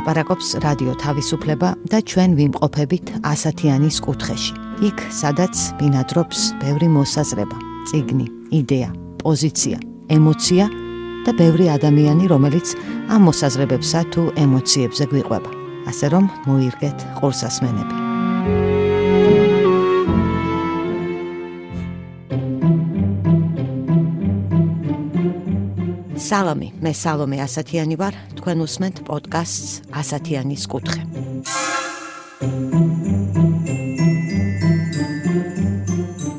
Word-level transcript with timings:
ლაპარაკობს 0.00 0.56
რადიო 0.64 0.94
თავისუფლება 0.96 1.68
და 1.92 1.98
ჩვენ 2.00 2.32
ვიმყოფებით 2.38 3.06
ასათიანის 3.20 3.96
კუთხეში. 4.00 4.54
იქ, 4.88 4.98
სადაც 5.12 5.54
ბინადრობს 5.76 6.56
ბევრი 6.64 6.88
მოსაზრება, 6.88 7.56
ციგნი, 7.92 8.26
იდეა, 8.48 8.90
პოზიცია, 9.20 9.76
ემოცია 10.08 10.64
და 11.28 11.30
ბევრი 11.36 11.68
ადამიანი, 11.76 12.24
რომელიც 12.32 12.76
ამ 13.12 13.28
მოსაზრებებსა 13.28 14.00
თუ 14.12 14.22
ემოციებზე 14.40 15.04
გვიყვება. 15.12 15.50
ასე 15.90 16.06
რომ, 16.16 16.24
მოირგეთ 16.48 16.98
ყურსასმენები. 17.20 18.09
სალამი, 26.30 26.68
მე 26.78 26.92
სალომე 26.94 27.38
ასათიანი 27.42 27.96
ვარ. 27.98 28.14
თქვენ 28.38 28.62
უსმენთ 28.62 28.96
პოდკასტს 29.02 29.72
ასათიანის 29.90 30.64
კუთხე. 30.70 31.02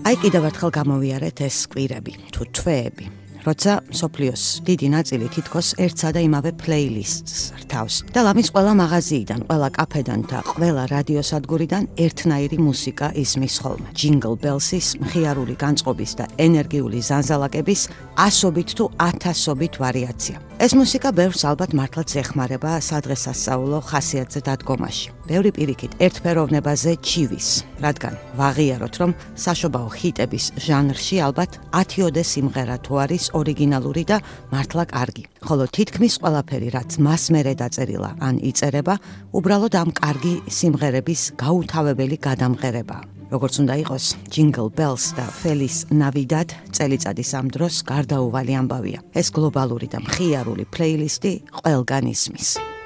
აი 0.08 0.16
კიდევ 0.23 0.48
ერთხელ 0.48 0.72
გამოვიარეთ 0.80 1.44
ეს 1.44 1.58
კვირები, 1.76 2.13
თუ 2.32 2.41
თვეები. 2.55 3.20
როცა 3.45 3.73
სოფლიოს 3.90 4.44
დიდი 4.68 4.88
ნაწილი 4.95 5.27
თითქოს 5.34 5.68
ერთსა 5.82 6.09
და 6.16 6.22
იმავე 6.27 6.52
პლეილისტს 6.62 7.38
რთავს 7.66 7.95
და 8.13 8.20
ლამის 8.27 8.49
ყველა 8.54 8.73
მაღაზიიდან, 8.82 9.40
ყველა 9.49 9.70
კაფედან 9.77 10.22
და 10.30 10.40
ყველა 10.52 10.84
რადიოსადგურიდან 10.94 11.84
ერთნაირი 12.05 12.58
მუსიკა 12.62 13.08
ისმის 13.23 13.55
ხოლმე. 13.63 13.90
Jingle 13.98 14.38
Bells-ის 14.38 14.88
მხიარული 15.02 15.55
განწყობის 15.58 16.12
და 16.20 16.26
ენერგიული 16.38 16.99
ზანზალაკების 17.02 17.82
ასობით 18.27 18.70
თუ 18.77 18.85
ათასობით 19.10 19.74
ვარიაცია. 19.82 20.37
ეს 20.62 20.71
მუსიკა 20.77 21.10
ბევრს 21.18 21.41
ალბათ 21.49 21.71
მართლაც 21.74 22.10
ეხმარება 22.21 22.71
სადღესასწაულო 22.85 23.80
ხასიათზე 23.82 24.40
დადგომაში. 24.46 25.08
ბევრი 25.32 25.51
პირიქით 25.55 25.93
ერთფეროვნებაზე 26.04 26.91
ჩივის, 27.07 27.48
რადგან 27.85 28.15
ვაღიაროთ, 28.35 28.96
რომ 29.01 29.12
საშობაო 29.43 29.87
ჰიტების 29.96 30.46
ჟანრში 30.65 31.18
ალბათ 31.27 31.51
10-ოდე 31.71 32.24
სიმღერა 32.32 32.77
თუ 32.84 32.93
არის 33.04 33.24
ორიგინალური 33.40 34.04
და 34.12 34.18
მართლა 34.52 34.84
კარგი. 34.91 35.24
ხოლო 35.48 35.65
თითქმის 35.71 36.13
ყველაფერი, 36.20 36.68
რაც 36.76 36.99
მას 37.05 37.24
მერე 37.32 37.54
დაწერილა 37.63 38.12
ან 38.27 38.35
იწერება, 38.52 38.96
უბრალოდ 39.37 39.74
ამ 39.82 39.90
კარგი 39.96 40.35
სიმღერების 40.52 41.21
გაუთავებელი 41.40 42.18
გადამღერებაა. 42.27 43.04
როგორც 43.32 43.63
უნდა 43.63 43.76
იყოს 43.87 44.05
Jingle 44.27 44.68
Bells 44.76 45.15
და 45.15 45.24
Feliz 45.32 45.87
Navidad 45.87 46.52
წელიწადის 46.76 47.32
ამ 47.40 47.48
დროს 47.55 47.76
გარდაუვალი 47.87 48.54
ამბავია. 48.59 48.99
ეს 49.15 49.32
გლობალური 49.32 49.87
და 49.87 50.04
მხიარული 50.04 50.68
პლეილისტი 50.68 51.32
ყველგან 51.63 52.12
ისმის. 52.12 52.80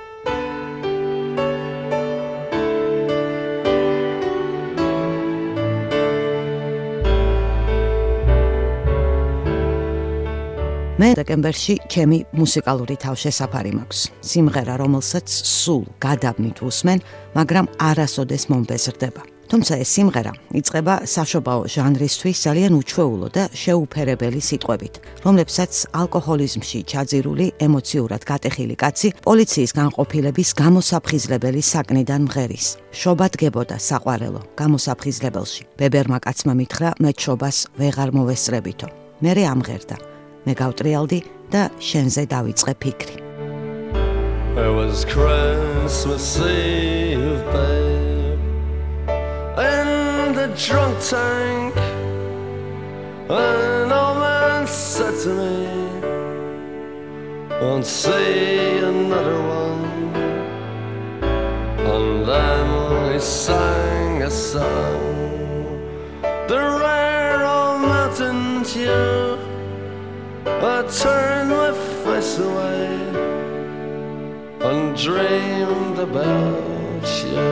მე 10.96 11.10
დეკემბერში 11.20 11.74
ჩემი 11.92 12.18
მუსიკალური 12.40 12.96
თავშესაფარი 13.04 13.72
მაქვს. 13.76 14.02
სიმღერა, 14.32 14.76
რომელსაც 14.80 15.28
სულ 15.28 15.84
გადაბმით 16.00 16.62
უსმენ, 16.64 17.00
მაგრამ 17.36 17.66
არასოდეს 17.84 18.44
მომბეზრდება. 18.48 19.22
თუმცა 19.52 19.74
ეს 19.84 19.90
სიმღერა 19.92 20.32
იწყება 20.56 20.96
საშობაო 21.04 21.62
ჟანრისთვის 21.76 22.38
ძალიან 22.48 22.74
უჩვეულო 22.80 23.28
და 23.28 23.44
შეუფერებელი 23.52 24.40
სიტყვებით, 24.40 24.94
რომლებსაც 25.28 25.74
ალკოჰოლიზმში 26.00 26.80
ჩაძირული 26.88 27.46
ემოციურად 27.68 28.22
გატეხილი 28.32 28.76
კაცი 28.80 29.08
პოლიციის 29.28 29.72
განყოფილების 29.76 30.50
გამოსაფხიზლებელი 30.64 31.62
საკნიდან 31.74 32.22
მღერის. 32.32 32.66
შობა 32.96 33.26
დგებოდა 33.36 33.76
საყვარელო 33.84 34.42
გამოსაფხიზლებელში. 34.56 35.62
ბებერმა 35.76 36.18
კაცმა 36.24 36.54
მითხრა 36.56 36.90
მე 37.04 37.12
შობას 37.20 37.58
ვეღარ 37.76 38.10
მოვესწრებითო. 38.16 38.88
მე 39.20 39.32
ამღერდა. 39.44 40.15
მე 40.47 40.53
გავტრიალდი 40.57 41.21
და 41.53 41.63
შენზე 41.79 42.23
დავიწყე 42.35 42.75
ფიქრი. 42.83 43.17
There 44.57 44.73
was 44.73 45.05
Christmas 45.05 46.25
Eve, 46.41 47.43
babe, 47.55 48.41
in 49.57 50.35
the 50.35 50.49
drunk 50.57 50.99
tank. 51.01 51.75
An 53.31 53.93
old 53.93 54.19
man 54.19 54.67
said 54.67 55.15
to 55.23 55.31
me, 55.39 55.55
Won't 57.63 57.87
see 57.87 58.79
another 58.79 59.39
one. 59.63 59.85
And 61.95 62.27
then 62.27 63.13
he 63.13 63.21
sang 63.21 64.23
a 64.23 64.31
song, 64.31 65.79
the 66.49 66.59
rare 66.83 67.47
old 67.47 67.83
mountain 67.83 68.65
tune. 68.65 69.24
I 70.46 70.84
turned 71.02 71.50
my 71.50 71.72
face 72.04 72.38
away 72.38 72.90
and 74.62 74.96
dreamed 74.96 76.00
about 76.00 77.06
you. 77.26 77.46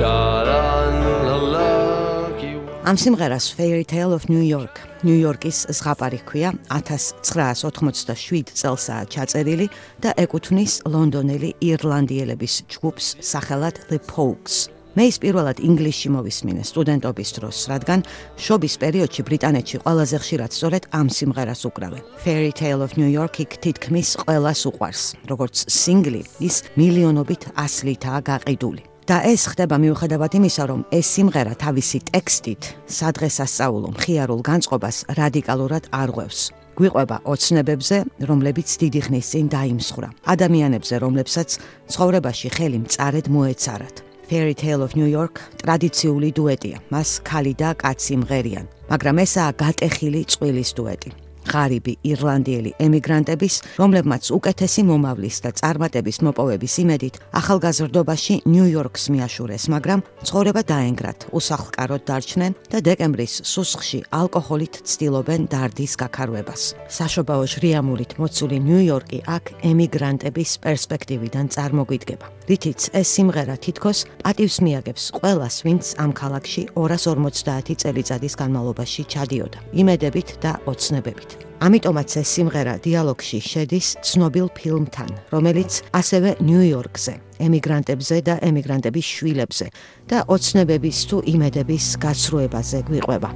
Got 0.00 0.48
on 0.48 0.94
a 1.26 1.36
lucky 1.36 2.54
ამ 2.88 2.96
სიმღერას 2.96 3.46
Fairy 3.56 3.84
Tale 3.84 4.14
of 4.16 4.24
New 4.32 4.40
York, 4.40 4.80
ნიუ-იორკის 5.04 5.58
ზღაპარი 5.76 6.22
ჰქვია 6.24 6.54
1987 6.72 8.56
წელსაა 8.56 9.04
ჩაწერილი 9.12 9.68
და 10.00 10.16
ეკუთვნის 10.24 10.80
ლონდონელი 10.88 11.52
ირლანდიელების 11.68 12.54
ჯგუფს 12.72 13.06
სახელად 13.20 13.84
The 13.92 14.00
Pogues. 14.08 14.77
მე 14.98 15.04
ის 15.12 15.18
პირველად 15.22 15.60
ინგლისში 15.62 16.10
მოვისმინე 16.10 16.64
სტუდენტობის 16.66 17.30
დროს, 17.36 17.58
რადგან 17.70 18.00
შობის 18.34 18.74
პერიოდში 18.82 19.22
ბრიტანეთში 19.28 19.76
ყველაზე 19.84 20.16
ხშირად 20.18 20.50
სწორედ 20.56 20.88
ამ 20.90 21.06
სიმღერას 21.06 21.62
უკრავენ. 21.70 22.02
Fairy 22.18 22.50
Tale 22.50 22.82
of 22.82 22.98
New 22.98 23.06
York 23.06 23.38
იქ 23.38 23.62
თითქმის 23.62 24.18
ყველას 24.26 24.60
უყვარს, 24.66 25.02
როგორც 25.30 25.70
სინგლი, 25.70 26.22
ის 26.42 26.66
მილიონობით 26.74 27.42
ასლითაა 27.54 28.20
გაყიდული. 28.26 28.82
და 29.08 29.24
ეს 29.24 29.42
ხდება 29.54 29.78
მიუხედავად 29.80 30.32
იმისა, 30.36 30.64
რომ 30.68 30.80
ეს 30.92 31.06
სიმღერა 31.14 31.54
თავისი 31.56 31.98
ტექსტით 32.12 32.62
სადღესასწაულო 32.92 33.88
მხიარულ 33.96 34.40
განწყობას 34.50 34.96
რადიკალურად 35.16 35.84
არღვევს. 35.94 36.40
გვიყვება 36.76 37.16
ოცნებებზე, 37.24 37.96
რომლებიც 38.28 38.68
დიდი 38.82 39.00
ხნის 39.06 39.26
წინ 39.32 39.46
დაიმსხვრა. 39.54 40.08
ადამიანებზე, 40.34 40.94
რომლებსაც 41.00 41.48
ცხოვრებაში 41.88 42.48
ხელი 42.52 42.78
მწარედ 42.84 43.26
მოეცარათ. 43.32 44.07
Fairy 44.28 44.54
Tale 44.54 44.84
of 44.84 44.92
New 44.92 45.08
York 45.08 45.40
ტრადიციული 45.62 46.28
დუეტია. 46.36 46.78
მას 46.92 47.10
ქალი 47.24 47.54
და 47.56 47.72
კაცი 47.80 48.14
მღერიან, 48.20 48.66
მაგრამ 48.92 49.16
ესაა 49.24 49.50
გატეხილი 49.56 50.20
წვილის 50.32 50.70
დუეტი. 50.76 51.10
ღარიბი 51.48 51.94
ირლანდიელი 52.04 52.70
ემიგრანტების, 52.76 53.54
რომლებმაც 53.80 54.24
უკეთესი 54.36 54.82
მომავლის 54.84 55.36
და 55.44 55.50
წარმატების 55.60 56.18
მოპოვების 56.26 56.74
იმედით 56.84 57.14
ახალგაზრდობაში 57.40 58.34
ნიუ-იორკს 58.52 59.04
მიაშურეს, 59.12 59.64
მაგრამ 59.72 60.04
ცხოვრება 60.28 60.62
დაენგრათ, 60.72 61.18
უსახლკაროდ 61.38 62.02
დარჩნენ 62.08 62.52
და 62.68 62.78
დეკემბრის 62.84 63.34
სუსხში 63.48 64.00
ალკოჰოლით 64.12 64.74
ცდილობენ 64.84 65.40
დარდის 65.48 65.92
გაქარვებას. 65.96 66.62
საშობაო 66.92 67.42
ჟრიამულით 67.52 68.20
მოცული 68.20 68.58
ნიუ-იორკი 68.68 69.18
აქ 69.24 69.44
ემიგრანტების 69.72 70.50
პერსპექტივიდან 70.64 71.48
წარმოგვიდგება. 71.48 72.37
რითიც 72.48 72.88
ეს 72.96 73.08
სიმღერა 73.12 73.56
თითქოს 73.60 73.98
პატივს 74.24 74.56
მიაგებს 74.64 75.04
ყველას, 75.20 75.56
ვინც 75.68 75.84
ამ 76.00 76.10
ქალაქში 76.16 76.62
250 76.72 77.76
წელიწადის 77.82 78.34
განმავლობაში 78.40 79.02
ჩადიოდა, 79.12 79.58
იმედებით 79.76 80.28
და 80.40 80.56
ოცნებებით. 80.64 81.30
ამიტომაც 81.58 82.10
ეს 82.22 82.28
სიმღერა 82.38 82.74
დიალოგში 82.86 83.38
შედის 83.42 83.86
ცნობილ 84.06 84.46
ფილმთან, 84.54 85.10
რომელიც 85.34 85.82
ასევე 85.92 86.30
ნიუ-იორკზე, 86.40 87.14
ემიგრანტებზე 87.46 88.16
და 88.28 88.34
ემიგრანტების 88.48 89.06
შვილებზე 89.14 89.66
და 90.08 90.18
ოცნებების 90.34 90.98
თუ 91.10 91.16
იმედების 91.34 91.84
გაცრუებაზე 92.04 92.78
გვიყვება. 92.88 93.30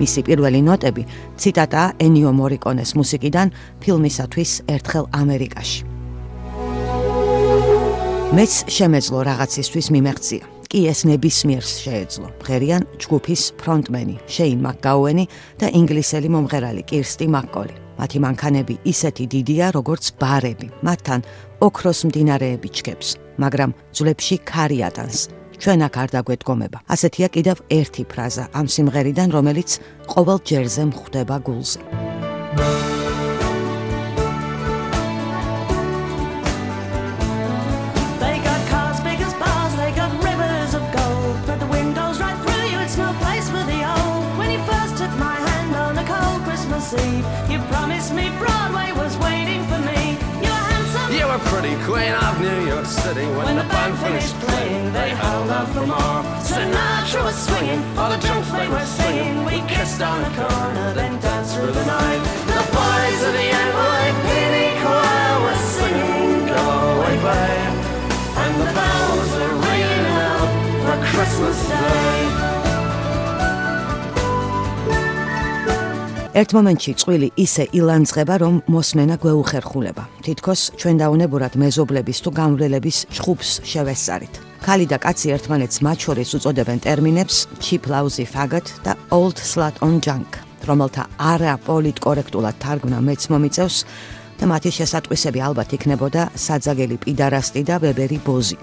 მისი 0.00 0.20
პირველი 0.26 0.60
ნოტები 0.64 1.02
ციტატაა 1.40 1.88
ენიო 2.00 2.30
მორიკონეს 2.40 2.96
მუსიკიდან 2.96 3.52
ფილმისათვის 3.84 4.50
ერთხელ 4.74 5.04
ამერიკაში. 5.22 5.80
მეც 8.30 8.52
შემეძლო 8.70 9.18
რაღაცისთვის 9.26 9.86
მიმეღწია. 9.94 10.44
კი 10.70 10.80
ეს 10.86 11.00
ნებისმიერს 11.02 11.72
შეეძლო. 11.82 12.26
ღერიან 12.46 12.82
ჯგუფის 13.02 13.42
ფრონტმენი 13.58 14.16
შეინ 14.30 14.58
მაკგაუენი 14.66 15.24
და 15.58 15.66
ინგლისელი 15.74 16.28
მომღერალი 16.30 16.82
კირსტი 16.86 17.26
მაკკოლი. 17.26 17.74
მათი 17.98 18.18
მანქანები 18.22 18.74
ისეთი 18.86 19.24
დიდია, 19.34 19.66
როგორც 19.74 20.04
ბარები. 20.20 20.70
მათთან 20.86 21.20
ოქროს 21.66 22.00
მდინარეები 22.06 22.68
ჩქებს, 22.70 23.08
მაგრამ 23.42 23.74
ძვლებში 23.90 24.36
ქარი 24.46 24.78
ატანს. 24.88 25.39
ჩვენ 25.60 25.80
აქ 25.86 25.94
არ 26.02 26.08
დაგვედგომება. 26.16 26.78
ასეთია 26.94 27.28
კიდევ 27.36 27.56
ერთი 27.68 28.02
ფრაზა 28.10 28.44
ამ 28.58 28.66
სიმღერიდან, 28.74 29.28
რომელიც 29.36 29.70
ყოველ 30.12 30.38
ჯერზე 30.48 30.82
მხდება 30.90 31.36
გულზე. 31.46 31.80
queen 32.56 32.89
City. 52.90 53.26
When, 53.26 53.44
when 53.46 53.56
the 53.56 53.68
band 53.70 53.96
finished 53.98 54.34
playing, 54.40 54.92
they 54.92 55.10
held 55.10 55.48
out 55.50 55.68
for 55.68 55.86
more. 55.86 56.22
Sinatra 56.42 57.22
was 57.22 57.38
swinging, 57.46 57.82
all 57.96 58.10
the 58.10 58.18
drums 58.18 58.50
they 58.50 58.68
were 58.68 58.84
singing. 58.84 59.44
We 59.44 59.62
kissed 59.68 60.02
on 60.02 60.18
the 60.22 60.30
corner, 60.34 60.92
then 60.94 61.20
danced 61.20 61.54
through 61.54 61.70
the 61.70 61.86
night. 61.86 62.20
The 62.50 62.64
boys 62.74 63.20
of 63.28 63.32
the 63.38 63.48
NYPD 63.66 64.56
choir 64.82 65.34
were 65.44 65.60
singing, 65.76 66.46
Go 66.50 66.66
away. 67.14 67.54
And 68.42 68.52
the 68.60 68.68
bells 68.74 69.30
were 69.38 69.54
ringing 69.70 70.06
out 70.26 70.50
for 70.82 70.96
Christmas 71.14 71.68
Day. 71.68 72.09
ერთ 76.30 76.52
მომენტში 76.54 76.92
წვილი 77.02 77.28
ისე 77.42 77.64
ილანძღება, 77.74 78.34
რომ 78.38 78.54
მოსმენა 78.70 79.16
გვეუხერხულება. 79.18 80.04
თითქოს 80.22 80.60
ჩვენ 80.78 80.96
დაუნებურად 81.02 81.52
მეზობლების 81.58 82.18
თუ 82.22 82.30
გამრელების 82.38 82.98
ჭხუბს 83.10 83.50
შევესწარით. 83.66 84.34
ქალი 84.62 84.86
და 84.86 84.96
კაცი 85.02 85.26
ერთმანეთს 85.34 85.82
მათ 85.82 85.98
შორის 86.04 86.30
უწოდებენ 86.38 86.78
ტერმინებს 86.86 87.36
cheap 87.58 87.90
lousy 87.90 88.26
faggot 88.28 88.66
და 88.86 88.94
old 89.10 89.42
slut 89.42 89.74
on 89.82 89.98
junk, 89.98 90.38
რომელთა 90.68 91.02
არა 91.18 91.54
პოლიტკორექტულად 91.66 92.56
თარგმნა 92.62 92.98
მეც 93.02 93.22
მომიწევს 93.32 93.76
და 94.38 94.44
მათი 94.46 94.70
შესატყვისები 94.78 95.40
ალბათ 95.48 95.70
იქნებოდა 95.76 96.22
საძაგელი 96.46 96.96
პიდარასტი 97.04 97.62
და 97.66 97.76
ბებერი 97.82 98.18
ბოზი. 98.22 98.58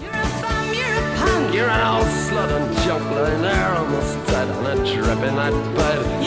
You're 1.58 1.74
an 1.74 1.84
old 1.90 2.12
slut 2.30 2.52
on 2.54 2.64
junk, 2.86 3.04
lying 3.18 3.42
there 3.42 3.72
almost 3.82 4.14
dead 4.30 4.48
on 4.56 4.66
a 4.72 4.76
drip 4.86 5.22
in 5.26 5.36
that 5.42 5.56
bed. 5.76 6.27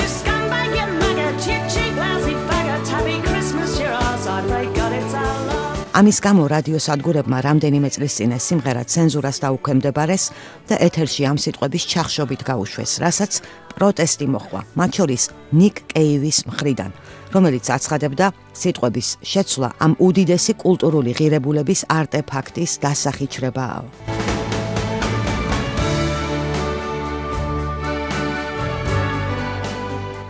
ამის 5.90 6.20
გამო 6.22 6.44
რადიო 6.46 6.78
სადგურებმა 6.78 7.38
რამდენიმე 7.42 7.88
წლის 7.90 8.14
წინ 8.22 8.34
სიმღერა 8.38 8.82
ცენზურას 8.86 9.42
დაუქვემდებარეს 9.42 10.24
და 10.70 10.78
ეთერში 10.86 11.26
ამ 11.26 11.38
სიტყვების 11.42 11.84
ჩახშობით 11.90 12.40
გაუშვეს, 12.46 12.92
რასაც 13.02 13.32
პროტესტი 13.74 14.26
მოხდა, 14.30 14.60
მათ 14.78 14.90
შორის 15.00 15.22
ნიკ 15.50 15.76
კეივის 15.90 16.38
მხრიდან, 16.46 16.90
რომელიც 17.34 17.66
აცხადებდა 17.74 18.26
სიტყვების 18.54 19.08
შეცვლა 19.18 19.68
ამ 19.82 19.92
უდიდესი 19.98 20.52
კულტურული 20.62 21.10
ღირებულების 21.18 21.80
არტეფაქტის 21.90 22.72
დასახიჩრებაა. 22.86 24.29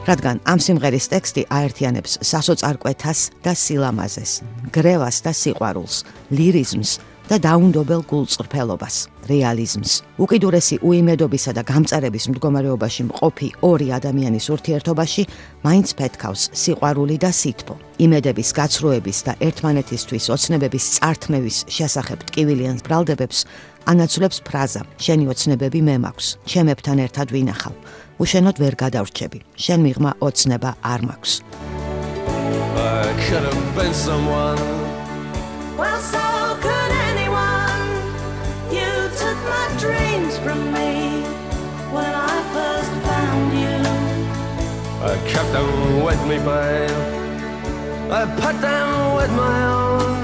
რადგან 0.09 0.41
ამ 0.49 0.59
სიმღერის 0.65 1.07
ტექსტი 1.13 1.43
აერთიანებს 1.53 2.13
სასოწარკვეთას 2.25 3.21
და 3.45 3.53
სილამაზეს, 3.53 4.33
გრევას 4.73 5.17
და 5.25 5.33
სიყვარულს, 5.37 5.97
ლირიზმს 6.33 6.91
და 7.31 7.37
დაუნდობელ 7.39 8.03
გულწრფელობას, 8.11 8.97
რეალიზმს. 9.31 9.91
უკიდურესი 10.19 10.77
უიმედობისა 10.83 11.53
და 11.55 11.63
გამწარების 11.63 12.25
მდგომარეობაში 12.33 13.03
მყოფი 13.07 13.49
ორი 13.71 13.89
ადამიანის 13.95 14.47
ურთიერთობაში 14.51 15.23
მაინც 15.63 15.89
ფეთქავს 15.95 16.43
სიყვარული 16.51 17.17
და 17.23 17.31
სითბო. 17.31 17.75
იმედების, 18.03 18.49
გაცრუების 18.59 19.19
და 19.27 19.33
ერთმანეთისთვის 19.47 20.25
ოცნებების 20.35 20.85
წართმევის 20.99 21.57
შესახებ 21.71 22.19
ტკივილიან 22.35 22.77
ბრალდებებს 22.83 23.39
ანაცვლებს 23.87 24.39
ფრაზა: 24.43 24.83
შენი 24.99 25.25
ოცნებები 25.31 25.81
მე 25.87 25.97
მაქვს, 26.03 26.27
ჩემებთან 26.51 26.97
ერთად 27.07 27.27
ვინახავ. 27.31 27.75
უშენოდ 28.23 28.57
ვერ 28.63 28.75
გადავრჩები. 28.83 29.39
შენ 29.65 29.81
მიღმა 29.87 30.11
ოცნება 30.27 30.71
არ 30.93 31.01
მაქვს. 31.09 31.33
Well 35.81 36.01
so 36.13 36.27
could 36.65 36.93
anyone. 37.11 37.87
You 38.79 38.93
took 39.23 39.39
my 39.55 39.67
dreams 39.83 40.35
from 40.45 40.61
me 40.77 40.91
when 41.97 42.13
I 42.33 42.37
first 42.57 42.95
found 43.07 43.49
you. 43.63 43.79
I 45.11 45.15
kept 45.33 45.51
them 45.57 45.71
with 46.07 46.21
me 46.31 46.37
babe 46.49 47.01
I 48.21 48.23
put 48.43 48.57
them 48.69 48.89
with 49.19 49.33
my 49.45 49.59
own. 49.81 50.17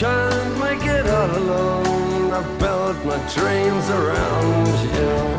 Can't 0.00 0.52
make 0.64 0.84
it 0.98 1.06
all 1.18 1.32
alone. 1.42 2.32
I 2.38 2.42
built 2.62 2.98
my 3.10 3.18
dreams 3.36 3.86
around 3.98 4.78
you 4.96 5.35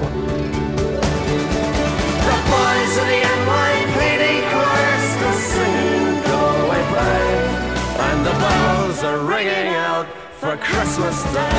Christmas 10.98 11.24
Day. 11.34 11.50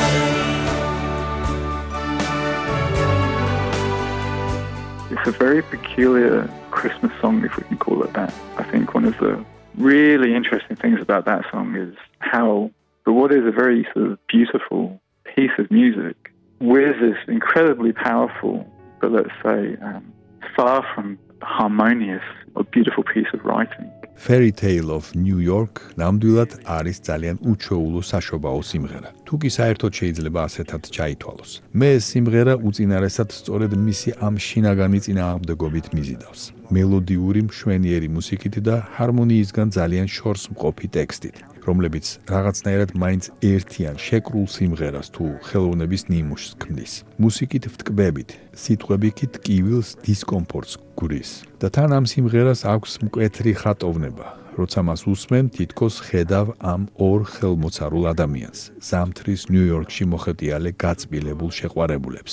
It's 5.10 5.28
a 5.28 5.32
very 5.32 5.62
peculiar 5.62 6.50
Christmas 6.70 7.12
song, 7.20 7.44
if 7.44 7.56
we 7.56 7.62
can 7.64 7.78
call 7.78 8.02
it 8.02 8.12
that. 8.14 8.34
I 8.56 8.64
think 8.64 8.94
one 8.94 9.04
of 9.04 9.16
the 9.18 9.44
really 9.76 10.34
interesting 10.34 10.76
things 10.76 11.00
about 11.00 11.24
that 11.26 11.44
song 11.50 11.76
is 11.76 11.94
how, 12.18 12.70
for 13.04 13.12
what 13.12 13.32
is 13.32 13.46
a 13.46 13.52
very 13.52 13.86
sort 13.94 14.12
of 14.12 14.26
beautiful 14.26 15.00
piece 15.24 15.52
of 15.58 15.70
music, 15.70 16.32
with 16.60 16.98
this 17.00 17.18
incredibly 17.28 17.92
powerful, 17.92 18.66
but 19.00 19.12
let's 19.12 19.30
say 19.44 19.76
um, 19.82 20.12
far 20.56 20.84
from 20.94 21.18
harmonious 21.42 22.26
or 22.54 22.64
beautiful 22.64 23.04
piece 23.14 23.30
of 23.34 23.40
writing. 23.44 23.86
Fairy 24.18 24.50
Tale 24.50 24.90
of 24.90 25.14
New 25.14 25.38
York 25.38 25.74
ნამდვილად 26.00 26.50
არის 26.76 26.96
ძალიან 27.08 27.36
უჩვეულო 27.50 28.00
საშობაო 28.10 28.60
სიმღერა. 28.70 29.10
თუ 29.26 29.34
კი 29.42 29.50
საერთოდ 29.58 29.92
შეიძლება 29.98 30.40
ასეთად 30.48 30.82
ჩაითვალოს. 30.96 31.50
მე 31.78 31.88
ეს 31.98 32.04
სიმღერა 32.12 32.54
უწინარესად 32.68 33.28
სწორედ 33.38 33.72
მისი 33.86 34.10
ამ 34.26 34.34
შინაგანი 34.46 34.98
წინააღმდეგობით 35.06 35.86
მიზიდავს. 35.96 36.42
მელოდიური, 36.74 37.40
მშვენიერი 37.48 38.08
მუსიკით 38.16 38.54
და 38.66 38.76
ჰარმონიისგან 38.96 39.68
ძალიან 39.78 40.06
შორს 40.16 40.42
მყოფი 40.52 40.86
ტექსტით. 40.96 41.36
რომლებიც 41.68 42.06
რაღაცნაირად 42.32 42.90
მაინც 43.02 43.24
ერთიან 43.52 43.96
შეკრულ 44.06 44.46
სიმღერას 44.56 45.08
თუ 45.14 45.24
ხელოვნების 45.48 46.02
ნიმუშს 46.12 46.50
ქმნის. 46.62 46.92
მუსიკით 47.20 47.64
ვტკბებით, 47.72 48.30
სიტყვებით 48.62 49.18
კივილს 49.44 49.88
დისკომფორტს 50.04 50.74
გურის. 50.98 51.30
და 51.60 51.66
თან 51.74 51.90
ამ 51.98 52.04
სიმღერას 52.12 52.60
აქვს 52.74 52.92
მკვეთრი 53.04 53.52
ხატოვნება, 53.60 54.26
როცა 54.58 54.80
მას 54.88 55.00
უსმენ, 55.12 55.44
თითქოს 55.54 55.94
ხედავ 56.08 56.46
ამ 56.72 56.82
ორ 57.08 57.20
ხელმოცარულ 57.34 58.04
ადამიანს, 58.14 58.60
ზამთრის 58.88 59.42
ნიუ-იორკში 59.52 60.04
მოხეტიალე 60.12 60.70
გაწბილებულ 60.82 61.50
შეყვარებულებს, 61.58 62.32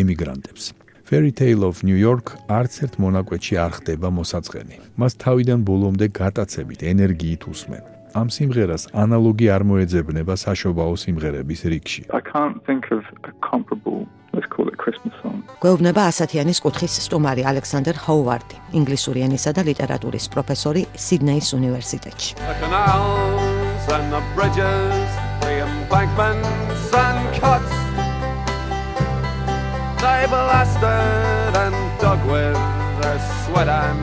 ემიგრანტებს. 0.00 0.64
Fairy 1.04 1.32
Tale 1.32 1.64
of 1.68 1.84
New 1.84 1.98
York 2.00 2.32
არც 2.48 2.72
ერთ 2.84 2.94
მონაკვეთში 3.04 3.54
არ 3.64 3.72
ხდება 3.76 4.08
მოსაწყენი. 4.18 4.76
მას 4.96 5.12
თავიდან 5.20 5.60
ბოლომდე 5.68 6.06
გატაცებით 6.20 6.80
ენერგიით 6.92 7.44
უსმენ. 7.52 7.93
ამ 8.14 8.28
სიმღერას 8.30 8.82
ანალოგი 8.94 9.46
არ 9.50 9.62
მოეძებნება 9.68 10.34
საშობაო 10.38 10.94
სიმღერების 11.04 11.60
რიგში. 11.72 12.02
I 12.14 12.22
can't 12.22 12.58
think 12.68 12.90
of 12.94 13.02
a 13.30 13.32
comparable 13.42 14.06
let's 14.34 14.46
call 14.54 14.66
it 14.70 14.76
Christmas 14.78 15.14
song. 15.22 15.42
გვეუბნება 15.62 16.02
ასათიანის 16.10 16.58
კუთხის 16.64 16.94
სტუმარი 17.06 17.42
ალექსანდერ 17.50 17.96
ჰოუარდი, 18.06 18.56
ინგლისური 18.78 19.20
ენისა 19.26 19.50
და 19.56 19.62
ლიტერატურის 19.70 20.26
პროფესორი 20.34 20.82
სიდნეის 20.94 21.48
უნივერსიტეტში. 21.58 22.30
And 23.94 24.10
the 24.10 24.22
bridges, 24.34 25.10
the 25.44 25.60
embankments 25.66 26.88
and 27.06 27.20
cuts 27.38 27.74
They 30.02 30.26
blasted 30.26 31.54
and 31.64 31.76
dug 32.00 32.20
with 32.26 32.58
their 33.00 33.20
sweat 33.44 33.68
and 33.68 34.00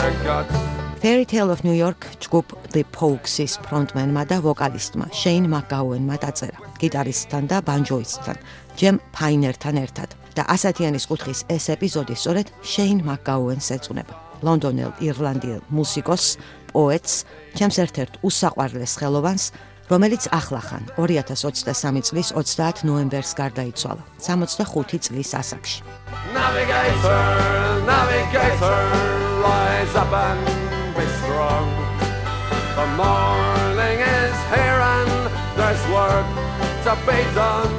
their 0.00 0.12
guts 0.24 0.77
Fairy 0.98 1.24
Tale 1.24 1.50
of 1.54 1.62
New 1.62 1.78
York 1.84 2.02
ჯგუფ 2.20 2.44
The 2.74 2.82
Pogues-ის 2.90 3.54
ფრონტმენმა 3.62 4.22
და 4.26 4.42
ვოკალისტმა 4.42 5.06
შეინ 5.14 5.46
მაკაუენმა 5.46 6.16
დაწერა 6.18 6.58
გიტარისტთან 6.82 7.44
და 7.46 7.56
ბანჯოისტთან, 7.62 8.36
ჯემ 8.74 8.98
ფაინერთან 9.14 9.76
ერთად. 9.78 10.10
და 10.34 10.42
ასათიანის 10.54 11.06
კუთხის 11.10 11.40
ეს 11.50 11.64
ეპიზოდი 11.74 12.14
სწორედ 12.18 12.46
შეინ 12.62 12.98
მაკაუენს 13.06 13.66
ეწუნება. 13.78 14.14
ლონდონელ 14.42 14.92
ირლანდიელ 15.02 15.62
მუსიკოსს, 15.70 16.38
პოეტს, 16.70 17.14
ჩემს 17.58 17.76
ერთ-ერთ 17.84 18.12
უსაყვარლეს 18.22 18.92
ხელოვანს, 18.98 19.44
რომელიც 19.90 20.22
ახლახან 20.34 20.82
2023 20.98 22.02
წლის 22.06 22.28
30 22.34 22.86
ნოემბერს 22.86 23.32
გარდაიცვალა, 23.38 24.02
65 24.22 24.98
წლის 25.06 25.30
ასაკში. 25.34 25.78
Navigator, 26.34 27.22
navigator, 27.86 28.78
rise 29.42 29.94
up 29.94 30.12
and 30.12 30.67
be 30.98 31.06
strong. 31.22 31.66
The 32.78 32.88
morning 32.98 33.98
is 34.18 34.36
here 34.54 34.80
and 34.96 35.10
there's 35.58 35.84
work 35.94 36.28
to 36.86 36.92
be 37.06 37.20
done. 37.38 37.72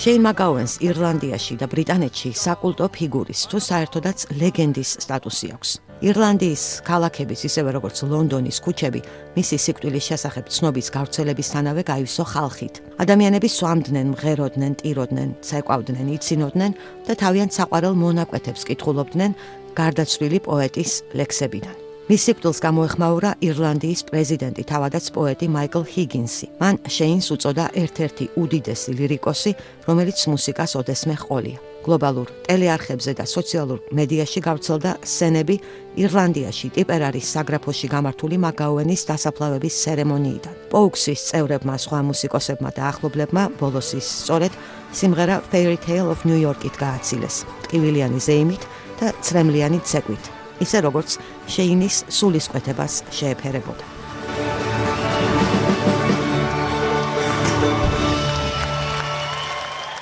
შეინ 0.00 0.22
მაგაუენს 0.24 0.74
ირლანდიაში 0.80 1.54
და 1.60 1.66
ბრიტანეთში 1.72 2.30
საკულტო 2.32 2.86
ფიგურის 2.96 3.40
თუ 3.50 3.58
საერთოდაც 3.68 4.18
ლეგენდის 4.40 4.90
სტატუსი 5.04 5.48
აქვს. 5.56 5.70
ირლანდიის 6.08 6.62
ქალაქების, 6.88 7.40
ისევე 7.48 7.70
როგორც 7.76 7.96
ლონდონის 8.12 8.58
ქუჩები, 8.64 9.00
მისი 9.36 9.56
სიკვდილის 9.64 10.04
შესახებ 10.10 10.44
ცნობის 10.54 10.88
გავრცელებისთანავე 10.96 11.82
გაივსო 11.90 12.24
ხალხით. 12.32 12.74
ადამიანები 13.04 13.48
სვამდნენ, 13.58 14.06
მღეროდნენ, 14.14 14.72
ტიროდნენ, 14.80 15.28
ცეკვავდნენ, 15.44 16.06
იცინოდნენ 16.16 16.72
და 17.06 17.12
თავიანთ 17.20 17.52
საყვარელ 17.58 17.94
მონაკვეთებს 18.04 18.62
კითხულობდნენ 18.72 19.30
გარდაცვლილი 19.76 20.38
პოეტის 20.48 20.90
ლექსებიდან. 21.18 21.89
მის 22.10 22.24
სიკვდილს 22.26 22.58
გამოეხმაურა 22.64 23.28
ირლანდიის 23.38 24.00
პრეზიდენტი, 24.08 24.62
თავადაც 24.66 25.04
პოეტი 25.14 25.46
მაიკლ 25.54 25.82
ჰიგინსი. 25.94 26.46
მან 26.58 26.74
შეინს 26.90 27.26
უწოდა 27.30 27.64
ერთ-ერთი 27.82 28.24
უდიდესი 28.34 28.90
ლირიკოსი, 28.98 29.52
რომელიც 29.86 30.18
მუსიკას 30.32 30.72
ოდესმე 30.80 31.14
ყოლია. 31.22 31.58
გლობალურ 31.86 32.26
ტელეარხებზე 32.50 33.12
და 33.14 33.24
სოციალურ 33.30 33.78
მედიაში 33.94 34.40
გავრცელდა 34.42 34.90
სცენები 35.06 35.56
ირლანდიაში 36.02 36.66
ტიპერარის 36.74 37.30
საგრაფოში 37.30 37.86
გამართული 37.94 38.36
მაგაუენის 38.42 39.06
დასაფლავების 39.06 39.74
ცერემონიიდან. 39.86 40.54
პოუქსის 40.74 41.20
წევრებმა, 41.30 41.74
სხვა 41.78 42.00
მუსიკოსებმა 42.10 42.70
და 42.74 42.82
ახლობლებმა 42.90 43.42
ბოლოს 43.62 43.94
ის 43.94 44.06
სწორედ 44.26 44.52
სიმღერა 44.98 45.36
Fairy 45.46 45.78
Tale 45.78 46.10
of 46.10 46.26
New 46.26 46.42
York-ით 46.42 46.74
გააცილეს. 46.74 47.46
ტკივილიანი 47.70 48.18
ზეიმით 48.18 48.62
და 48.98 49.06
ცრემლიანი 49.22 49.78
ცეკვით. 49.86 50.39
ისე 50.64 50.78
როგორც 50.86 51.18
შეინის 51.48 52.04
სულისკვეთებას 52.08 53.02
შეეფერებოდა. 53.10 53.84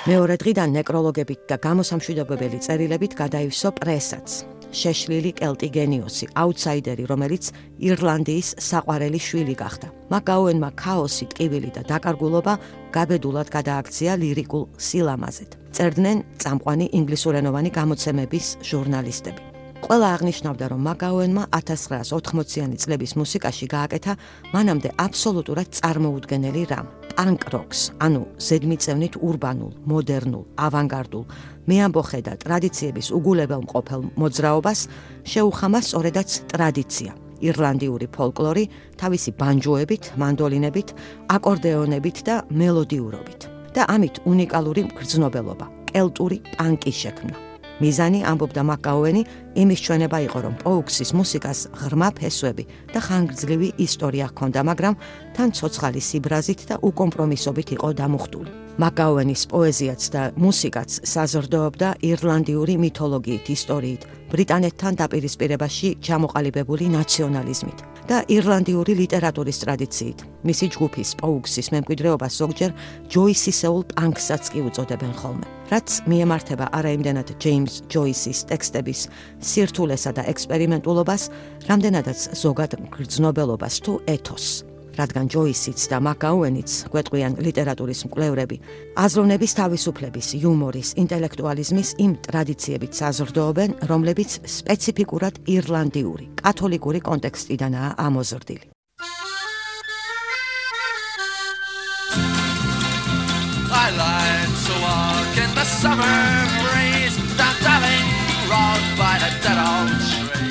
მეორე 0.09 0.35
დღიდან 0.41 0.69
ნეკროლოგებით 0.73 1.41
და 1.49 1.55
გამოსამშვიდობებელი 1.61 2.57
წერილებით 2.65 3.13
გადაივსო 3.19 3.69
პრესაც. 3.77 4.27
შეშლილი 4.69 5.31
კელტი 5.37 5.69
გენიოსი, 5.75 6.25
აუთსაიდერი, 6.41 7.03
რომელიც 7.09 7.49
ირლანდიის 7.89 8.49
საყვარელი 8.69 9.19
შვილი 9.27 9.55
გახდა. 9.57 9.87
მაგაუენმა 10.13 10.69
ქაოსი, 10.77 11.25
ტკივილი 11.33 11.69
და 11.77 11.81
დაკარგულობა 11.89 12.53
გაბედულად 12.93 13.47
გადააქცია 13.49 14.11
ლირიკულ 14.21 14.63
სილამაზედ. 14.77 15.51
წერდნენ 15.73 16.17
წამყვანი 16.41 16.85
ინგლისურენოვანი 16.99 17.69
გამოცემების 17.69 18.45
ჟურნალისტები. 18.69 19.48
ყველა 19.83 20.07
აღნიშნავდა, 20.15 20.65
რომ 20.71 20.81
მაგაუენმა 20.89 21.43
1980-იანი 21.55 22.77
წლების 22.83 23.11
მუსიკაში 23.19 23.65
გააკეთა 23.73 24.13
მანამდე 24.53 24.89
აბსოლუტურად 25.05 25.67
წარმოუდგენელი 25.79 26.63
რამ. 26.71 26.87
პანკ 27.19 27.41
როკს, 27.51 27.79
ანუ 27.99 28.21
ზედმიწევნით 28.39 29.15
урბანულ, 29.19 29.73
მოდერნულ, 29.91 30.43
ავანგარდულ, 30.55 31.25
მეამბოხე 31.67 32.19
და 32.23 32.33
ტრადიციების 32.43 33.07
უგულებელ 33.11 33.61
მყოფელ 33.67 34.01
მოძრაობას 34.15 34.79
შეუხამა 35.27 35.79
სწორედაც 35.83 36.29
ტრადიცია. 36.53 37.11
ირლანდიური 37.43 38.07
ფოლკლორი 38.15 38.63
თავისი 38.99 39.31
ბანჯოებით, 39.35 40.03
მანდოლინებით, 40.19 40.95
აკორდეონებით 41.35 42.17
და 42.27 42.35
მელოდიურობით 42.51 43.41
და 43.75 43.83
ამით 43.95 44.23
უნიკალური 44.25 44.87
გრძნობელობა, 44.95 45.65
კელტური 45.91 46.37
პანკი 46.55 46.91
შექმნა. 47.03 47.48
მიზანი 47.79 48.19
ამბობდა 48.31 48.61
მაკაუენი 48.69 49.21
იმის 49.63 49.79
ჩვენება 49.85 50.17
იყო 50.27 50.39
რომ 50.45 50.55
პოუქსის 50.63 51.11
მუსიკას 51.19 51.59
ღრმა 51.79 52.09
ფესვები 52.19 52.63
და 52.93 52.99
ხანგრძლივი 53.05 53.69
ისტორია 53.85 54.25
ჰქონდა 54.31 54.61
მაგრამ 54.69 54.99
თან 55.35 55.49
ცოცხალი 55.57 56.01
სიბრაზით 56.09 56.61
და 56.69 56.75
უკომპრომისობით 56.89 57.67
იყო 57.75 57.89
დამუხტული. 58.01 58.51
მაკაუენის 58.79 59.41
პოეზიაც 59.51 60.01
და 60.15 60.21
მუსიკაც 60.39 60.89
საზრდოობდა 61.13 61.89
ირლანდიური 62.09 62.75
მითოლოგიით 62.83 63.45
ისტორიით 63.55 64.01
ბრიტანეთთან 64.31 64.93
დაპირისპირებაში 65.03 65.87
ჩამოყალიბებული 65.99 66.85
ნაციონალიზმით 66.95 67.98
და 68.09 68.23
ირლანდიური 68.25 68.93
ლიტერატურის 68.97 69.61
ტრადიციით. 69.61 70.19
მისი 70.41 70.65
ჯგუფის 70.73 71.09
პოუქსის 71.21 71.67
მემკვიდრეობას 71.73 72.33
ზოგჯერ 72.41 72.71
ჯოისისეულ 73.13 73.81
პანკსაც 73.93 74.43
კი 74.49 74.59
უწოდებენ 74.65 75.13
ხოლმე. 75.13 75.45
რაც 75.69 75.87
მიემართება 76.09 76.65
არაიმდენად 76.73 77.29
ჯეიმს 77.37 77.73
ჯოისის 77.93 78.39
ტექსტების 78.49 78.99
სირთულესა 79.45 80.11
და 80.17 80.23
ექსპერიმენტულობას, 80.33 81.21
რამდენადაც 81.69 82.19
ზოგად 82.33 82.71
გრძნობელობას 82.89 83.75
თუ 83.85 83.93
ეთოსს. 84.09 84.68
რადგან 84.99 85.25
ჯოისიც 85.33 85.79
და 85.91 85.97
მაკაუენიც 86.07 86.71
გვეტყვიან 86.93 87.37
ლიტერატურის 87.45 88.01
მკვლევრები, 88.09 88.57
აზროვნების 89.05 89.55
თავისუფლების, 89.59 90.27
იუმორის, 90.39 90.89
ინტელექტუალიზმის 91.03 91.89
იმ 92.05 92.11
ტრადიციებით 92.27 92.91
საზრდოობენ, 92.99 93.77
რომლებიც 93.91 94.39
სპეციფიკურად 94.59 95.39
ირლანდიური, 95.55 96.25
კათოლიკური 96.43 96.99
კონტექსტიდანაა 97.09 97.95
ამოზრდილი. 98.09 98.78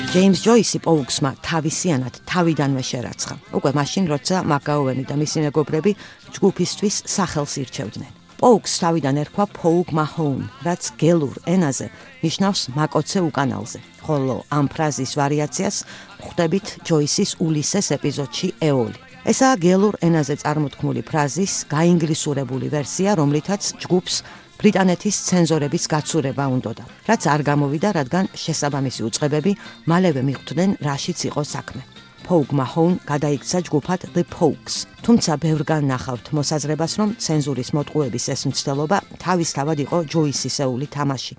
ჯეიმს 0.09 0.39
ჯოისი 0.41 0.79
პოუქსმა 0.81 1.29
თავისიანად 1.45 2.15
თავიდანვე 2.25 2.81
შერაცხა. 2.81 3.35
უკვე 3.53 3.71
მაშინ, 3.77 4.05
როცა 4.09 4.37
მაკაუენი 4.41 5.03
და 5.05 5.15
მისი 5.21 5.39
მეგობრები 5.45 5.91
ჯგუფისთვის 6.33 6.95
სახელს 7.05 7.53
ირჩევდნენ. 7.61 8.11
პოუქს 8.41 8.73
თავიდან 8.81 9.15
ერქვა 9.21 9.45
პოუგ 9.53 9.87
მაჰოუნ, 9.93 10.41
რაც 10.65 10.83
გელურ 10.97 11.35
ენაზე 11.45 11.87
ნიშნავს 12.25 12.61
მაკოცე 12.73 13.19
უკანალზე. 13.29 13.79
ხოლო 14.01 14.35
ამ 14.49 14.65
ფრაზის 14.73 15.11
ვარიაციას 15.13 15.77
ხვდებით 16.25 16.67
ჯოისის 16.89 17.31
ულისეს 17.45 17.87
ეპიზოდში 17.93 18.47
ეოლი. 18.65 18.97
ესაა 19.29 19.55
გელურ 19.61 19.95
ენაზე 20.01 20.35
წარმოთქმული 20.41 21.01
ფრაზის 21.05 21.53
გაინგლისურებული 21.69 22.67
ვერსია, 22.73 23.13
რომლითაც 23.13 23.61
ჯგუფს 23.77 24.15
ბრიტანეთის 24.59 25.15
ცენზორების 25.27 25.85
გაცურება 25.93 26.45
უნდოდა, 26.51 26.83
რაც 27.09 27.21
არ 27.33 27.41
გამოვიდა, 27.49 27.89
რადგან 27.99 28.25
შესაბამისი 28.35 29.01
უწყებები 29.07 29.51
მალევე 29.87 30.21
მიხვდნენ, 30.29 30.69
რაშიც 30.83 31.19
იყო 31.31 31.43
საქმე. 31.55 31.81
Pogue 32.29 32.53
Mahone 32.53 32.99
გადაიქცა 33.09 33.59
ჯგუფად 33.65 34.01
The 34.13 34.23
Pogues. 34.27 34.85
თუმცა 35.01 35.31
ბევრგან 35.41 35.83
ნახავთ 35.89 36.25
მოსაზრებას, 36.35 36.91
რომ 36.99 37.09
ცენზურის 37.23 37.69
მოტყუების 37.73 38.25
ეს 38.35 38.41
მცდელობა 38.51 38.97
თავისთავად 39.23 39.77
იყო 39.85 39.97
ჯოისისეული 40.13 40.85
თამაში. 40.93 41.33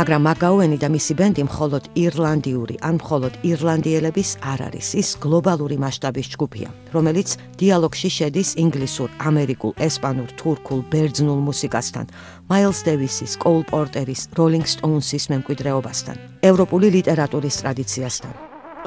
მაგრამ 0.00 0.22
მაგაუენი 0.24 0.76
და 0.80 0.88
მისი 0.96 1.12
ბენდი 1.20 1.42
მხოლოდ 1.44 1.84
ირლანდიური 1.92 2.76
ან 2.88 2.94
მხოლოდ 2.96 3.32
ირლანდიელების 3.44 4.30
არ 4.40 4.60
არის. 4.72 4.86
ის 4.96 5.08
გლობალური 5.20 5.76
მასშტაბის 5.76 6.26
ჯგუფია 6.32 6.68
რომელიც 6.96 7.28
დიალოგში 7.60 8.10
შედის 8.16 8.48
ინგლისურ, 8.64 9.08
ამერიკულ, 9.28 9.72
ესპანურ, 9.76 10.30
თურქულ, 10.40 10.80
ბერძნულ 10.88 11.40
მუსიკასთან 11.48 12.06
მაილს 12.48 12.80
დევისის, 12.88 13.32
კოულ 13.44 13.62
პორტერის, 13.68 14.20
როლინგ 14.40 14.66
სტოუნსის 14.72 15.24
მემკვიდრეობასთან 15.36 16.16
ევროპული 16.48 16.88
ლიტერატურის 16.96 17.60
ტრადიციასთან. 17.60 18.32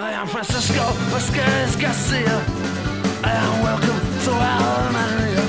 I 0.10 0.12
am 0.18 0.28
Francisco 0.34 0.86
Vasquez 1.14 1.78
Garcia. 1.78 2.36
I 3.22 3.34
am 3.46 3.54
welcome 3.62 4.02
to 4.26 4.32
Almeria 4.34 5.46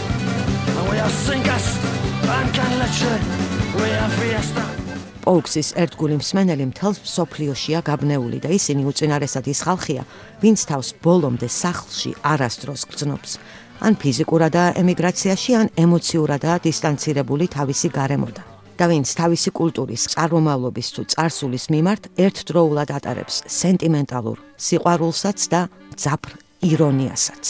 And 0.76 0.84
we 0.92 0.96
are 1.00 1.14
singers 1.24 1.66
and 2.36 2.48
can 2.52 2.72
let 2.76 2.94
you. 3.00 3.14
We 3.80 3.88
are 4.02 4.12
fiesta 4.20 4.73
პოუქსის 5.24 5.72
ერთგული 5.80 6.20
მსმენელი 6.20 6.64
მთელს 6.70 7.00
სოფლიოშია 7.08 7.80
გაბნეული 7.88 8.38
და 8.44 8.50
ისინი 8.52 8.84
უწინარესად 8.90 9.46
ის 9.48 9.60
ხალხია, 9.66 10.02
ვინც 10.44 10.60
თავს 10.70 10.88
ბოლომდე 11.04 11.48
სახლში 11.48 12.10
არასდროს 12.32 12.82
გრძნობს. 12.90 13.30
ან 13.86 13.92
ფიზიკურადაა 14.00 14.76
ემიგრაციაში, 14.80 15.52
ან 15.60 15.66
ემოციურადაა 15.84 16.58
დისტანცირებული 16.68 17.44
თავისი 17.56 17.88
გარემოდან. 17.98 18.48
და 18.74 18.90
ვინც 18.90 19.08
თავისი 19.14 19.50
კულტურის, 19.54 20.02
წარმომავლობის 20.14 20.88
თუ 20.94 21.02
წარსულის 21.14 21.64
მიმართ 21.74 22.02
ერთდროულად 22.24 22.90
ატარებს 22.98 23.36
სენტიმენტალურ 23.46 24.38
სიყვარულსაც 24.66 25.38
და 25.52 25.60
ძაფრ 25.94 26.30
ირონიასაც. 26.70 27.42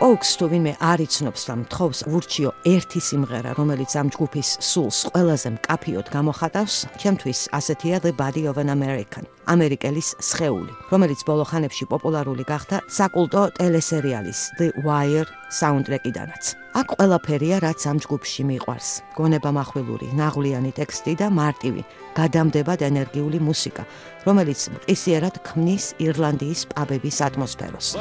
პოუქს 0.00 0.30
თუ 0.40 0.46
ვინმე 0.48 0.72
არ 0.80 1.02
იცნობს 1.04 1.42
და 1.44 1.54
მთხოვს 1.60 1.98
ურჩიო 2.08 2.50
ერთი 2.72 3.00
სიმღერა, 3.04 3.50
რომელიც 3.58 3.92
ამ 4.00 4.08
ჯგუფის 4.14 4.50
სულს 4.64 4.98
ყველაზე 5.12 5.48
მკაფიოდ 5.60 6.08
გამოხატავს, 6.16 6.74
ჩემთვის 7.04 7.40
ასეთია 7.58 8.00
The 8.00 8.16
Body 8.16 8.48
of 8.48 8.56
an 8.64 8.72
American. 8.72 9.28
ამერიკელის 9.50 10.14
სხეული, 10.22 10.72
რომელიც 10.92 11.20
ბოლო 11.26 11.44
ხანებში 11.50 11.84
პოპულარული 11.90 12.46
გახდა 12.46 12.80
საკულტო 12.86 13.42
ტელესერიალის 13.58 14.40
The 14.58 14.68
Wire 14.86 15.26
საუნდტრეკიდანაც. 15.50 16.44
აქ 16.70 16.88
ყველაფერია, 16.94 17.56
რაც 17.66 17.80
ამ 17.90 17.98
ჯგუფში 17.98 18.42
მიყვარს. 18.46 18.88
გონება 19.18 19.50
מחვილური, 19.50 20.06
ნაღვლიანი 20.14 20.70
ტექსტი 20.78 21.12
და 21.18 21.26
მარტივი, 21.34 21.82
გადამდებად 22.14 22.80
ენერგიული 22.86 23.38
მუსიკა, 23.42 23.82
რომელიც 24.22 24.60
ისიერად 24.86 25.42
ქმნის 25.42 25.98
ირლანდიის 25.98 26.60
პაბების 26.70 27.16
ატმოსფეროს. 27.26 27.98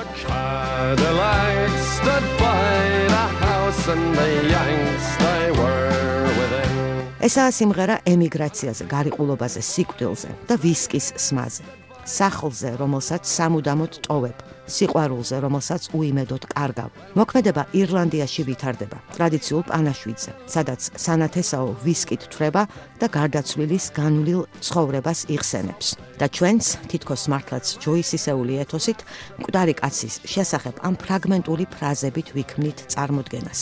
ესაა 7.19 7.51
სიმღერა 7.51 7.99
ემიგრაციაზე, 8.07 8.87
გარიყულობაზე, 8.91 9.61
სიკვდილზე 9.65 10.31
და 10.47 10.55
ვისკის 10.63 11.11
სმაზე. 11.19 11.67
სახლზე, 12.05 12.69
რომელსაც 12.81 13.23
სამუდამოდ 13.25 13.93
ტოვებ. 14.07 14.37
სიყვარულზე, 14.69 15.35
რომელსაც 15.41 15.89
უიმედოდ 15.97 16.43
კარგავ. 16.53 16.89
მოქმედება 17.17 17.63
ირლანდიაში 17.73 18.41
ვითარდება, 18.49 18.97
ტრადიციულ 19.17 19.63
პანაშვიდზე, 19.65 20.31
სადაც 20.45 20.81
სანათესაო 20.93 21.69
ვისკით 21.85 22.29
თრება 22.29 22.63
და 23.01 23.07
გარდაცვლილის 23.09 23.85
განვლილ 23.97 24.45
ცხოვრებას 24.61 25.19
იხსენებს. 25.33 25.97
და 26.19 26.27
ჩვენც 26.27 26.63
თითქოს 26.91 27.23
მართლაც 27.31 27.65
ჯოისისეული 27.79 28.59
ეთოსით 28.63 28.99
მკვდარი 29.39 29.73
კაცის 29.79 30.15
შესახებ 30.27 30.75
ამ 30.83 30.99
ფრაგმენტული 30.99 31.65
ფრაზებით 31.75 32.27
ვიქმნით 32.35 32.77
წარმოდგენას. 32.91 33.59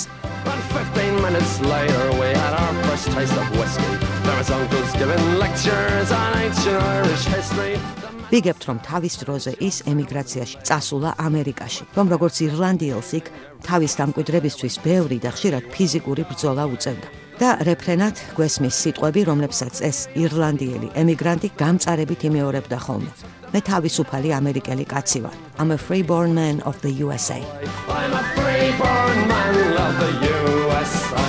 15 0.73 1.21
minutes 1.21 1.53
later 1.61 2.05
we 2.17 2.29
had 2.33 2.53
our 2.63 2.73
first 2.89 3.07
taste 3.13 3.37
of 3.37 3.47
whiskey. 3.59 3.93
There 4.25 4.37
was 4.41 4.49
uncles 4.49 4.91
giving 4.97 5.23
lectures 5.37 6.09
on 6.11 6.29
ancient 6.41 6.81
Irish 6.97 7.25
history. 7.29 7.96
ვიგებთ 8.31 8.63
რომ 8.67 8.77
თავის 8.83 9.15
დროზე 9.23 9.51
ის 9.63 9.77
ემიგრაციაში 9.87 10.57
წასულა 10.67 11.11
ამერიკაში 11.27 11.83
რომ 11.95 12.07
როგორც 12.13 12.35
ირლანდიელს 12.47 13.11
იქ 13.19 13.25
თავის 13.67 13.93
დამკვიდრებისთვის 13.99 14.75
ბევრი 14.83 15.17
და 15.23 15.31
ხშირად 15.31 15.63
ფიზიკური 15.71 16.23
ბრძოლა 16.27 16.63
უწევდა. 16.75 17.07
და 17.37 17.49
რეფრენად 17.67 18.15
გვესმის 18.33 18.75
სიტყვები 18.81 19.21
რომლებსაც 19.29 19.75
ეს 19.89 19.97
ირლანდიელი 20.17 20.89
ემიგრანტი 21.01 21.47
გამწარებით 21.61 22.21
იმეორებდა 22.29 22.77
ხოლმე. 22.85 23.11
მე 23.53 23.59
თავისუფალი 23.69 24.29
ამერიკელი 24.39 24.85
კაცი 24.93 25.19
ვარ 25.23 25.35
I'm 25.61 25.71
a 25.71 25.77
freeborn 25.77 26.33
man 26.33 26.61
of 26.69 26.75
the 26.81 26.91
USA. 27.05 27.39
I'm 27.87 28.13
a 28.21 28.23
freeborn 28.35 29.19
man 29.31 29.55
of 29.85 29.93
the 30.01 30.11
USA 30.33 31.26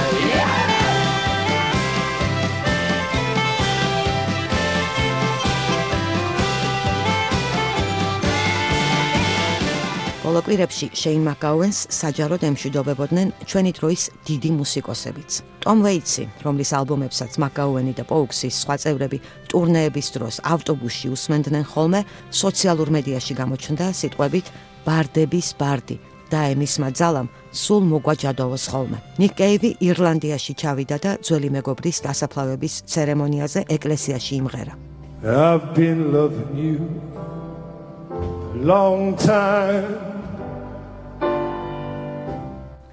ბოლო 10.29 10.43
კვირებში 10.45 10.87
შეინ 10.93 11.23
მაკაუენს 11.25 11.79
საჯაროდ 11.89 12.43
ემშვიდობებოდნენ 12.49 13.29
ჩვენი 13.49 13.71
დროის 13.79 14.03
დიდი 14.29 14.51
მუსიკოსებიც. 14.61 15.31
ტომ 15.65 15.79
ვეიცი, 15.87 16.25
რომლის 16.45 16.71
ალბომებსაც 16.77 17.33
მაკაუენი 17.41 17.93
და 17.97 18.05
პოუქსის 18.11 18.59
სხვა 18.61 18.77
წევრები 18.83 19.19
ტურნეების 19.49 20.09
დროს 20.17 20.37
ავტობუსში 20.53 21.09
უსმენდნენ 21.17 21.65
ხოლმე, 21.73 22.01
სოციალურ 22.29 22.89
მედიაში 22.97 23.33
გამოჩნდა 23.41 23.87
სიტყვებით 24.01 24.47
ბარდების 24.85 25.49
ბარდი 25.57 25.97
და 26.29 26.41
ემისმა 26.53 26.89
ძალამ 26.93 27.33
სულ 27.49 27.83
მოგვაჯადოვოს 27.89 28.65
ხოლმე. 28.69 28.99
ნიკ 29.17 29.33
კეივი 29.33 29.71
ირლანდიაში 29.81 30.53
ჩავიდა 30.61 30.97
და 31.05 31.11
ძველი 31.25 31.49
მეგობრის 31.57 32.05
დასაფლავების 32.05 32.75
ცერემონიაზე 32.85 33.61
ეკლესიაში 33.64 34.33
იმღერა. 34.45 34.75
I've 35.25 35.73
been 35.73 36.12
loving 36.12 36.53
you 36.53 36.85
long 38.61 39.17
time 39.17 40.17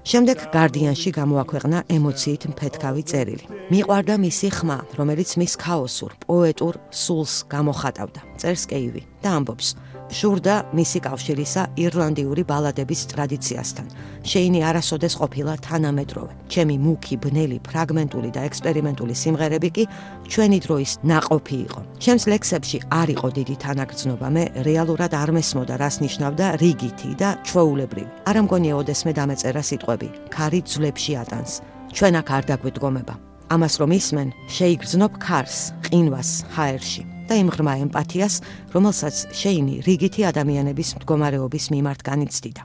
შემდეგ 0.06 0.42
Guardian-ში 0.54 1.10
გამოაქვეყნა 1.16 1.78
ემოციით 1.90 2.44
მფეთქავი 2.52 3.02
წერილი. 3.10 3.46
მიყვარდა 3.74 4.14
მისი 4.22 4.48
ხმა, 4.54 4.78
რომელიც 4.94 5.30
მის 5.34 5.54
ქაოსურ, 5.58 6.12
პოეტურ 6.22 6.78
სულს 6.94 7.34
გამოხატავდა. 7.50 8.20
წერს 8.38 8.70
კეივი 8.70 9.02
და 9.26 9.34
ამბობს: 9.34 9.74
შურდა 10.10 10.54
მისი 10.76 10.98
კავშირისა 11.02 11.62
irlandიური 11.76 12.42
ბალადების 12.46 13.00
ტრადიციასთან. 13.10 13.86
შეინი 14.22 14.60
არასოდეს 14.68 15.14
ყოფილა 15.20 15.54
თანამედროვე. 15.66 16.32
ჩემი 16.52 16.76
მუქი, 16.78 17.16
ბნელი, 17.22 17.58
ფრაგმენტული 17.68 18.30
და 18.30 18.40
ექსპერიმენტული 18.48 19.14
სიმღერები 19.22 19.70
კი 19.76 19.84
ჩვენი 20.30 20.58
დროის 20.66 20.92
ناყოფი 21.10 21.58
იყო. 21.66 21.80
ჩემს 22.02 22.24
ლექსებში 22.32 22.78
არ 22.90 23.08
იყო 23.14 23.28
დიდი 23.38 23.56
თანაგრძნობა, 23.64 24.26
მე 24.36 24.44
რეალურად 24.68 25.12
არ 25.22 25.30
მესმოდა, 25.36 25.74
რას 25.82 25.96
ნიშნავდა 26.04 26.46
რიგითი 26.62 27.10
და 27.18 27.28
ჩვეულებრივი. 27.48 28.10
არ 28.28 28.36
ამგონია 28.42 28.74
ოდესმე 28.80 29.12
დამეწერა 29.18 29.62
სიტყვები. 29.62 30.08
ქარი 30.30 30.60
ძვლებში 30.70 31.12
ატანს. 31.22 31.52
ჩვენ 31.96 32.14
აქ 32.20 32.28
არ 32.36 32.44
დაგვედგომება. 32.50 33.14
ამას 33.54 33.74
რომ 33.80 33.90
ისმენ, 34.00 34.28
შეიგრძნობ 34.50 35.12
ქარს, 35.22 35.72
ყინვას 35.86 36.30
ჰაერში. 36.54 37.15
და 37.28 37.34
იმ 37.42 37.48
ღრმა 37.54 37.74
ემპათიას, 37.86 38.34
რომელსაც 38.74 39.16
შეინი 39.34 39.82
რიგითი 39.86 40.26
ადამიანების 40.30 40.96
მდგომარეობის 40.98 41.64
მიმართ 41.74 42.00
განიცდიდა. 42.06 42.62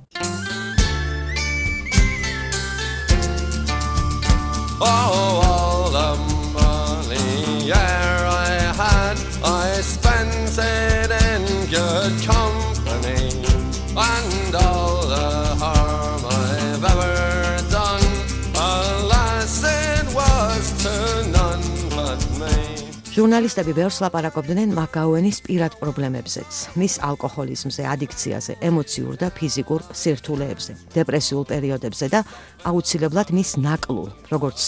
Oh, 4.82 4.88
all 5.46 5.92
the 5.94 6.10
money 6.58 7.68
yeah, 7.70 8.01
ჟურნალისტები 23.32 23.72
ბევრს 23.72 23.98
ლაპარაკობდნენ 24.04 24.74
მაკაუენის 24.76 25.38
პირად 25.46 25.78
პრობლემებზეც, 25.80 26.56
მის 26.76 26.98
ალკოჰოლიზმზე, 27.00 27.86
ადიქციაზე, 27.88 28.58
ემოციურ 28.60 29.16
და 29.22 29.30
ფიზიკურ 29.32 29.86
სირთულეებზე, 29.96 30.76
დეპრესიულ 30.92 31.46
პერიოდებზე 31.48 32.10
და 32.12 32.20
აუცილებლად 32.68 33.32
მის 33.32 33.56
ნაკლულ, 33.64 34.10
როგორც 34.36 34.60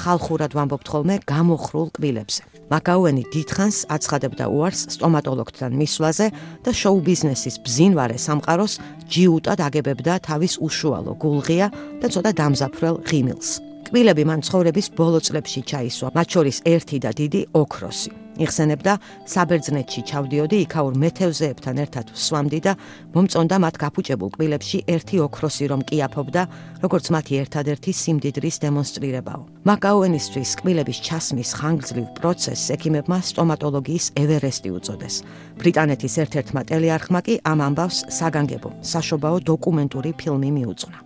ხალხურად 0.00 0.56
ვამბობთ 0.56 0.86
ხოლმე, 0.96 1.16
გამოხრულ 1.28 1.86
კბილებზე. 1.92 2.42
მაკაუენი 2.72 3.22
დიდხანს 3.36 3.84
აცხადებდა 3.92 4.44
უარს 4.48 4.80
სტომატოლოგთან 4.96 5.76
მისვლაზე 5.76 6.26
და 6.64 6.70
შოუ 6.72 6.98
ბიზნესის 7.04 7.60
ბზინვარე 7.68 8.16
სამყაროს 8.16 8.80
ჯიუტად 9.12 9.60
აგებებდა 9.60 10.24
თავის 10.24 10.56
უშუალო 10.64 11.12
გულღია 11.20 11.68
და 12.00 12.06
ცოტა 12.08 12.32
დამზაფრელ 12.32 12.96
ღიმილს. 13.04 13.75
კბილები 13.86 14.24
მან 14.26 14.40
ცხოვრების 14.46 14.86
ბოლო 14.98 15.20
წლებში 15.22 15.60
ჩაისვა, 15.70 16.08
მათ 16.16 16.26
შორის 16.34 16.56
ერთი 16.66 16.98
და 17.04 17.10
დიდი 17.14 17.40
ოქროსი. 17.54 18.10
იხსენებდა, 18.36 18.92
საბერძნეთში 19.32 20.00
ჩავდიოდი, 20.10 20.56
იქაურ 20.66 20.94
მეთევზეებთან 21.02 21.76
ერთად 21.84 22.12
ვსვამდი 22.12 22.60
და 22.66 22.72
მომწონდა 23.14 23.56
მათ 23.64 23.74
გაფუჭებულ 23.82 24.30
კბილებში 24.36 24.78
ერთი 24.92 25.16
ოქროსი 25.26 25.64
რომ 25.72 25.80
კიაფობდა, 25.88 26.42
როგორც 26.84 27.06
მათი 27.16 27.34
ერთადერთი 27.42 27.90
სიმდიდრის 28.02 28.56
დემონსტრირებაო. 28.64 29.42
მაკაუენისთვის 29.70 30.50
კბილების 30.60 30.98
ჩასმის 31.06 31.50
ხანგრძლივ 31.56 32.06
პროცესს 32.18 32.66
ექიმებმა 32.76 33.18
სტომატოლოგიის 33.30 34.06
ევერესტი 34.20 34.68
უწოდეს. 34.76 35.14
ბრიტანეთის 35.60 36.14
ერთ-ერთმა 36.22 36.60
ტელეარხმა 36.70 37.20
კი 37.26 37.34
ამ 37.50 37.58
ამბავს 37.68 37.98
საგანგებო, 38.12 38.70
საშობაო 38.92 39.36
დოკუმენტური 39.48 40.10
ფილმი 40.20 40.50
მიუძღვნა. 40.60 41.05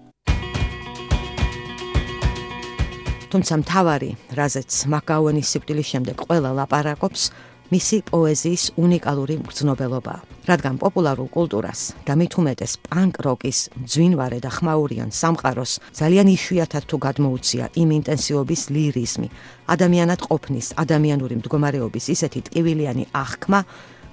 თუმცა 3.30 3.54
მთავარი, 3.62 4.10
რაზეც 4.34 4.70
მაკაუენის 4.90 5.50
სიკვდილის 5.54 5.90
შემდეგ 5.92 6.16
ყველა 6.26 6.50
ლაპარაკობს, 6.58 7.22
მისი 7.70 7.98
პოეზიის 8.10 8.64
უნიკალური 8.74 9.34
მგრძნობელობა. 9.38 10.14
რადგან 10.50 10.74
პოპულარულ 10.82 11.28
კულტურას 11.30 11.80
და 12.02 12.18
მით 12.18 12.32
უმეტეს 12.42 12.72
პანკ 12.90 13.14
როკის 13.22 13.58
ძვინვარე 13.86 14.38
და 14.42 14.50
ხმაურიან 14.50 15.14
სამყაროს 15.14 15.72
ძალიან 15.94 16.26
იშვიათად 16.34 16.84
თუ 16.90 16.96
გადმოუცია 17.06 17.64
იმ 17.78 17.88
ინტენსივობის 17.98 18.62
ლირიზმი, 18.74 19.28
ადამიანად 19.70 20.20
ყოფნის, 20.26 20.66
ადამიანური 20.82 21.34
მდგომარეობის 21.38 22.06
ისეთი 22.10 22.40
ტკივილიანი 22.50 23.04
აღქმა, 23.14 23.60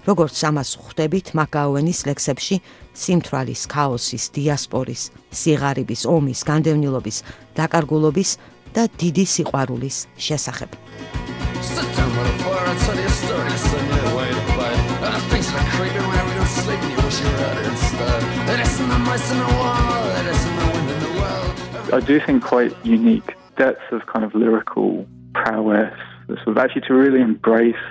როგორც 0.06 0.38
ამას 0.49 0.69
ხვდებით 0.77 1.27
მაკაუენის 1.34 1.99
ლექსებში 2.08 2.56
სიმთვრალის, 2.93 3.62
ქაოსის, 3.73 4.23
დიასპორის, 4.38 5.01
სიღარიბის, 5.34 6.01
ომის, 6.06 6.39
განდევნილობის, 6.47 7.17
დაკარგულობის 7.58 8.30
და 8.72 8.88
დიდი 9.00 9.24
სიყვარულის 9.35 9.96
შესახებ. 10.16 10.70
I 21.92 22.00
do 22.00 22.18
think 22.20 22.42
quite 22.42 22.72
unique 22.85 23.37
depths 23.59 23.88
of 23.92 24.07
kind 24.07 24.24
of 24.24 24.35
lyrical 24.35 25.07
prowess, 25.35 25.94
sort 26.28 26.48
of 26.48 26.59
actually 26.59 26.81
to 26.88 26.94
really 26.94 27.20
embrace 27.20 27.85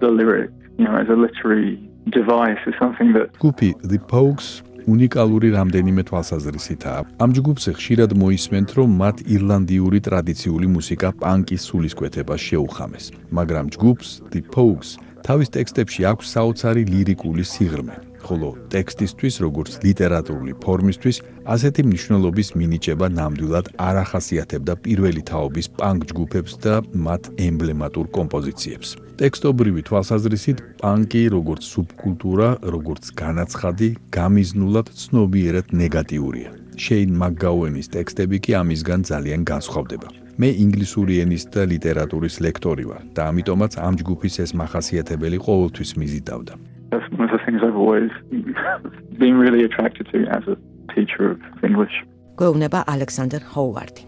the 0.00 0.08
lyric, 0.08 0.50
you 0.76 0.84
know, 0.84 0.96
as 0.96 1.08
a 1.08 1.16
literary 1.16 1.80
device 2.10 2.58
is 2.66 2.74
something 2.78 3.12
that 3.14 3.32
Gupi 3.34 3.72
the 3.82 3.98
Pogues 3.98 4.62
უნიკალური 4.87 5.47
რამდენიმე 5.57 6.01
თვალსაზრისითაა. 6.09 7.01
ამ 7.23 7.29
ჯგუფზე 7.37 7.71
ხშირად 7.77 8.11
მოისმენთ, 8.19 8.69
რომ 8.77 8.89
მათ 9.01 9.17
ირლანდიური 9.35 9.99
ტრადიციული 10.07 10.67
მუსიკა 10.75 11.09
პანკის 11.21 11.61
სულისკვეთებას 11.67 12.41
შეუხამეს, 12.47 13.05
მაგრამ 13.37 13.65
ჯგუფს 13.75 14.09
The 14.31 14.41
Pogues 14.53 14.89
თავის 15.23 15.49
ტექსტებში 15.55 16.01
აქვს 16.11 16.25
საოცარი 16.35 16.83
ლირიკული 16.83 17.43
სიღრმე. 17.47 18.12
ხოლო 18.27 18.49
ტექსტისთვის, 18.73 19.35
როგორც 19.45 19.71
ლიტერატურული 19.83 20.53
ფორმისთვის, 20.63 21.17
ასეთი 21.53 21.81
მნიშვნელობის 21.89 22.49
მინიჭება 22.59 23.07
ნამდვილად 23.19 23.65
არ 23.87 23.95
ახასიათებდა 24.03 24.73
პირველი 24.85 25.21
თაობის 25.29 25.67
პანკ 25.77 25.99
ჯგუფებს 26.09 26.53
და 26.63 26.73
მათ 27.05 27.23
ემბლემატურ 27.47 28.05
კომპოზიციებს. 28.17 28.89
ტექსტობრივი 29.21 29.81
თვალსაზრისით, 29.87 30.57
პანკი 30.81 31.23
როგორც 31.35 31.61
სუბკულტურა, 31.73 32.49
როგორც 32.75 33.03
განაცხადი, 33.23 33.89
გამიზნულად 34.17 34.87
ცნობიერად 35.03 35.67
ნეგატიურია. 35.83 36.49
შეინ 36.73 37.13
მაგგაუენის 37.21 37.87
ტექსტები 37.93 38.37
კი 38.43 38.51
ამისგან 38.61 38.99
ძალიან 39.05 39.41
განსხვავდება. 39.45 40.07
მე 40.41 40.49
ინგლისური 40.63 41.19
ენის 41.21 41.43
და 41.53 41.61
ლიტერატურის 41.69 42.41
ლექტორი 42.41 42.85
ვარ 42.89 43.03
და 43.13 43.21
ამიტომაც 43.29 43.77
ამ 43.77 43.93
ჯგუფის 44.01 44.35
ეს 44.43 44.51
მახასიათებელი 44.57 45.37
ყოველთვის 45.37 45.91
მიზიდავდა. 46.01 46.53
that's 46.92 47.08
one 47.12 47.28
of 47.28 47.32
the 47.36 47.42
things 47.44 47.60
I've 47.62 47.76
always 47.76 48.10
been 49.18 49.36
really 49.36 49.62
attracted 49.64 50.08
to 50.12 50.18
as 50.26 50.44
a 50.48 50.56
teacher 50.94 51.30
of 51.32 51.40
English. 51.62 51.96
გვეუბნება 52.38 52.80
ალექსანდრ 52.94 53.42
ჰოუარდი. 53.54 54.02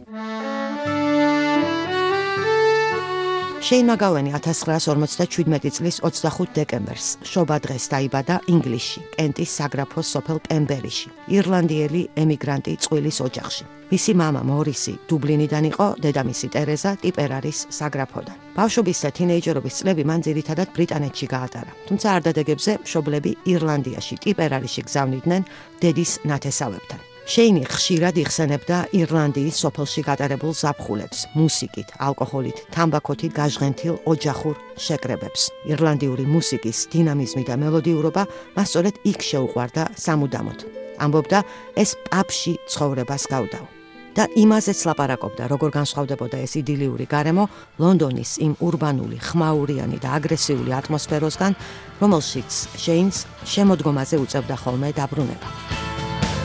შეინ 3.64 3.88
მაგავენი 3.88 4.34
1957 4.36 5.70
წლის 5.72 5.98
25 6.04 6.52
დეკემბერს 6.58 7.08
შობა 7.24 7.56
დღეს 7.64 7.86
დაიბადა 7.94 8.36
ინგლისში, 8.52 9.00
კენტის 9.16 9.54
საგრაფოს 9.60 10.12
სოფელ 10.16 10.42
პემბერიში, 10.48 11.10
ირლანდიელი 11.40 12.02
ემიგრანტი 12.20 12.76
წყვილის 12.84 13.22
ოჯახში. 13.24 13.64
მისი 13.86 14.12
მამა 14.20 14.42
მორისი 14.50 14.94
დუბლინიდან 15.08 15.66
იყო, 15.72 15.88
დედამისი 16.04 16.48
ტერეზა 16.52 16.92
ტიპერარის 17.06 17.60
საგრაფოდან. 17.80 18.38
ბავშვობის 18.60 19.00
და 19.06 19.10
თინეიჯერობის 19.18 19.78
წლები 19.80 20.04
მან 20.04 20.20
ძირითადად 20.28 20.68
ბრიტანეთში 20.76 21.26
გაატარა, 21.32 21.72
თუმცა 21.88 22.08
არდადეგებზე 22.18 22.72
მშობლები 22.84 23.32
ირლანდიაში, 23.56 24.16
ტიპერარიში 24.26 24.82
გზავნიდნენ 24.90 25.42
დედის 25.80 26.12
ნათესავებთან. 26.26 27.15
შეინი 27.26 27.64
ხშირად 27.66 28.20
იხსენებდა 28.22 28.78
ირლანდიის 28.94 29.58
სოფელში 29.64 30.02
გატარებულ 30.06 30.52
ზაფხულებს, 30.62 31.20
მუსიკით, 31.34 31.96
ალკოჰოლით, 31.98 32.58
თამბაქოთი 32.70 33.28
გაჟღენთილ 33.34 33.96
ოჯახურ 34.06 34.56
შეკრებებს. 34.78 35.50
ირლანდიური 35.66 36.26
მუსიკის 36.30 36.78
დინამიზმი 36.94 37.44
და 37.50 37.56
მელოდიურობა 37.66 38.24
მას 38.54 38.68
სწორედ 38.70 38.96
იქ 39.10 39.20
შეუყვარდა 39.26 39.84
სამუდამოდ. 40.06 40.60
ამბობდა, 41.02 41.40
ეს 41.74 41.98
პაპში 42.06 42.54
ცხოვრებას 42.70 43.26
გავდაო. 43.34 43.68
და 44.16 44.32
იმაზეც 44.32 44.80
ლაპარაკობდა, 44.88 45.44
როგორ 45.52 45.70
განსხვავდებოდა 45.76 46.38
ეს 46.40 46.56
იდილიური 46.62 47.04
გარემო 47.04 47.52
ლონდონის 47.84 48.40
იმ 48.40 48.54
урბანული, 48.64 49.20
ხმაურიანი 49.20 50.00
და 50.00 50.16
აგრესიული 50.16 50.72
ატმოსფეროსგან, 50.72 51.52
რომელშიც 52.00 52.52
შეინს 52.80 53.18
შემოდგომაზე 53.44 54.16
უწევდა 54.24 54.56
ხოლმე 54.56 54.96
დაბრუნება. 54.96 55.95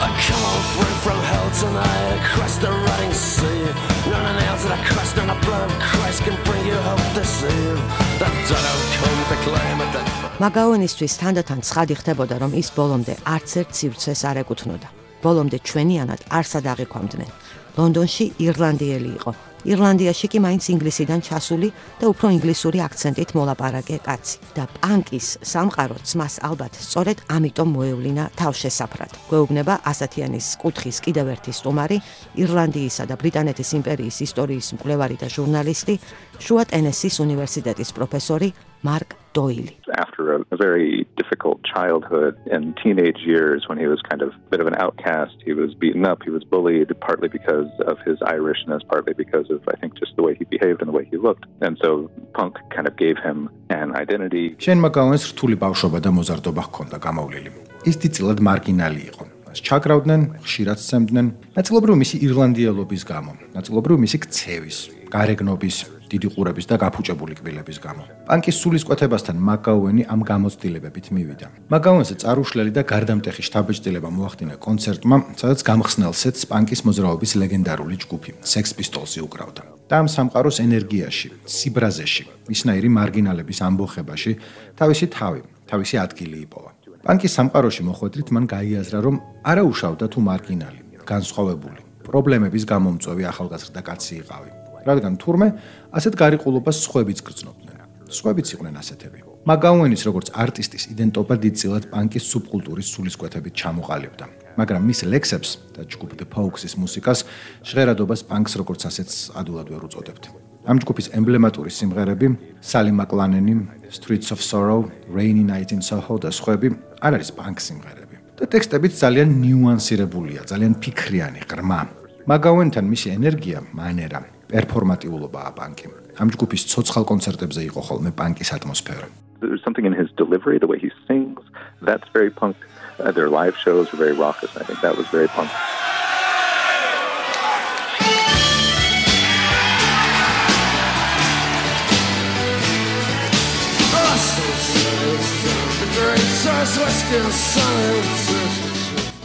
I 0.01 0.09
come 0.27 0.45
off 0.53 0.69
went 0.81 0.99
from 1.05 1.19
hell 1.31 1.49
tonight 1.61 2.09
across 2.21 2.57
the 2.57 2.73
running 2.73 3.13
sea. 3.13 3.65
None 4.09 4.27
of 4.31 4.35
nails 4.41 4.63
that 4.65 4.73
I 4.79 4.81
crushed 4.89 5.19
on 5.21 5.29
the 5.29 5.39
blood 5.45 5.69
of 5.69 5.77
Christ 5.79 6.25
can 6.25 6.37
bring 6.49 6.65
you 6.65 6.79
hope 6.89 7.05
to 7.17 7.25
save. 7.25 7.79
That 8.21 8.33
don't 8.49 8.87
come 8.97 9.21
to 9.31 9.37
claim 9.45 9.77
it 9.85 9.91
that 9.93 10.07
მაგაონისთვის 10.41 11.13
თანდათან 11.21 11.59
ცხადი 11.69 11.95
ხდებოდა 12.01 12.37
რომ 12.41 12.53
ის 12.57 12.69
ბოლომდე 12.73 13.15
არც 13.35 13.49
ერთ 13.61 13.71
ცივცეს 13.77 14.21
არ 14.31 14.37
ეკუთვნოდა. 14.43 14.89
ბოლომდე 15.21 15.59
ჩვენიანად 15.69 16.21
არსად 16.39 16.65
აღიქვამდნენ. 16.73 17.31
ლონდონში 17.77 18.25
ირლანდიელი 18.41 19.11
იყო. 19.21 19.33
ირლანდიაში 19.69 20.27
კი 20.33 20.39
მაინც 20.41 20.65
ინგლისიდან 20.73 21.21
ჩასული 21.21 21.69
და 22.01 22.05
უფრო 22.09 22.27
ინგლისური 22.37 22.79
აქცენტით 22.81 23.31
მოლაპარაკე 23.37 23.97
კაცი. 24.01 24.37
და 24.57 24.65
პანკის 24.81 25.27
სამყაროც 25.45 26.09
მას 26.17 26.35
ალბათ 26.49 26.73
სწორედ 26.81 27.19
ამიტომ 27.29 27.69
მოევლინა 27.77 28.25
თავშესაფრად. 28.41 29.13
გვეუბნება 29.29 29.75
ასათიანის 29.85 30.47
კუთხის 30.63 30.97
კიდევ 31.05 31.27
ერთი 31.37 31.53
სტუმარი, 31.53 31.99
ირლანდიისა 32.43 33.05
და 33.05 33.15
ბრიტანეთის 33.21 33.71
იმპერიის 33.79 34.17
ისტორიის 34.27 34.67
მკვლევარი 34.81 35.17
და 35.21 35.29
ჟურნალისტი, 35.29 35.95
შუა 36.41 36.65
ტენესის 36.73 37.15
უნივერსიტეტის 37.21 37.91
პროფესორი 37.93 38.49
მარკ 38.81 39.20
Doyle. 39.33 39.69
After 39.97 40.35
a, 40.35 40.39
a, 40.51 40.57
very 40.57 41.07
difficult 41.17 41.63
childhood 41.63 42.35
and 42.51 42.77
teenage 42.83 43.21
years 43.25 43.69
when 43.69 43.79
he 43.79 43.87
was 43.87 44.01
kind 44.03 44.23
of 44.23 44.31
a 44.35 44.51
bit 44.51 44.61
of 44.61 44.67
an 44.67 44.75
outcast, 44.75 45.37
he 45.45 45.53
was 45.53 45.73
beaten 45.75 46.05
up, 46.05 46.23
he 46.25 46.31
was 46.31 46.43
bullied, 46.43 46.89
partly 47.01 47.29
because 47.29 47.71
of 47.87 47.97
his 48.05 48.19
Irishness, 48.21 48.83
partly 48.89 49.15
because 49.15 49.49
of, 49.51 49.61
I 49.69 49.77
think, 49.81 49.95
just 50.03 50.17
the 50.17 50.23
way 50.23 50.35
he 50.35 50.45
behaved 50.45 50.81
and 50.83 50.89
the 50.89 50.97
way 50.99 51.05
he 51.05 51.17
looked. 51.17 51.45
And 51.61 51.79
so 51.81 52.11
punk 52.35 52.59
kind 52.75 52.87
of 52.89 52.97
gave 52.97 53.17
him 53.19 53.49
an 53.71 53.95
identity. 53.95 54.57
შენ 54.59 54.79
მაგაუენს 54.87 55.25
რთული 55.33 55.57
ბავშვობა 55.65 55.99
და 56.05 56.11
მოზარდობა 56.19 56.63
ჰქონდა 56.69 56.97
გამოვლილი. 57.07 57.51
ის 57.91 57.97
დიდწილად 58.03 58.39
მარგინალი 58.49 59.03
იყო. 59.11 59.25
მას 59.51 59.59
ჩაკრავდნენ, 59.67 60.23
ხშირად 60.47 60.79
სცემდნენ, 60.79 61.27
ნაწილობრივ 61.59 61.95
მისი 62.03 62.17
ირლანდიელობის 62.27 63.03
გამო, 63.13 63.33
ნაწილობრივ 63.57 63.97
მისი 64.05 64.19
ქცევის, 64.25 64.79
გარეგნობის, 65.15 65.77
დიდი 66.13 66.29
ყურების 66.35 66.67
და 66.71 66.77
გაფუჭებული 66.83 67.35
კბილების 67.39 67.79
გამო. 67.87 68.03
პანკის 68.29 68.57
სულისკვეთებასთან 68.63 69.37
მაკაუენი 69.49 70.03
ამ 70.13 70.21
გამოცდილებებით 70.31 71.07
მივიდა. 71.15 71.47
მაკაუენს 71.73 72.11
წარუშლელი 72.23 72.71
და 72.77 72.83
გარდამტეხი 72.93 73.43
შთაბეჭდილება 73.47 74.09
მოახდინა 74.11 74.55
კონცერტმა, 74.67 75.17
სადაც 75.41 75.61
გამხსნელსეც 75.71 76.37
პანკის 76.51 76.81
მოძრაობის 76.87 77.33
ლეგენდარული 77.41 77.97
ჯგუფი 78.03 78.31
Sex 78.43 78.75
Pistols-ი 78.79 79.21
უკრავდა. 79.27 79.63
და 79.91 79.99
ამ 79.99 80.07
სამყაროს 80.07 80.63
ენერგიაში, 80.63 81.29
სიბრაზეში, 81.51 82.25
მისნაირი 82.47 82.89
მარგინალების 82.95 83.59
ამბოხებაში 83.67 84.33
თავისი 84.79 85.07
თავი, 85.11 85.43
თავისი 85.67 85.97
ადგილი 85.99 86.37
იპოვა. 86.47 86.71
პანკის 87.03 87.35
სამყაროში 87.35 87.83
მოხვედრით 87.91 88.29
მან 88.31 88.45
გაიაზრა, 88.55 88.99
რომ 89.03 89.17
არა 89.51 89.63
უშავდა 89.67 90.07
თუ 90.13 90.19
მარგინალი, 90.31 90.81
განსხვავებული, 91.11 91.81
პრობლემების 92.07 92.65
გამომწვევი 92.71 93.25
ახალგაზრდა 93.33 93.81
კაცი 93.83 94.15
იყავი. 94.23 94.60
რადგან 94.89 95.15
თურმე 95.23 95.49
ასეთ 95.93 96.15
გარიყულობას 96.23 96.77
სხვებიც 96.87 97.19
გრძნობდნენ. 97.27 97.77
სხვებიც 98.11 98.47
იყვნენ 98.55 98.75
ასეთები. 98.83 99.19
მაგაუენის 99.47 100.03
როგორც 100.05 100.27
არტისტის 100.37 100.85
იდენტობა 100.93 101.35
დიდწილად 101.41 101.85
პანკის 101.93 102.25
სუბკულტურის 102.31 102.89
სულისკვეთებით 102.93 103.55
ჩამოყალიბდა. 103.57 104.25
მაგრამ 104.61 104.83
მის 104.85 105.01
ლექსებს 105.09 105.51
და 105.73 105.87
ჯგუფ 105.89 106.11
The 106.21 106.27
Pogues-ის 106.29 106.75
მუსიკას 106.77 107.25
ჟღერადობას 107.65 108.21
პანკს 108.29 108.53
როგორც 108.61 108.83
ასეთს 108.91 109.17
ადულად 109.41 109.67
ვერ 109.73 109.83
უწოდებთ. 109.89 110.25
ამ 110.69 110.77
ჯგუფის 110.83 111.07
ემბლემატური 111.17 111.71
სიმღერები 111.73 112.27
Sally 112.61 112.93
McLaren-ი, 112.93 113.55
Streets 113.89 114.29
of 114.35 114.45
Sorrow, 114.45 114.91
Rainy 115.09 115.45
Night 115.47 115.73
in 115.73 115.81
Soho 115.81 116.21
და 116.21 116.29
სხვები 116.29 116.69
არ 117.01 117.17
არის 117.17 117.31
პანკ 117.33 117.57
სიმღერები. 117.61 118.17
და 118.41 118.45
ტექსტებიც 118.49 118.93
ძალიან 118.97 119.29
ნიუანსირებულია, 119.45 120.41
ძალიან 120.49 120.75
ფიქრიანი, 120.81 121.41
ღრმა. 121.45 121.81
მაგაუენთან 122.25 122.85
მისი 122.89 123.09
ენერგია, 123.17 123.59
მანერა 123.73 124.40
პერფორმატიულობაა 124.51 125.51
პანკი. 125.59 125.87
ამ 126.21 126.29
ჯგუფის 126.35 126.63
ცოცხალ 126.71 127.05
კონცერტებზე 127.11 127.61
იყო 127.71 127.81
ხოლმე 127.89 128.11
პანკის 128.19 128.51
ატმოსფერო. 128.57 129.09
There's 129.41 129.65
something 129.65 129.87
in 129.89 129.95
his 129.97 130.11
delivery, 130.23 130.59
the 130.59 130.71
way 130.73 130.79
he 130.79 130.91
sings, 131.09 131.41
that's 131.81 132.09
very 132.13 132.31
punk. 132.31 132.57
Uh, 133.01 133.11
their 133.11 133.31
live 133.31 133.57
shows 133.57 133.87
are 133.95 133.97
very 133.97 134.13
raucous. 134.13 134.53
I 134.57 134.65
think 134.65 134.81
that 134.83 134.97
was 135.01 135.07
very 135.09 135.29
punk. 135.29 135.51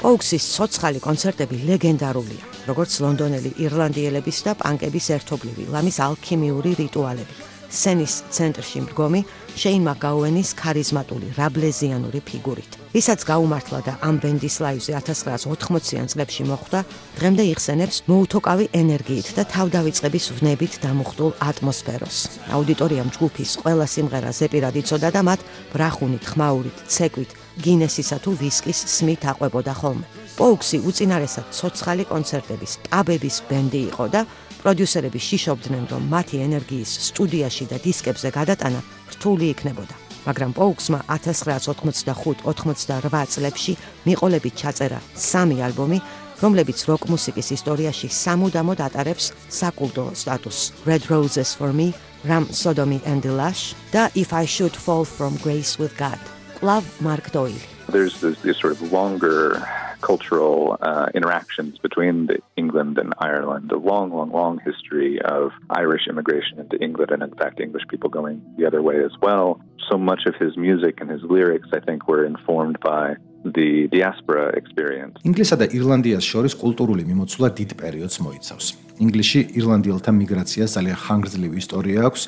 ოუქსის 0.06 0.46
ცოცხალი 0.54 1.00
კონცერტები 1.02 1.58
ლეგენდარულია. 1.66 2.44
როგორც 2.70 2.92
ლონდონელი 3.02 3.52
ირლანდიელების 3.58 4.38
და 4.46 4.54
პანკების 4.62 5.08
ერთობლივი 5.18 5.64
ლამის 5.74 5.98
ალქიმიური 5.98 6.72
რიტუალები. 6.78 7.34
სენის 7.74 8.14
ცენტრში 8.30 8.80
მდგომი 8.86 9.22
შეინ 9.58 9.82
მაგაუენის 9.90 10.50
ქარიზმატული 10.62 11.28
რაბლეზიანური 11.40 12.20
ფიგურით. 12.22 12.72
ვისაც 12.94 13.20
გაუმართლა 13.26 13.80
და 13.88 13.94
ამ 14.06 14.16
ბენდის 14.22 14.56
ლაივზე 14.62 14.92
1980-იან 14.94 16.08
წლებში 16.14 16.44
მოხვდა, 16.54 16.80
დღემდე 17.18 17.44
იხსენებს 17.52 17.98
მოუთოკავი 18.06 18.66
ენერგიით 18.82 19.28
და 19.36 19.44
თავდავიწყების 19.56 20.26
ვნებით 20.38 20.74
დამუხტულ 20.86 21.32
ატმოსფეროს. 21.50 22.18
აუდიტორიამ 22.54 23.10
ჯგუფის 23.16 23.52
ყველა 23.66 23.88
სიმღერა 23.90 24.32
ზეპირად 24.40 24.76
იცოდა 24.86 25.10
და 25.16 25.22
მათ 25.28 25.40
ბრახუნით, 25.74 26.24
ხმაურით, 26.30 26.78
ცეკვით, 26.94 27.32
გინესისა 27.64 28.18
თუ 28.24 28.32
ვისკის 28.42 28.80
სმით 28.96 29.22
აყვებოდა 29.32 29.74
ხოლმე. 29.80 30.06
პოუქსი 30.36 30.78
უწინარესად 30.90 31.46
ცოცხალი 31.56 32.04
კონცერტების, 32.12 32.72
პაბების 32.92 33.36
ბენდი 33.48 33.82
იყო 33.96 34.06
და 34.12 34.22
პროდიუსერები 34.60 35.20
შიშობდნენ, 35.28 35.84
რომ 35.92 36.02
მათი 36.12 36.38
ენერგიის 36.48 36.92
სტუდიაში 37.10 37.66
და 37.72 37.78
დისკებზე 37.86 38.30
გადატანა 38.36 38.80
რთული 39.14 39.46
იქნებოდა. 39.54 39.96
მაგრამ 40.26 40.52
პოუქსმა 40.58 41.00
1985-88 41.08 43.26
წლებში 43.34 43.74
მიყოლებით 44.10 44.54
ჩაწერა 44.62 45.00
სამი 45.14 45.58
ალბომი, 45.70 46.00
რომლებიც 46.44 46.80
როკ 46.90 47.02
მუსიკის 47.14 47.48
ისტორიაში 47.56 48.08
სამუდამოდ 48.10 48.80
ატარებს 48.88 49.26
საკულტო 49.48 50.06
სტატუსს. 50.18 50.74
Red 50.90 51.04
Roses 51.14 51.50
for 51.56 51.72
Me, 51.72 51.94
Ram 52.26 52.50
Sodomy 52.50 53.00
and 53.06 53.22
the 53.22 53.32
Lush 53.32 53.78
და 53.94 54.10
If 54.18 54.34
I 54.34 54.46
Should 54.46 54.76
Fall 54.76 55.06
from 55.06 55.38
Grace 55.46 55.80
with 55.80 55.96
God. 55.96 56.35
Love 56.62 56.86
Mark 57.02 57.32
Doyle. 57.32 57.62
There's 57.90 58.22
this, 58.22 58.40
this 58.42 58.58
sort 58.58 58.74
of 58.74 58.92
longer 58.92 59.62
cultural 60.02 60.78
uh, 60.82 61.08
interactions 61.14 61.78
between 61.80 62.28
the 62.28 62.40
England 62.58 62.98
and 62.98 63.14
Ireland, 63.20 63.72
a 63.72 63.78
long, 63.78 64.12
long, 64.12 64.32
long 64.32 64.60
history 64.60 65.22
of 65.22 65.52
Irish 65.70 66.08
immigration 66.08 66.60
into 66.60 66.78
England, 66.82 67.12
and 67.12 67.24
in 67.24 67.34
fact, 67.36 67.60
English 67.60 67.86
people 67.90 68.10
going 68.10 68.42
the 68.58 68.66
other 68.66 68.82
way 68.82 69.04
as 69.04 69.16
well. 69.22 69.60
So 69.90 69.98
much 69.98 70.26
of 70.26 70.36
his 70.36 70.58
music 70.58 71.02
and 71.02 71.10
his 71.10 71.24
lyrics, 71.24 71.70
I 71.74 71.80
think, 71.80 72.08
were 72.08 72.24
informed 72.26 72.78
by 72.82 73.16
the 73.46 73.88
diaspora 73.96 74.46
experience. 74.58 75.16
ინგლისსა 75.30 75.56
და 75.62 75.66
ირლანდიას 75.78 76.26
შორის 76.26 76.54
კულტურული 76.58 77.04
მიმოცვლა 77.06 77.48
დიდ 77.60 77.72
პერიოდს 77.82 78.18
მოიცავს. 78.26 78.66
ინგლისში 79.06 79.42
ირლანდიელთა 79.60 80.12
მიგრაციას 80.22 80.70
ძალიან 80.78 80.98
ხანგრძლივი 81.06 81.58
ისტორია 81.64 82.00
აქვს. 82.10 82.22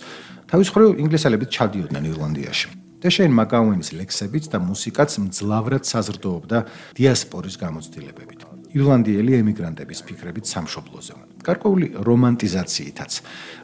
თავის 0.51 0.67
მხრივ 0.71 0.89
ინგლისელები 1.03 1.45
ჩადიოდნენ 1.57 2.03
ირლანდიაში. 2.11 2.67
დეშენ 2.97 3.29
მაკაუენის 3.38 3.93
ლექსებით 3.93 4.49
და 4.49 4.57
მუსიკაც 4.57 5.21
მძლავრად 5.21 5.83
საზრდოობდა 5.86 6.60
დიასპორის 6.97 7.55
გამოცდილებებით. 7.62 8.57
ირლანდიელი 8.73 9.33
ემიგრანტების 9.41 9.99
ფიქრებით 10.07 10.45
სამშობლოზე. 10.49 11.13
გარკვეული 11.47 11.88
რომანტიზაციითაც, 12.03 13.12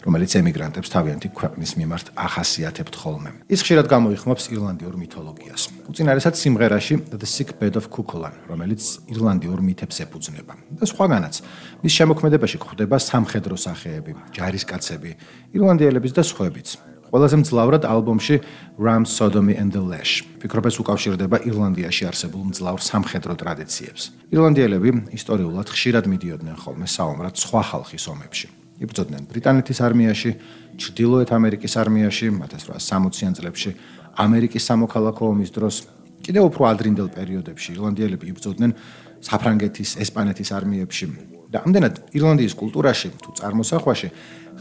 რომელიც 0.05 0.31
ემიგრანტებს 0.39 0.89
თავიანთი 0.95 1.29
ქვეყნის 1.35 1.71
მიმართ 1.75 2.05
ახასიათებთ 2.15 2.95
ხოლმე. 2.95 3.29
ის 3.49 3.59
ხშირად 3.65 3.87
გამოიხმობს 3.89 4.43
ირლანდიურ 4.55 4.95
მითოლოგიას. 5.01 5.61
უწინარესად 5.91 6.33
სიმღერაში 6.39 6.95
The 7.19 7.27
Sick 7.27 7.57
Bed 7.59 7.75
of 7.75 7.89
Cuchulain, 7.89 8.37
რომელიც 8.47 8.81
ირლანდიურ 9.11 9.59
მითებს 9.59 9.97
ეფუძნება. 10.05 10.53
და 10.79 10.85
სხვაგანაც, 10.87 11.35
მის 11.83 11.93
შემოქმედებაში 11.99 12.57
გვხვდება 12.63 12.95
სამხედრო 13.01 13.55
სახეები, 13.59 14.11
ჯარისკაცები, 14.31 15.11
ირლანდიელების 15.57 16.11
და 16.15 16.23
სხვაებიც. 16.23 16.92
ყველაზე 17.13 17.37
მძლავრად 17.43 17.83
ალბომში 17.85 18.35
Ram 18.81 19.05
Sodomy 19.05 19.53
and 19.53 19.69
the 19.69 19.83
Lash. 19.85 20.25
ფიქრობ 20.41 20.65
ეს 20.65 20.81
უკავშირდება 20.81 21.45
ირლანდიაში 21.45 22.09
არსებულ 22.09 22.49
მძლავრ 22.49 22.81
სამხედრო 22.81 23.33
ტრადიციებს. 23.37 24.01
ირლანდიელები 24.33 25.13
ისტორიულად 25.13 25.67
ხშირად 25.69 26.09
მიდიოდნენ 26.09 26.57
ხოლმე 26.57 26.87
საომრად 26.89 27.37
სხვა 27.37 27.61
ხალხის 27.69 28.05
ომებში. 28.09 28.47
იბრძოდნენ 28.81 29.23
ბრიტანეთის 29.29 29.79
არმიაში, 29.85 30.31
ჩრდილოეთ 30.81 31.29
ამერიკის 31.37 31.73
არმიაში 31.77 32.25
1860-იან 32.33 33.33
წლებში, 33.37 33.71
ამერიკის 34.17 34.63
სამოქალაქო 34.65 35.23
ომის 35.29 35.53
დროს, 35.53 35.75
კიდევ 36.25 36.43
უფრო 36.49 36.61
ადრინდელ 36.73 37.13
პერიოდებში 37.13 37.77
ირლანდიელები 37.77 38.25
იბრძოდნენ 38.33 38.71
საფრანგეთის, 39.21 40.01
ესპანეთის 40.01 40.49
არმიებში. 40.49 41.05
და 41.53 41.61
ამდენად 41.69 42.17
ირლანდიის 42.17 42.55
კულტურაში 42.57 43.09
თუ 43.21 43.29
წარმოსახვაში 43.37 44.07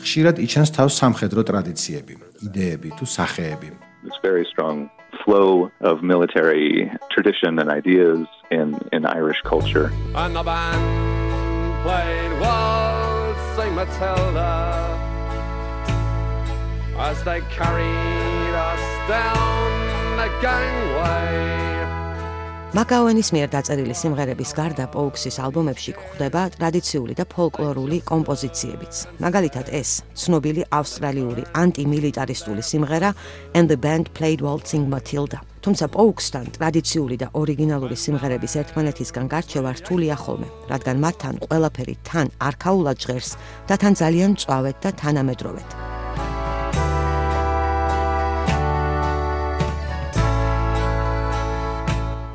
ხშირად 0.01 0.37
იჩენს 0.43 0.71
თავს 0.77 0.95
სამხედრო 1.01 1.43
ტრადიციები, 1.51 2.15
იდეები 2.49 2.89
თუ 2.99 3.05
სახეები. 3.17 3.69
It's 4.07 4.21
very 4.23 4.45
strong 4.53 4.91
flow 5.25 5.71
of 5.81 6.03
military 6.03 6.91
tradition 7.15 7.59
and 7.61 7.69
ideas 7.71 8.27
in 8.51 8.69
in 8.93 9.07
Irish 9.07 9.41
culture. 9.53 9.93
And 10.15 10.35
the 10.35 10.43
band 10.43 10.85
played 11.85 12.33
Waltzing 12.43 13.75
Matilda 13.79 14.53
as 16.99 17.23
they 17.25 17.41
carried 17.59 18.55
us 18.71 18.85
down 19.09 19.71
the 20.21 20.29
gangway. 20.41 21.62
მაკაუენის 22.73 23.29
მიერ 23.37 23.51
დაწერილი 23.53 23.93
სიმღერების 23.93 24.51
გარდა 24.57 24.85
პოუქსის 24.95 25.37
ალბომებში 25.45 25.93
გვხვდება 25.93 26.45
ტრადიციული 26.55 27.17
და 27.19 27.27
ფოლკლორული 27.29 27.99
კომპოზიციებიც. 28.09 28.95
მაგალითად 29.21 29.69
ეს 29.77 29.91
ცნობილი 30.17 30.65
ავსტრალიური 30.73 31.45
ანტიმილიტარისტული 31.53 32.65
სიმღერა 32.65 33.13
And 33.53 33.69
the 33.69 33.77
band 33.77 34.09
played 34.17 34.41
waltzing 34.41 34.89
Matilda. 34.89 35.45
თუმცა 35.61 35.87
პოუქსთან 35.93 36.47
ტრადიციული 36.57 37.17
და 37.21 37.29
ორიგინალური 37.37 37.97
სიმღერების 38.05 38.57
ერთმანეთისგან 38.65 39.27
გარჩევა 39.29 39.71
რთულია 39.79 40.17
ხოლმე, 40.17 40.49
რადგან 40.73 40.97
მათთან 41.05 41.35
ყველაფერი 41.45 41.95
თან 42.09 42.27
არქაულად 42.41 42.97
ჟღერს 43.05 43.31
და 43.69 43.75
თან 43.77 43.93
ძალიან 44.01 44.33
წვავეთ 44.41 44.77
და 44.81 44.91
თანამედროვეთ. 44.97 45.92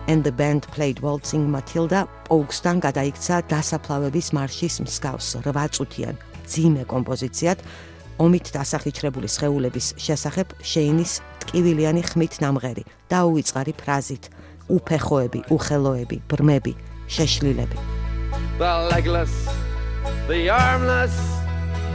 And 0.08 0.24
the 0.24 0.32
band 0.32 0.64
played 0.76 1.00
waltzing 1.00 1.44
Matilda 1.52 2.08
Oakstan 2.30 2.80
გადაიქცა 2.80 3.44
დასაფლავების 3.52 4.28
მარშის 4.38 4.76
მსგავს 4.88 5.28
8 5.44 5.70
წუთიან 5.76 6.16
ძიმე 6.48 6.84
კომპოზიციად 6.88 7.60
ომით 8.18 8.50
დასახიჩრებული 8.56 9.28
სხეულების 9.30 9.88
შესახებ 10.02 10.58
შეინის 10.72 11.12
ტკივილიანი 11.44 12.02
ხმით 12.10 12.34
ნამღერი 12.44 12.84
და 13.12 13.20
უიწყარი 13.30 13.74
ფრაზით 13.78 14.24
უფეხოები, 14.68 15.44
უხელოები, 15.54 16.18
ბრმები, 16.28 16.74
შეშლილები. 17.08 17.78
The 18.60 18.74
legless, 18.92 19.34
the 20.28 20.50
armless, 20.50 21.16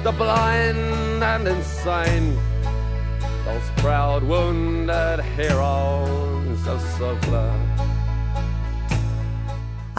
the 0.05 0.13
blind 0.13 1.23
and 1.23 1.49
insane. 1.49 2.39
Those 3.45 3.69
proud 3.83 4.23
wounded 4.23 5.21
heroes 5.37 6.61
of 6.67 6.81
Sofla. 6.97 7.72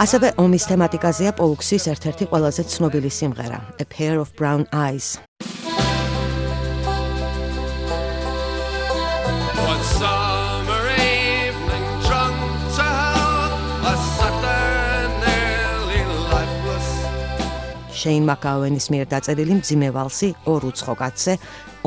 ასევე 0.04 0.34
ომის 0.42 0.64
თემატიკაზეა 0.68 1.30
პოლუქსის 1.38 1.86
ერთ-ერთი 1.94 2.24
ყველაზე 2.28 2.62
ცნობილი 2.72 3.10
სიმღერა 3.18 3.58
A 3.80 3.84
Pair 3.88 4.20
of 4.20 4.36
Brown 4.36 4.68
Eyes. 4.68 5.16
შეინ 18.04 18.26
მაკაუენის 18.28 18.86
მიერ 18.92 19.06
დაწერილი 19.08 19.54
მძიმე 19.64 19.88
ვალსი 19.96 20.28
ორ 20.52 20.64
უცხო 20.68 20.94
კაცზე 21.00 21.32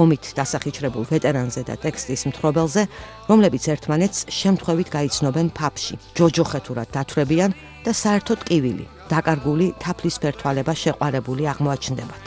ომით 0.02 0.34
დასახიჩრებულ 0.38 1.06
ვეტერანზე 1.14 1.62
და 1.70 1.76
ტექსტის 1.78 2.26
მთხრობელზე, 2.30 2.82
რომლებიც 3.30 3.64
ერთმანეთს 3.74 4.26
შემთხვევით 4.34 4.90
გაიცნობენ 4.98 5.48
ფაფში. 5.54 5.96
ჯოჯოხეთურად 6.18 6.90
დათვრებიან 6.98 7.52
და 7.88 7.94
საერთოდ 7.96 8.42
ტკივილი, 8.44 8.86
დაკარგული 9.08 9.68
თაფლის 9.80 10.18
ფერთვალება 10.20 10.74
შეყარებული 10.76 11.48
აღმოაჩნდებათ. 11.54 12.24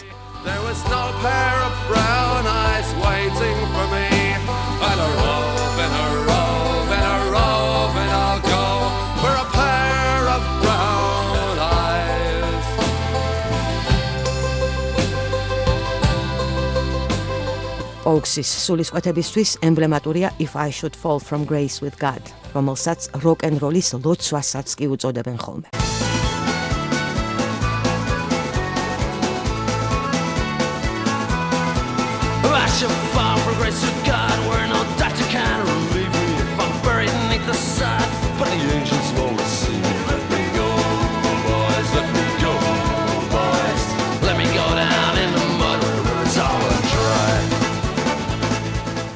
There 0.49 0.63
was 0.65 0.81
no 0.89 1.03
pair 1.21 1.57
of 1.69 1.75
brown 1.93 2.45
eyes 2.49 2.89
waiting 3.05 3.59
for 3.77 3.87
me. 3.93 4.09
A 4.81 4.93
rope 5.21 5.79
and 5.85 5.95
a 6.05 6.09
rope 6.31 6.91
and 6.97 7.07
a 7.13 7.19
rope 7.37 7.97
and 8.03 8.11
I'll 8.25 8.41
go 8.41 8.65
for 9.21 9.35
a 9.45 9.47
pair 9.53 10.23
of 10.37 10.43
brown 10.65 11.57
eyes. 11.61 12.67
Oxis 18.17 18.49
სულისკვეთებისთვის 18.65 19.51
ემბლემატურია 19.61 20.33
If 20.41 20.57
I 20.57 20.71
should 20.73 20.97
fall 20.97 21.21
from 21.21 21.45
grace 21.45 21.85
with 21.85 22.01
God. 22.01 22.40
რომელსაც 22.55 23.11
როკ 23.25 23.45
ენ 23.49 23.59
როლის 23.63 23.95
ლოცვასაც 24.05 24.69
კი 24.79 24.87
უწოდებენ 24.95 25.37
ხოლმე. 25.39 25.69
Rush 32.51 32.83
of 32.89 32.95
far 33.15 33.35
progress 33.45 34.00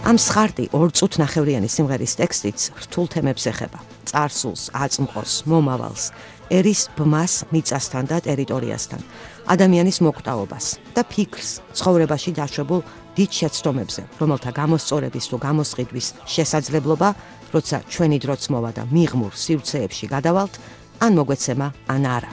ამ 0.04 0.18
სხარტი 0.20 0.66
ორ 0.76 0.92
წუთ 0.92 1.16
ნახევრიანი 1.16 1.68
სიმღერის 1.72 2.12
ტექსტიც 2.20 2.58
რთულ 2.76 3.06
თემებს 3.08 3.44
ეხება. 3.48 3.80
წარსულს, 4.04 4.68
აწმყოს, 4.76 5.32
მომავალს, 5.48 6.04
ერის 6.52 6.82
ბმას 6.92 7.48
მიწასთან 7.48 8.04
და 8.12 8.20
ტერიტორიასთან, 8.28 9.00
ადამიანის 9.48 9.98
მოკვდაობას 10.04 10.66
და 10.92 11.02
ფიქრს, 11.08 11.48
ცხოვრებაში 11.72 12.30
დაშვებულ 12.36 12.84
დიდ 13.16 13.30
შეცდომებზე, 13.32 14.02
რომელთა 14.20 14.50
გამოსწორების 14.60 15.24
თუ 15.24 15.36
გამოსყიდვის 15.40 16.06
შესაძლებლობა, 16.28 17.08
როცა 17.56 17.76
ჩვენი 17.88 18.18
დროც 18.20 18.42
მოვა 18.52 18.70
და 18.76 18.82
მიღმურ 18.92 19.32
სივრცეებში 19.32 20.06
გადავალთ, 20.12 20.54
ან 21.00 21.10
მოგვეცემა 21.16 21.66
ან 21.88 22.02
არა. 22.04 22.30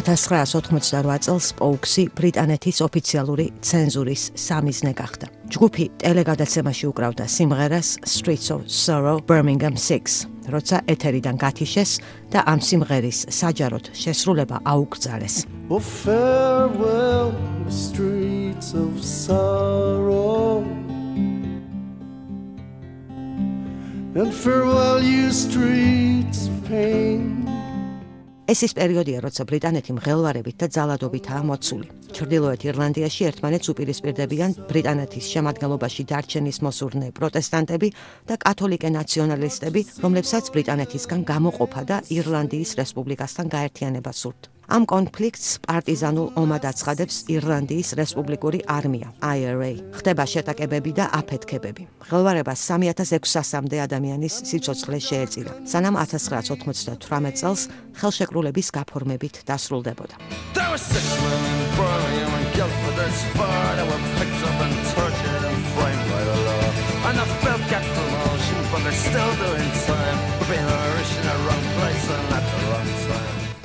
1988 0.00 1.20
წელს 1.26 1.46
პოუქსი 1.60 2.02
ბრიტანეთის 2.16 2.78
ოფიციალური 2.80 3.46
ცენზურის 3.60 4.22
სამიზნე 4.32 4.92
გახდა. 4.96 5.26
ჯგუფი 5.52 5.84
ტელეგადაცემაში 6.00 6.84
უკრავდა 6.88 7.24
სიმღერას 7.28 7.88
Streets 8.08 8.48
of 8.54 8.64
Sorrow 8.64 9.20
Birmingham 9.28 9.76
6, 9.76 10.24
როცა 10.48 10.76
ეთერიდან 10.88 11.36
გათიშეს 11.36 12.00
და 12.32 12.40
ამ 12.48 12.60
სიმღერის 12.64 13.28
საჯაროდ 13.28 13.92
შესრულება 13.92 14.64
აუკრძალეს. 14.64 15.44
Oh 15.68 15.78
farewell 15.78 17.36
streets 17.68 18.72
of 18.72 19.04
sorrow 19.04 20.64
And 24.16 24.34
farewell 24.34 25.00
you 25.04 25.30
streets 25.30 26.48
of 26.48 26.56
pain 26.66 27.39
ეს 28.50 28.64
ის 28.66 28.72
პერიოდია, 28.74 29.20
როცა 29.22 29.44
ბრიტანეთი 29.46 29.94
მღელვარებით 29.94 30.56
და 30.58 30.66
ძალადობითაა 30.74 31.42
მოცული. 31.46 31.86
ჩრდილოეთ 32.18 32.60
ირლანდიაში 32.66 33.22
ერთმანეთს 33.30 33.70
უპირისპირდებიან 33.72 34.50
ბრიტანეთის 34.70 35.28
შემადგენლობაში 35.32 36.02
დარჩენის 36.10 36.58
მოსურნე 36.66 37.08
პროტესტანტები 37.14 37.88
და 38.26 38.34
კათოლიკე 38.46 38.88
ნაციონალისტები, 38.98 39.80
რომლებსაც 40.02 40.44
ბრიტანეთისგან 40.50 41.20
გამოყოფა 41.30 41.82
და 41.90 41.96
ირლანდიის 42.10 42.70
რესპუბლიკასთან 42.80 43.46
გაერთიანება 43.54 44.10
სურთ. 44.10 44.59
ამ 44.70 44.86
კონფლიქტს 44.86 45.66
პარტიზანულ 45.66 46.28
ომად 46.38 46.62
აცხადებს 46.70 47.16
ირლანდიის 47.34 47.88
რესპუბლიკური 47.98 48.60
არმია 48.70 49.10
IRA. 49.18 49.72
ხდება 49.98 50.24
შეტაკებები 50.30 50.92
და 50.94 51.04
აფეთქებები. 51.10 51.82
ხელვარებას 52.06 52.60
3600-მდე 52.70 53.78
ადამიანის 53.86 54.34
სიცოცხლე 54.46 54.98
შეეწირა, 55.08 55.52
სანამ 55.66 55.94
1998 55.98 57.34
წელს 57.40 57.62
ხელშეკრულების 57.98 58.68
გაფორმებით 58.70 59.34
დასრულდებოდა. 59.50 60.14
And 67.10 67.18
I 67.18 67.26
felt 67.42 67.64
got 67.72 67.82
promotion, 67.96 68.60
but 68.70 68.80
they're 68.84 68.92
still 68.92 69.32
doing 69.42 69.72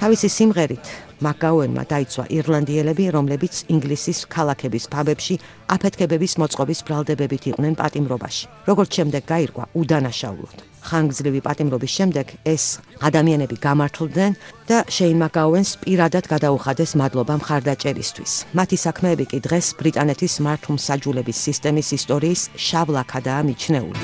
თავისი 0.05 0.29
სიმღერით 0.29 0.89
მაკაუენმა 1.25 1.83
დაიცვა 1.89 2.23
ირლანდიელები, 2.37 3.05
რომლებიც 3.15 3.61
ინგლისის 3.73 4.19
ქალაქების 4.29 4.85
ფაბებში 4.93 5.35
აფეთქებების 5.75 6.33
მოწყობის 6.41 6.79
ბრალდებებით 6.85 7.43
იყვნენ 7.49 7.73
პატიმრობაში. 7.79 8.45
როგორც 8.69 8.89
შემდეგ 8.97 9.23
გაირკვა 9.33 9.65
უდანაშაულოდ. 9.81 10.57
ხანგრძლივი 10.85 11.41
პატიმრობის 11.41 11.91
შემდეგ 11.97 12.25
ეს 12.45 12.65
ადამიანები 13.01 13.55
გამართლდნენ 13.65 14.31
და 14.69 14.77
შეინ 14.85 15.17
მაკაუენს 15.25 15.69
პირადად 15.81 16.25
გადაუხადეს 16.33 16.91
მადლობა 17.01 17.33
მხარდაჭერისთვის. 17.41 18.31
მათი 18.53 18.77
საქმეები 18.85 19.25
კი 19.31 19.39
დღეს 19.41 19.67
ბრიტანეთის 19.81 20.33
მართლმსაჯულების 20.45 21.37
სისტემის 21.49 21.89
ისტორიის 21.97 22.41
შავ 22.53 22.87
ლაქადაა 22.93 23.41
მიჩნეული. 23.49 23.99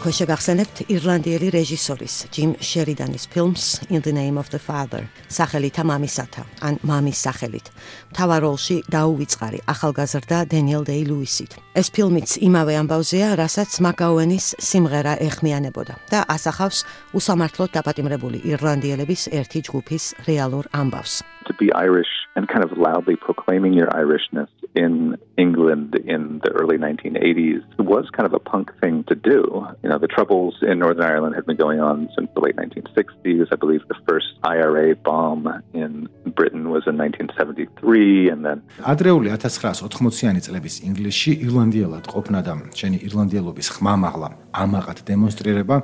აქვე 0.00 0.12
შეგახსენებთ 0.16 0.78
ირლანდიელი 0.96 1.48
რეჟისორის 1.52 2.14
ჯიმ 2.32 2.52
შერიდანის 2.64 3.24
ფილმს 3.28 3.64
In 3.92 4.00
the 4.00 4.14
Name 4.16 4.40
of 4.40 4.48
the 4.48 4.56
Father, 4.56 5.04
სახელითა 5.28 5.84
მამისათა, 5.84 6.42
ან 6.64 6.80
მამის 6.88 7.20
სახელით. 7.20 7.66
მთავარ 8.08 8.40
როლში 8.40 8.76
დაუვიწყარი 8.88 9.60
ახალგაზრდა 9.68 10.38
დენიელ 10.48 10.82
დეი 10.88 11.04
ლუისით. 11.04 11.52
ეს 11.76 11.92
ფილმიც 11.92 12.28
იმავე 12.48 12.72
ამბავზეა, 12.80 13.28
რასაც 13.44 13.70
მაკაუენის 13.84 14.46
სიმღერა 14.56 15.14
ეხმიანებოდა 15.20 15.94
და 16.08 16.24
ასახავს 16.32 16.78
უსამართლოდ 17.12 17.70
დაპატიმრებული 17.76 18.40
ირლანდიელების 18.56 19.22
ერთი 19.36 19.60
ჯგუფის 19.68 20.04
რეალურ 20.24 20.64
ამბავს. 20.72 21.20
To 21.44 21.52
be 21.60 21.68
Irish 21.76 22.24
and 22.36 22.48
kind 22.48 22.64
of 22.64 22.72
loudly 22.80 23.20
proclaiming 23.20 23.76
your 23.76 23.92
Irishness 23.92 24.48
in 24.74 25.16
England 25.36 25.96
in 26.06 26.40
the 26.44 26.50
early 26.50 26.78
1980s 26.78 27.62
was 27.78 28.08
kind 28.10 28.26
of 28.26 28.32
a 28.32 28.38
punk 28.38 28.70
thing 28.80 29.04
to 29.04 29.14
do. 29.14 29.66
You 29.82 29.88
know, 29.88 29.98
the 29.98 30.06
troubles 30.06 30.58
in 30.62 30.78
Northern 30.78 31.04
Ireland 31.04 31.34
had 31.34 31.46
been 31.46 31.56
going 31.56 31.80
on 31.80 32.08
since 32.16 32.28
the 32.34 32.40
late 32.40 32.56
1960s. 32.56 33.46
I 33.50 33.56
believe 33.56 33.82
the 33.88 34.00
first 34.08 34.28
IRA 34.44 34.94
bomb 34.96 35.62
in 35.74 36.08
Britain 36.38 36.70
was 36.70 36.84
in 36.86 36.96
1973 36.96 38.30
and 38.30 38.44
then 38.44 38.62
ადრეული 38.92 39.32
1980-იანი 39.34 40.40
წლების 40.46 40.76
ინგლისში 40.88 41.32
ირლანდიელად 41.46 42.06
ყოფნა 42.12 42.40
და 42.46 42.54
შენი 42.78 43.02
ირლანდიელობის 43.08 43.68
ხმამაღლა 43.76 44.28
ამაყად 44.64 45.02
დემონსტრირება 45.10 45.76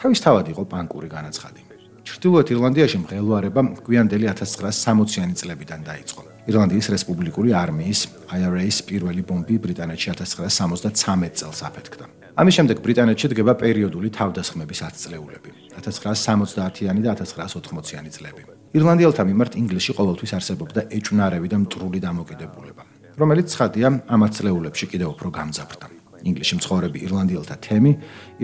თავისთავად 0.00 0.46
იყო 0.54 0.64
პანკური 0.72 1.08
განაცხადი. 1.12 1.62
ჩრდილოეთ 2.10 2.48
ირლანდიაში 2.54 2.98
მღელვარება 3.04 3.60
გვიანდელი 3.86 4.26
1960-იანი 4.32 5.34
წლებიდან 5.40 5.80
დაიწყო. 5.86 6.29
ირლანდიის 6.48 6.86
რესპუბლიკური 6.94 7.52
არმიის 7.52 8.00
IRA-ის 8.32 8.78
პირველი 8.88 9.22
ბომბი 9.28 9.56
ბრიტანეთში 9.60 10.08
1973 10.16 11.36
წელს 11.36 11.60
აფეთქდა. 11.68 12.04
ამის 12.40 12.54
შემდეგ 12.56 12.76
ბრიტანეთში 12.80 13.26
დგება 13.32 13.52
პერიოდული 13.60 14.08
თავდასხმების 14.16 14.80
ათწლეულები 14.88 15.50
1970-იანი 15.76 17.00
და 17.04 17.12
1980-იანი 17.20 18.10
წლები. 18.16 18.42
ირლანდიელთა 18.72 19.22
მიმართ 19.28 19.52
ინგლისში 19.60 19.92
ყოველთვის 19.98 20.32
არსებობდა 20.38 20.80
ეჭვნარევი 20.94 21.48
და 21.52 21.58
მტრული 21.64 21.98
დამოკიდებულება, 22.00 22.82
რომელიც 23.20 23.46
ცხადია 23.52 23.88
ამ 24.08 24.20
ათწლეულებში 24.24 24.86
კიდევ 24.94 25.08
უფრო 25.18 25.28
გამძაფრდა. 25.36 25.86
ინგლისში 26.24 26.54
მცხოვრები 26.60 26.98
ირლანდიელთა 27.06 27.56
თემი 27.64 27.92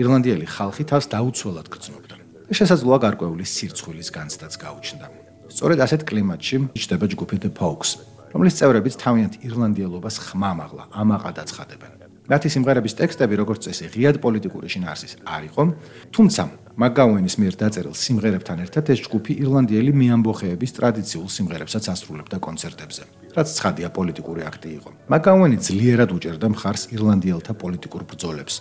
ირლანდიელი 0.01 0.45
ხალხი 0.45 0.83
თავს 0.91 1.05
დაუცველად 1.13 1.67
გრძნობდა. 1.73 2.15
შესაძლოა 2.47 2.97
გარკვეული 3.05 3.43
სირცხვილის 3.43 4.09
განცდაც 4.17 4.53
გაუჩნდა. 4.61 5.26
სწორედ 5.51 5.79
ასეთ 5.85 6.01
კლიმატში 6.09 6.57
იჭდება 6.77 7.05
ჯგუფი 7.11 7.37
The 7.43 7.51
Pogues, 7.51 7.97
რომლის 8.33 8.57
წევრებიც 8.59 8.95
თავიანთ 8.99 9.33
ირლანდიელობას 9.47 10.15
ხმამაღლა 10.27 10.83
ამაყად 10.91 11.35
აცხადებენ. 11.43 11.91
მათი 12.27 12.49
სიმღერების 12.51 12.93
ტექსტები, 12.99 13.39
როგორც 13.39 13.61
წესი, 13.71 13.87
ღიად 13.87 14.19
პოლიტიკური 14.19 14.67
შინაარსის 14.67 15.13
არ 15.23 15.41
იყო, 15.47 15.63
თუმცა 16.11 16.43
მაგაუენის 16.75 17.35
მიერ 17.39 17.55
დაწერილ 17.55 17.95
სიმღერებთან 17.95 18.57
ერთად 18.67 18.85
ეს 18.91 18.99
ჯგუფი 19.07 19.33
ირლანდიელი 19.47 19.91
მეამბოხეების 19.95 20.71
ტრადიციულ 20.77 21.27
სიმღერებსაც 21.31 21.83
ასრულებდა 21.87 22.37
კონცერტებზე. 22.43 23.03
რაც 23.31 23.47
ცხადია 23.47 23.89
პოლიტიკური 23.95 24.41
აქტი 24.43 24.69
იყო. 24.77 24.89
მაგაუენი 25.07 25.57
ძლიერად 25.63 26.09
უჭერდა 26.17 26.47
მხარს 26.51 26.83
ირლანდიელთა 26.91 27.53
პოლიტიკურ 27.63 28.01
ბრძოლებს, 28.11 28.55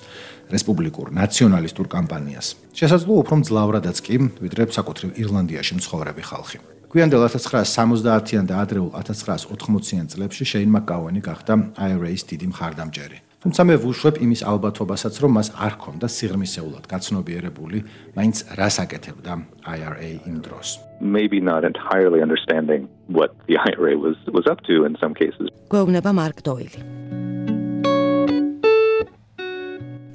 რესპუბლიკურ 0.55 1.07
ნაციონალისტურ 1.11 1.87
კამპანიას. 1.90 2.46
შესაძლოა 2.70 3.18
უფრო 3.25 3.35
მძლავრადაც 3.42 3.96
კი, 4.07 4.16
ვიდრე 4.44 4.62
საკუთრივ 4.70 5.11
ირლანდიაში 5.16 5.72
მცხოვრები 5.81 6.22
ხალხი. 6.22 6.76
გვიანდელ 6.87 7.27
1970-იან 7.27 8.46
და 8.46 8.62
ადრეულ 8.62 8.90
1980-იან 8.94 10.07
წლებში 10.12 10.44
შეინ 10.46 10.70
მაგაუენი 10.77 11.20
გახდა 11.27 11.55
IRA-ის 11.83 12.22
დიდი 12.31 12.46
მხარდამჭერი. 12.55 13.18
თუმცა 13.42 13.62
მე 13.68 13.75
ვუშვებ 13.83 14.16
იმის 14.22 14.42
ალბათობასაც, 14.46 15.14
რომ 15.22 15.33
მას 15.38 15.49
არ 15.55 15.72
ჰქონდა 15.77 16.07
სიღრმისეულად 16.07 16.85
გაცნობიერებული, 16.87 17.79
მაინც 18.16 18.37
რას 18.59 18.77
აკეთებდა 18.87 19.33
IRA 19.77 20.11
იმ 20.31 20.37
დროს. 20.46 20.68
maybe 21.01 21.40
not 21.40 21.62
entirely 21.64 22.20
understanding 22.22 22.88
what 23.09 23.31
the 23.49 23.57
IRA 23.59 23.99
was 23.99 24.16
was 24.33 24.46
up 24.46 24.61
to 24.68 24.85
in 24.88 24.96
some 25.03 25.14
cases. 25.14 25.49
გვეუბნება 25.68 26.11
მარკ 26.20 26.38
დოილი. 26.46 26.81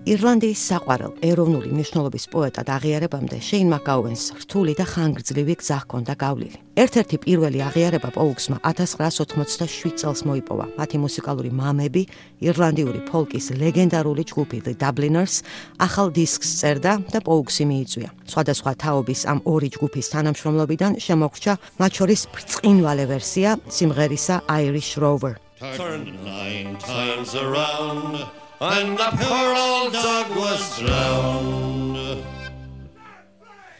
ირლანდიის 0.01 0.61
საყვარელ 0.65 1.11
ეროვნული 1.21 1.69
მნიშვნელობის 1.75 2.23
პოეტად 2.33 2.69
აღიარებამდე 2.73 3.37
შეინ 3.37 3.67
მაკაუენს 3.69 4.23
რთული 4.41 4.73
და 4.73 4.85
ხანგრძლივი 4.89 5.55
გზა 5.61 5.77
ჰქონდა 5.83 6.13
გავლილი. 6.17 6.57
ერთ-ერთი 6.73 7.17
პირველი 7.21 7.59
აღიარება 7.69 8.09
პოუქსმა 8.17 8.57
1987 8.65 9.93
წელს 10.01 10.25
მოიპოვა. 10.25 10.65
მათი 10.81 10.97
მუსიკალური 11.05 11.53
მამები, 11.53 12.03
ირლანდიური 12.41 13.01
ფოლკის 13.05 13.53
ლეგენდარული 13.61 14.23
ჯგუფი 14.25 14.57
The 14.65 14.73
Dubliners, 14.81 15.45
ახალ 15.77 16.09
დისკს 16.17 16.49
წერდა 16.57 16.93
და 17.13 17.19
პოუქსი 17.21 17.63
მიიწვია. 17.69 18.09
სხვადასხვა 18.25 18.71
თაობის 18.81 19.21
ამ 19.29 19.39
ორი 19.45 19.69
ჯგუფის 19.69 20.07
თანამშრომლობიდან 20.17 20.97
შემოგრჩა 20.97 21.53
მათ 21.77 21.91
შორის 21.93 22.21
ბრწყინვალე 22.33 23.05
ვერსია 23.05 23.49
სიმღერისა 23.69 24.35
Irish 24.49 24.97
Rover. 24.97 25.37
Turned 25.77 26.09
nine 26.25 26.73
times 26.81 27.37
around 27.37 28.40
and 28.61 28.95
the 28.95 29.09
poor 29.17 29.55
old 29.57 29.91
dog 29.91 30.29
was 30.37 30.61
drowned. 30.79 31.97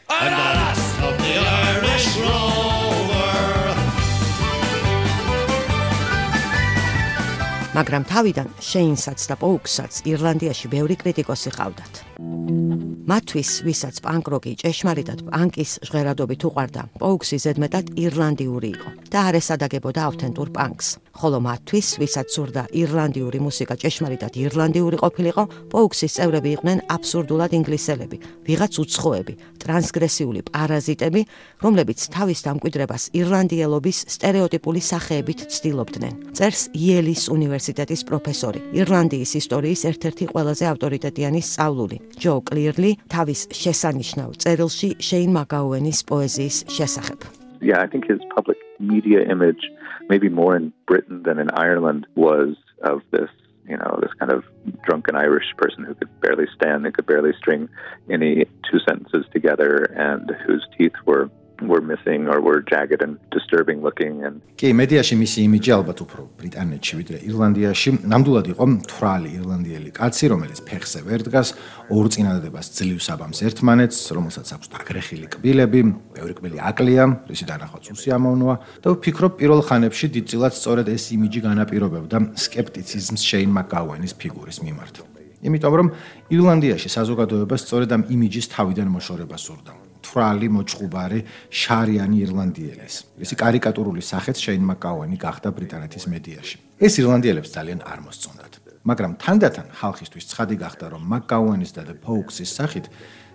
And 0.10 0.34
the 0.42 0.50
last 0.58 0.96
of 1.06 1.14
the 1.22 1.34
Irish 1.38 2.10
rover. 2.18 3.30
მაგრამ 7.78 8.04
თავიდან 8.10 8.48
შეინსაც 8.58 9.20
და 9.30 9.36
პოუკსაც 9.38 10.02
ირლანდიაში 10.04 10.68
ბევრი 10.74 10.96
კრიტიკოსი 10.98 11.52
ყავდათ. 11.56 11.94
მათთვის, 13.12 13.52
ვისაც 13.66 13.96
პანკროკი 14.02 14.52
ჭეშმარიტად 14.62 15.20
პანკის 15.30 15.72
ჟღერადობით 15.88 16.42
უყვარდა, 16.50 16.82
პოუქსი 17.00 17.38
ზედმეტად 17.46 17.86
ირლანდიური 18.02 18.70
იყო 18.76 18.90
და 19.14 19.20
არ 19.30 19.36
ესადაგებოდა 19.40 20.02
ავთენტურ 20.10 20.50
პანკს. 20.58 20.88
ხოლო 21.12 21.40
მათთვის, 21.44 21.88
ვისაც 22.02 22.28
სურდა 22.32 22.64
ირლანდიური 22.72 23.40
მუსიკა 23.44 23.76
ჭეშმარიტად 23.82 24.34
ირლანდიური 24.42 24.98
ყოფილიყო, 25.02 25.44
პოუქსის 25.72 26.16
წევრები 26.18 26.50
იყვნენ 26.56 26.80
აბსურდულად 26.96 27.52
ინგლისელები, 27.60 28.18
ვიღაც 28.48 28.74
უცხოები, 28.84 29.34
ტრანსგრესიული 29.62 30.42
პარაზიტები, 30.48 31.22
რომლებიც 31.64 32.00
თავის 32.16 32.40
დამკვიდრებას 32.48 33.04
ირლანდიელობის 33.20 33.98
стереოტიპული 34.16 34.82
სახეებით 34.82 35.40
ცდილობდნენ. 35.52 36.14
წერს 36.38 36.62
იელის 36.74 37.28
უნივერსიტეტის 37.36 38.02
პროფესორი, 38.10 38.60
ირლანდიის 38.80 39.32
ისტორიის 39.42 39.82
ერთ-ერთი 39.92 40.26
ყველაზე 40.34 40.66
ავტორიტეტიანი 40.74 41.42
სწავლული, 41.42 41.98
ჯო 42.22 42.34
კლირლი 42.48 42.92
თავის 43.12 43.42
შესანიშნავ 43.52 44.30
წერილში 44.42 44.90
შეინ 44.98 45.30
მაგაუენის 45.38 46.00
პოეზიის 46.10 46.58
შესახებ. 46.72 47.20
Yeah, 47.62 47.78
I 47.78 47.86
think 47.86 48.10
his 48.10 48.22
public 48.34 48.58
media 48.80 49.22
image 49.30 49.70
maybe 50.12 50.28
more 50.28 50.58
in 50.58 50.74
Britain 50.86 51.24
than 51.24 51.40
in 51.40 51.50
Ireland, 51.52 52.06
was 52.16 52.58
of 52.84 53.02
this 53.12 53.30
you 53.68 53.78
know, 53.78 54.00
this 54.02 54.12
kind 54.20 54.32
of 54.32 54.44
drunken 54.84 55.16
Irish 55.16 55.46
person 55.56 55.86
who 55.86 55.94
could 55.94 56.10
barely 56.20 56.46
stand, 56.56 56.84
who 56.84 56.92
could 56.92 57.06
barely 57.06 57.32
string 57.38 57.70
any 58.10 58.46
two 58.70 58.80
sentences 58.86 59.26
together, 59.32 59.84
and 59.96 60.30
whose 60.46 60.68
teeth 60.78 60.96
were 61.06 61.30
were 61.68 61.82
missing 61.82 62.28
or 62.28 62.42
were 62.42 62.62
jagged 62.62 63.02
and 63.02 63.18
disturbing 63.36 63.82
looking 63.82 64.24
and 64.26 64.42
კი 64.58 64.74
მედიაში 64.78 65.16
მისი 65.22 65.40
იმიჯი 65.48 65.72
ალბათ 65.78 66.00
უფრო 66.06 66.22
ბრიტანეთში 66.40 66.94
ვიდრე 67.00 67.18
ირლანდიაში. 67.30 67.90
ნამდვილად 68.12 68.48
იყო 68.54 68.64
მთვრალი 68.76 69.30
ირლანდიელი 69.38 69.92
კაცი 70.00 70.26
რომელიც 70.34 70.60
ფეხზე 70.70 71.00
ვერ 71.08 71.22
დგას 71.28 71.50
ორ 71.92 72.06
წინადადებას 72.14 72.68
ძლივს 72.78 73.08
აბამს 73.14 73.40
ერთმანეთს 73.48 74.00
რომელსაც 74.18 74.48
აქვს 74.56 74.68
დაგრეხილი 74.74 75.28
კბილები 75.34 75.82
ბევრი 76.16 76.34
კბილი 76.38 76.58
აკლია 76.70 77.04
რისი 77.30 77.46
დანახვაც 77.52 77.86
უსიამოვნოა 77.96 78.56
და 78.86 78.88
ვფიქრობ 78.96 79.32
პირველ 79.42 79.62
ხანებში 79.68 80.08
დიდწილად 80.16 80.54
სწორედ 80.56 80.88
ეს 80.96 81.04
იმიჯი 81.16 81.40
განაპირობებდა 81.48 82.18
სკეპტიციზმს 82.46 83.22
შეინ 83.22 83.50
მაკაუენის 83.58 84.14
ფიგურის 84.22 84.60
მიმართ. 84.66 84.96
იმიტომ 85.42 85.74
რომ 85.80 85.88
ირლანდიაში 86.30 86.90
საზოგადოებას 86.98 87.64
სწორედ 87.66 87.90
ამ 87.98 88.02
იმიჯის 88.14 88.46
თავიდან 88.54 88.88
მოშორება 88.94 89.38
სურდა 89.42 89.81
თვრალი 90.12 90.48
მოჭყუბარი 90.52 91.20
შარიანი 91.48 92.18
ირლანდიელის. 92.28 92.96
ისი 93.24 93.36
კარიკატურული 93.40 94.04
სახეც 94.04 94.38
შეინ 94.44 94.64
მაკაუენი 94.72 95.16
გახდა 95.16 95.50
ბრიტანეთის 95.56 96.04
მედიაში. 96.12 96.58
ეს 96.84 96.94
ირლანდიელებს 97.00 97.50
ძალიან 97.56 97.80
არ 97.88 98.00
მოსწონდათ. 98.04 98.54
მაგრამ 98.84 99.12
თანდათან 99.24 99.68
ხალხისთვის 99.80 100.28
ცხადი 100.32 100.56
გახდა, 100.64 100.86
რომ 100.92 101.02
მაკაუენის 101.14 101.72
და 101.72 101.82
ფოუქსის 102.04 102.50
სახით 102.58 102.86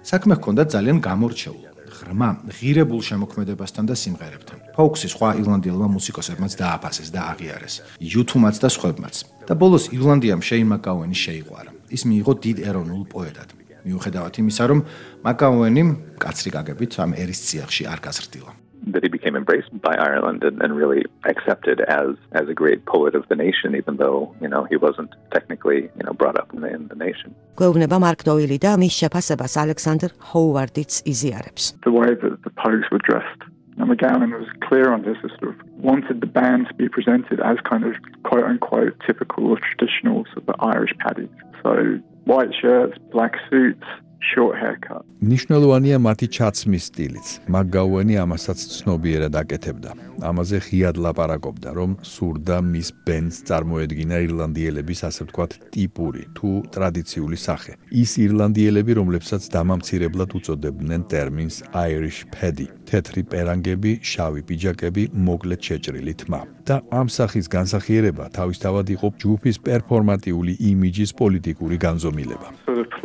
საქმე 0.05 0.35
ჰქონდა 0.37 0.63
ძალიან 0.75 0.99
გამორჩეული. 1.01 1.67
ღრმა, 1.97 2.31
ღირებულ 2.59 3.01
შემოქმედებასთან 3.09 3.85
და 3.89 3.95
სიმღერებთან. 3.97 4.59
ფოუქსი 4.77 5.09
სხვა 5.15 5.29
ირლანდიელმა 5.41 5.89
მუსიკოსებმაც 5.97 6.53
დააფასეს 6.61 7.09
და 7.15 7.21
აღიარეს. 7.33 7.75
YouTube-მაც 8.03 8.57
და 8.61 8.69
სხვებმაც. 8.77 9.15
და 9.49 9.55
ბოლოს 9.55 9.85
ირლანდიამ 9.97 10.43
შეინ 10.43 10.67
მაკაუენი 10.75 11.17
შეიყვარა. 11.25 11.71
ის 11.97 12.03
მიიღო 12.09 12.33
დიდ 12.45 12.57
ეროვნულ 12.69 13.03
პოეტად. 13.15 13.49
მიუხედავად 13.87 14.35
იმისა, 14.43 14.65
რომ 14.71 14.85
მაკაუენი 15.27 15.83
კაცრი 16.23 16.51
გაგებით 16.59 16.93
ამ 17.03 17.11
ერის 17.23 17.41
ციახში 17.49 17.83
არ 17.87 18.01
გაზრდილა. 18.07 18.53
that 18.87 19.03
he 19.03 19.09
became 19.09 19.35
embraced 19.35 19.73
by 19.83 19.95
Ireland 19.95 20.45
and, 20.45 20.63
and 20.63 20.77
really 20.77 21.03
accepted 21.25 21.81
as 22.01 22.11
as 22.33 22.49
a 22.49 22.55
great 22.55 22.85
poet 22.87 23.15
of 23.15 23.25
the 23.31 23.35
nation 23.35 23.75
even 23.75 23.97
though 23.97 24.35
you 24.41 24.49
know 24.53 24.63
he 24.71 24.77
wasn't 24.77 25.11
technically 25.37 25.81
you 25.99 26.05
know 26.05 26.13
brought 26.13 26.39
up 26.39 26.49
in 26.55 26.61
the, 26.61 26.71
in 26.77 26.87
the 26.93 26.99
nation. 27.07 27.35
გვეუბნება 27.59 27.99
მარკ 28.07 28.23
დოილი 28.29 28.59
და 28.63 28.77
მის 28.83 28.95
შეფასებას 29.01 29.55
ალექსანდრ 29.65 30.11
ჰოუარდიც 30.31 30.93
იზიარებს. 31.13 31.63
The 31.89 31.95
way 32.01 32.11
that 32.23 32.35
the 32.47 32.55
pogues 32.63 32.89
were 32.93 33.03
dressed 33.11 33.43
and 33.79 33.91
McGowan 33.91 34.33
was 34.39 34.49
clear 34.69 34.93
on 34.93 35.03
this, 35.03 35.19
sort 35.21 35.51
of 35.53 35.57
wanted 35.77 36.21
the 36.21 36.27
band 36.27 36.69
to 36.69 36.75
be 36.75 36.89
presented 36.89 37.41
as 37.41 37.59
kind 37.69 37.85
of 37.85 37.95
quote 38.23 38.45
unquote 38.45 38.95
typical 39.07 39.43
or 39.53 39.59
traditional 39.59 40.25
sort 40.33 40.49
of 40.49 40.55
Irish 40.61 40.95
paddies. 41.03 41.29
So 41.63 41.99
white 42.27 42.53
shirts, 42.61 42.99
black 43.13 43.35
suits, 43.49 43.87
short 44.35 44.55
haircut. 44.59 45.05
ნიშნულოვანია 45.33 45.99
მათი 46.07 46.27
ჩაცმის 46.37 46.85
სტილიც. 46.91 47.27
მაგგაუენი 47.55 48.15
ამასაც 48.25 48.59
ცნობიერად 48.77 49.35
აკეთებდა. 49.43 49.91
ამაზე 50.31 50.59
ღიად 50.67 50.97
ლაპარაკობდა, 51.05 51.71
რომ 51.79 51.91
სურდა 52.03 52.57
მის 52.73 52.89
ბენდს 53.07 53.37
წარმოედგინა 53.49 54.17
ირლანდიელების 54.27 55.01
ასე 55.09 55.23
ვთქვათ 55.27 55.53
ტიპური 55.75 56.23
თუ 56.37 56.51
ტრადიციული 56.75 57.39
სახე. 57.47 57.73
ის 58.03 58.11
ირლანდიელები, 58.27 58.93
რომლებსაც 59.01 59.43
დამამცირებლად 59.57 60.31
უწოდებდნენ 60.39 61.03
ტერმინს 61.13 61.57
Irish 61.89 62.21
Paddy. 62.35 62.67
თეთრი 62.91 63.23
პერანგები, 63.33 63.93
შავი 64.03 64.43
პიჯაკები, 64.49 65.03
მოკლე 65.27 65.57
შეჭრილი 65.67 66.15
თმა. 66.21 66.56
და 66.67 66.83
ამ 66.91 67.07
სახის 67.07 67.47
განსახიერება 67.47 68.27
თავისთავად 68.35 68.91
იყო 68.97 69.09
ჯგუფის 69.23 69.57
პერფორმატიული 69.67 70.59
იმიჯის 70.71 71.15
პოლიტიკური 71.21 71.77
განზომილება. 71.87 72.49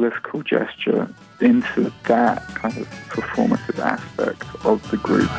Political 0.02 0.42
gesture 0.44 1.04
into 1.42 1.92
that 2.10 2.42
kind 2.58 2.76
of 2.82 2.88
performative 3.14 3.80
aspect 3.80 4.46
of 4.66 4.82
the 4.90 4.98
group. 4.98 5.30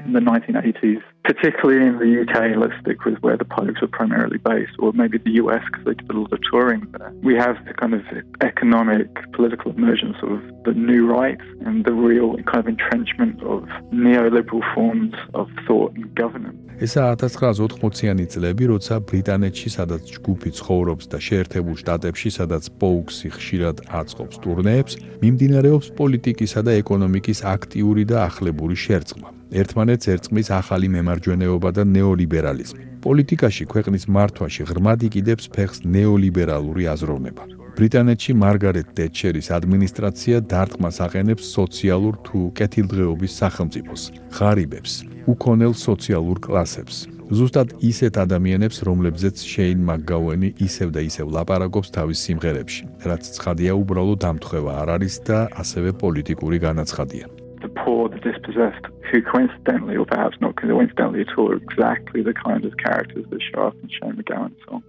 In 0.09 0.12
the 0.16 0.20
1980s, 0.20 1.05
particularly 1.29 1.87
in 1.91 1.97
the 1.99 2.11
UK, 2.22 2.57
let's 2.57 2.72
stick 2.81 3.05
with 3.05 3.18
where 3.24 3.37
the 3.37 3.45
Pogues 3.45 3.81
were 3.83 3.93
primarily 4.01 4.39
based, 4.39 4.72
or 4.79 4.89
maybe 4.95 5.18
the 5.18 5.35
US 5.43 5.62
because 5.70 5.85
they 5.85 5.97
did 6.01 6.11
a 6.11 6.18
lot 6.18 6.33
of 6.33 6.41
touring 6.51 6.83
there. 6.97 7.12
We 7.29 7.35
have 7.45 7.57
the 7.68 7.74
kind 7.74 7.93
of 7.99 8.03
economic, 8.41 9.09
political 9.33 9.68
emergence 9.72 10.16
of 10.22 10.41
the 10.64 10.72
new 10.72 11.03
right 11.07 11.41
and 11.66 11.85
the 11.85 11.93
real 11.93 12.29
kind 12.51 12.61
of 12.64 12.68
entrenchment 12.68 13.37
of 13.43 13.61
neoliberal 13.93 14.62
forms 14.74 15.14
of 15.35 15.47
thought 15.66 15.93
and 16.01 16.09
governance. 16.22 16.57
ესა 16.87 17.05
1980-იანი 17.18 18.24
წლები, 18.33 18.64
როცა 18.70 18.95
ბრიტანეთში, 19.11 19.68
სადაც 19.74 20.03
ჯგუფი 20.14 20.51
ცხოვრობს 20.59 21.05
და 21.11 21.18
შეერთებულ 21.29 21.74
შტატებში, 21.81 22.31
სადაც 22.39 22.70
პოუქსი 22.79 23.29
ხშირად 23.35 23.83
აწყობს 24.01 24.37
ტურნეებს, 24.45 24.93
მიმდინარეობს 25.24 25.89
პოლიტიკისა 25.99 26.61
და 26.62 26.79
ეკონომიკის 26.83 27.43
აქტიური 27.55 28.07
და 28.07 28.22
ახლებური 28.31 28.79
შერწყმა. 28.79 29.29
ერთმანეთს 29.49 30.11
ერწყმის 30.12 30.49
ახალი 30.53 30.89
მემარჯვენეობა 31.19 31.71
და 31.75 31.83
ნეოლიბერალიზმი. 31.85 32.85
პოლიტიკაში 33.03 33.64
ქვეყნის 33.73 34.05
მართვაში 34.14 34.62
ღრმად 34.71 35.01
იკიდებს 35.09 35.45
ფეხს 35.55 35.79
ნეოლიბერალური 35.85 36.85
აზროვნება. 36.95 37.43
ბრიტანეთში 37.79 38.33
მარგარეტ 38.43 38.89
ტეტჩერის 38.99 39.49
ადმინისტრაცია 39.59 40.37
დარტყმას 40.51 40.97
აყენებს 41.07 41.45
სოციალურ 41.59 42.14
თუ 42.27 42.39
კეთილდღეობის 42.59 43.33
სახელმწიფოს, 43.41 44.03
ღარიბებს, 44.35 44.93
უკონელ 45.31 45.75
სოციალურ 45.75 46.39
კლასებს. 46.43 47.07
ზუსტად 47.29 47.69
ისეთ 47.85 48.14
ადამიანებს, 48.25 48.79
რომლებზეც 48.89 49.37
შეინ 49.53 49.79
მაგგაუენი 49.91 50.49
ისევ 50.66 50.89
და 50.97 51.01
ისევ 51.11 51.27
ლაპარაკობს 51.37 51.89
თავის 51.93 52.19
სიმღერებში, 52.25 52.83
რაც 53.05 53.23
ცხადია 53.37 53.73
უბრალოდ 53.83 54.21
ამთხევა 54.31 54.73
არ 54.83 54.89
არის 54.97 55.14
და 55.29 55.39
ასევე 55.62 55.91
პოლიტიკური 56.03 56.59
განაცხადია. 56.59 57.38
Poor, 57.85 58.09
the 58.09 58.18
dispossessed, 58.18 58.85
who 59.11 59.22
coincidentally, 59.22 59.97
or 59.97 60.07
perhaps 60.07 60.37
not 60.41 60.57
coincidentally 60.57 61.22
at 61.22 61.33
all, 61.37 61.53
are 61.53 61.57
exactly 61.57 62.22
the 62.22 62.35
kind 62.35 62.64
of 62.64 62.72
characters 62.76 63.24
that 63.31 63.41
show 63.51 63.62
up 63.68 63.76
in 63.83 63.89
Shane 63.97 64.16
McGowan's 64.18 64.59
song. 64.66 64.83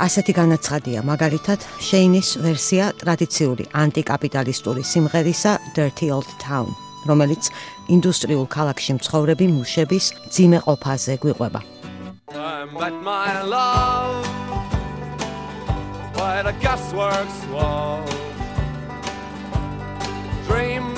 ასეთი 0.00 0.32
განაცხადია 0.32 1.00
მაგალითად 1.04 1.64
შეინის 1.84 2.28
ვერსია 2.40 2.84
ტრადიციული 3.02 3.64
ანტიკაპიტალისტური 3.82 4.82
სიმღერისა 4.90 5.52
Dirty 5.76 6.08
Old 6.16 6.30
Town, 6.40 6.72
რომელიც 7.10 7.50
ინდუსტრიულ 7.96 8.46
ქალაქში 8.56 8.96
მცხოვრები 8.96 9.46
მუშების 9.56 10.04
ძიმე 10.36 10.58
ყოფაზე 10.64 11.14
გვიყვება. 11.24 11.60
But 12.80 12.94
my 13.04 13.42
love 13.44 14.24
by 16.16 16.36
the 16.46 16.54
gasworks 16.64 17.38
wall 17.52 18.00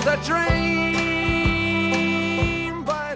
the 0.04 0.16
dream 0.26 0.82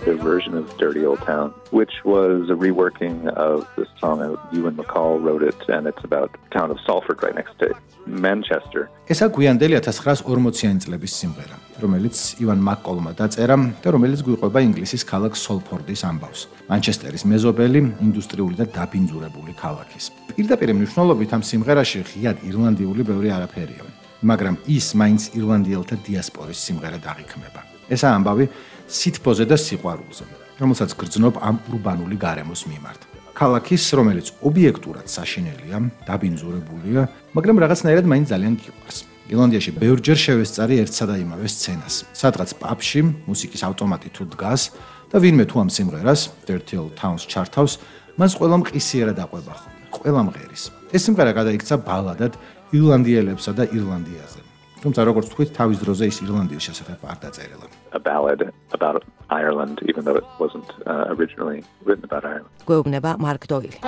the 0.07 0.15
version 0.15 0.55
of 0.55 0.65
Dirty 0.79 1.05
Old 1.05 1.21
Town, 1.23 1.53
which 1.71 1.95
was 2.05 2.49
a 2.49 2.55
reworking 2.55 3.27
of 3.49 3.67
the 3.75 3.87
song 4.01 4.19
Ewan 4.53 4.77
McCall 4.77 5.21
wrote 5.25 5.43
it, 5.43 5.59
and 5.69 5.89
it's 5.91 6.05
about 6.05 6.31
the 6.33 6.39
town 6.57 6.71
of 6.71 6.79
Salford 6.87 7.19
right 7.25 7.35
next 7.35 7.59
to 7.63 7.75
Manchester. 8.07 8.87
ესა 9.11 9.27
გვიანდელი 9.35 9.75
1940-იანი 9.83 10.81
წლების 10.85 11.13
სიმღერა, 11.21 11.57
რომელიც 11.83 12.17
ივან 12.43 12.61
მაკკოლმა 12.69 13.13
დაწერა 13.19 13.57
და 13.83 13.89
რომელიც 13.97 14.21
გვიყვება 14.27 14.59
ინგლისის 14.69 15.03
ქალაქ 15.11 15.35
სოლფორდის 15.43 16.03
ამბავს. 16.11 16.41
მანჩესტერის 16.71 17.27
მეზობელი, 17.27 17.81
ინდუსტრიული 18.07 18.55
და 18.63 18.67
დაბინძურებული 18.79 19.53
ქალაქის. 19.59 20.05
პირდაპირ 20.39 20.71
მნიშვნელობით 20.79 21.31
ამ 21.35 21.43
სიმღერაში 21.51 22.01
ღიად 22.11 22.37
ირლანდიული 22.47 23.03
ბევრი 23.11 23.29
არაფერია, 23.39 24.06
მაგრამ 24.23 24.57
ის 24.71 24.87
მაინც 24.97 25.23
ირლანდიელთა 25.37 25.97
დიასპორის 26.07 26.59
სიმღერა 26.67 26.99
დაღიქმება. 27.05 27.61
ესა 27.93 28.09
ამბავი 28.17 28.49
სითბოზე 28.89 29.45
და 29.51 29.57
სიყვარულზე, 29.61 30.25
რომელსაც 30.61 30.91
გრძნობ 30.97 31.35
ამ 31.43 31.57
урბანული 31.69 32.17
გარემოს 32.17 32.65
მიმართ. 32.71 33.01
ქალაქის, 33.37 33.85
რომელიც 33.93 34.27
ობიექტურად 34.41 35.07
საშინელია, 35.13 35.77
დაბინძურებულია, 36.09 37.01
მაგრამ 37.37 37.57
რაღაცნაირად 37.61 38.07
მაინც 38.09 38.27
ძალიან 38.33 38.55
გიყვარს. 38.57 38.99
ილანდიაში 39.27 39.71
ბევრჯერ 39.77 40.19
შევესწარი 40.25 40.75
ერთსა 40.87 41.05
და 41.11 41.15
იმავე 41.21 41.49
სცენას, 41.51 41.95
სადღაც 42.15 42.51
პაბში 42.63 43.01
მუსიკის 43.27 43.63
ავტომატი 43.69 44.09
თუ 44.15 44.23
დგას 44.33 44.63
და 45.11 45.17
ვინმე 45.19 45.45
თუ 45.51 45.57
ამ 45.67 45.71
სიმღერას 45.77 46.21
Dirty 46.47 46.79
Old 46.79 46.95
Towns 46.95 47.27
ჩართავს, 47.27 47.73
მას 48.17 48.33
ყველა 48.39 48.57
მყისიერად 48.63 49.19
აყვება 49.21 49.53
ხოლმე, 49.53 49.85
ყველა 49.93 50.21
მღერის. 50.31 50.63
ეს 50.95 51.03
სიმღერა 51.11 51.33
გადაიქცა 51.37 51.75
ბალადად 51.83 52.33
ირლანდიელებსა 52.75 53.53
და 53.55 53.65
ირლანდიაზე. 53.71 54.41
თუმცა 54.83 55.01
როგორც 55.09 55.27
თქვით, 55.33 55.51
თავის 55.57 55.79
დროზე 55.83 56.05
ის 56.11 56.17
ირლანდიის 56.23 56.67
შესახებ 56.69 57.01
არ 57.11 57.19
დაწერილა. 57.27 57.67
A 57.95 57.99
ballad 57.99 58.41
about 58.77 59.03
Ireland 59.31 59.83
even 59.91 60.03
though 60.05 60.19
it 60.19 60.27
wasn't 60.39 60.69
uh, 60.87 61.15
originally 61.15 61.65
written 61.87 62.05
about 62.05 62.25
Ireland. 62.27 62.51
გვეუბნება 62.69 63.11
მარკ 63.23 63.43
დოილი. 63.47 63.79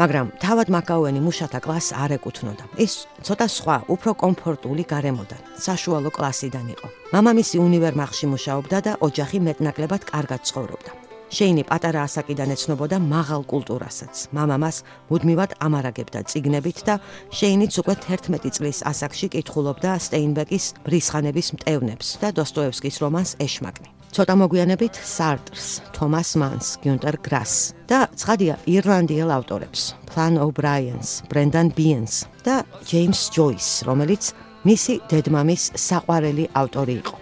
მაგრამ 0.00 0.26
თავად 0.40 0.68
მაკაუენი 0.72 1.20
მუშათა 1.20 1.60
კლასს 1.60 1.92
არ 1.92 2.10
ეკუთვნოდა. 2.16 2.64
ის 2.80 3.04
ცოტა 3.26 3.46
სხვა, 3.56 3.76
უფრო 3.94 4.10
კომფორტული 4.22 4.84
გარემოდან, 4.88 5.42
საშუალო 5.66 6.10
კლასიდან 6.16 6.66
იყო. 6.74 6.88
მამამისი 7.12 7.56
უნივერმაღში 7.60 8.26
მუშაობდა 8.32 8.78
და 8.86 8.92
ოჯახი 9.04 9.38
მეტნაკლებად 9.44 10.02
კარგად 10.12 10.40
ცხოვრობდა. 10.48 11.09
შეინი 11.30 11.62
პატარა 11.70 12.04
ასაკიდან 12.08 12.50
ეცნობოდა 12.54 12.98
მაღალ 12.98 13.46
კულტურასაც. 13.46 14.14
მამამას 14.34 14.76
მუდმივად 15.10 15.50
ამარაგებდა 15.62 16.20
ციგნებით 16.26 16.78
და 16.88 16.94
შეინიც 17.30 17.72
უკვე 17.80 17.94
11 18.10 18.50
წლის 18.56 18.78
ასაკში 18.90 19.26
კითხულობდა 19.34 19.94
სტეინბეკის 20.06 20.64
ბრისხანების 20.84 21.48
მტევნებს 21.54 22.08
და 22.22 22.28
დოსტოევსკის 22.34 22.96
რომანს 23.02 23.38
ეშმაკნი. 23.46 23.88
ცოტა 24.10 24.34
მოგვიანებით 24.42 24.94
სარტრს, 25.06 25.66
თომას 25.94 26.30
მანს, 26.42 26.66
გიუნტერ 26.82 27.16
გრას 27.22 27.54
და 27.86 28.10
ცხადია 28.18 28.58
ირლანდიელ 28.66 29.30
ავტორებს, 29.38 29.94
პლან 30.10 30.34
ობრაიანს, 30.42 31.30
ბრენდან 31.30 31.70
ბიენს 31.78 32.14
და 32.42 32.66
ჯეიმს 32.90 33.20
ჯოის, 33.30 33.68
რომელიც 33.86 34.34
მისი 34.66 34.94
დედმამის 35.06 35.70
საყვარელი 35.78 36.50
ავტორი 36.58 36.94
იყო. 37.00 37.16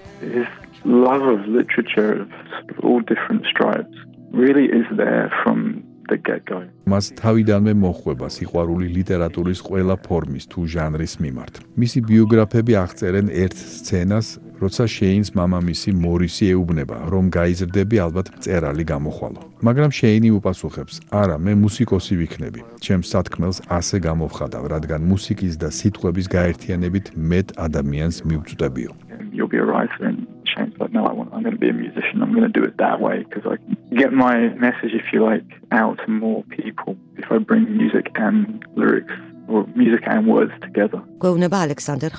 Love 0.85 1.23
of 1.23 1.47
literature 1.47 2.23
of 2.23 2.79
all 2.85 3.01
different 3.01 3.47
stripes 3.47 3.97
really 4.33 4.67
is 4.67 4.87
there 4.97 5.31
from 5.43 5.83
the 6.09 6.17
get-go. 6.17 6.65
მას 6.89 7.13
თავიდანვე 7.21 7.73
მოხვება 7.85 8.29
სიყვარული 8.33 8.87
ლიტერატურის 8.97 9.61
ყველა 9.69 9.97
ფორმის 10.07 10.45
თუ 10.53 10.61
ჟანრის 10.75 11.15
მიმართ. 11.25 11.55
მისი 11.77 11.99
ბიოგრაფები 12.09 12.73
აღწერენ 12.85 13.27
ერთ 13.45 13.57
სცენას, 13.77 14.27
როცა 14.63 14.85
შეინს 14.97 15.29
მამამისი 15.39 15.91
მორისი 16.05 16.45
ეუბნება, 16.55 16.97
რომ 17.13 17.25
გაიზრდები 17.37 17.97
ალბათ 18.07 18.27
წერალი 18.45 18.85
გამოხვალო. 18.93 19.41
მაგრამ 19.67 19.91
შეინი 20.01 20.29
უპასუხებს: 20.39 20.95
"არა, 21.13 21.37
მე 21.45 21.53
მუსიკოსი 21.65 22.15
ვიქნები. 22.21 22.61
ჩემს 22.85 23.07
სათქმელს 23.13 23.59
ასე 23.79 23.97
გამოვხადავ, 24.09 24.65
რადგან 24.75 25.01
მუსიკის 25.13 25.55
და 25.63 25.69
სიტყვების 25.79 26.27
გაერთიანებით 26.37 27.07
მეტ 27.31 27.47
ადამიანს 27.67 28.17
მივწვდებიო." 28.29 28.91
You'll 29.37 29.53
be 29.57 29.61
a 29.61 29.69
writer 29.71 30.03
and 30.09 30.19
and 30.59 30.79
like, 30.81 30.93
no, 30.93 31.05
I 31.07 31.13
want, 31.13 31.33
I'm 31.33 31.43
going 31.43 31.55
to 31.55 31.61
be 31.67 31.69
a 31.69 31.73
musician. 31.73 32.23
I'm 32.23 32.33
going 32.33 32.51
to 32.53 32.61
do 32.61 32.65
it 32.65 32.77
that 32.79 33.01
way 33.01 33.17
because 33.25 33.45
I 33.53 33.57
can 33.57 33.77
get 34.03 34.13
my 34.13 34.37
message, 34.67 34.93
if 35.03 35.07
you 35.13 35.25
like, 35.25 35.45
out 35.73 35.99
to 36.05 36.11
more 36.11 36.43
people 36.45 36.97
if 37.17 37.27
I 37.31 37.39
bring 37.39 37.65
music 37.77 38.07
and 38.17 38.65
lyrics 38.75 39.15
or 39.49 39.67
music 39.75 40.03
and 40.07 40.27
words 40.27 40.53
together. 40.61 41.03
قول 41.21 41.41
نبع 41.41 41.67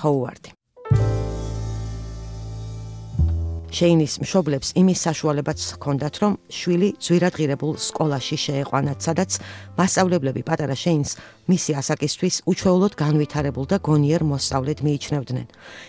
Howard. 0.03 0.59
შეინის 3.70 4.13
მშობლებს 4.24 4.70
იმის 4.82 4.99
საშუალებაც 5.05 5.59
ჰქონდათ, 5.78 6.15
რომ 6.22 6.34
შვილი 6.49 6.89
ძვირადღირებულ 7.05 7.74
სკოლაში 7.78 8.38
შეეყვანათ, 8.45 8.97
სადაც 9.01 9.32
მასწავლებლები 9.78 10.41
პატარა 10.45 10.76
შეინს 10.76 11.11
მისი 11.49 11.72
ასაკისთვის 11.82 12.36
უჩვეულოდ 12.49 12.93
განვითარებულ 12.99 13.65
და 13.70 13.78
გონიერ 13.82 14.22
მოსწავლედ 14.32 14.80
მიიჩნევდნენ. 14.86 15.47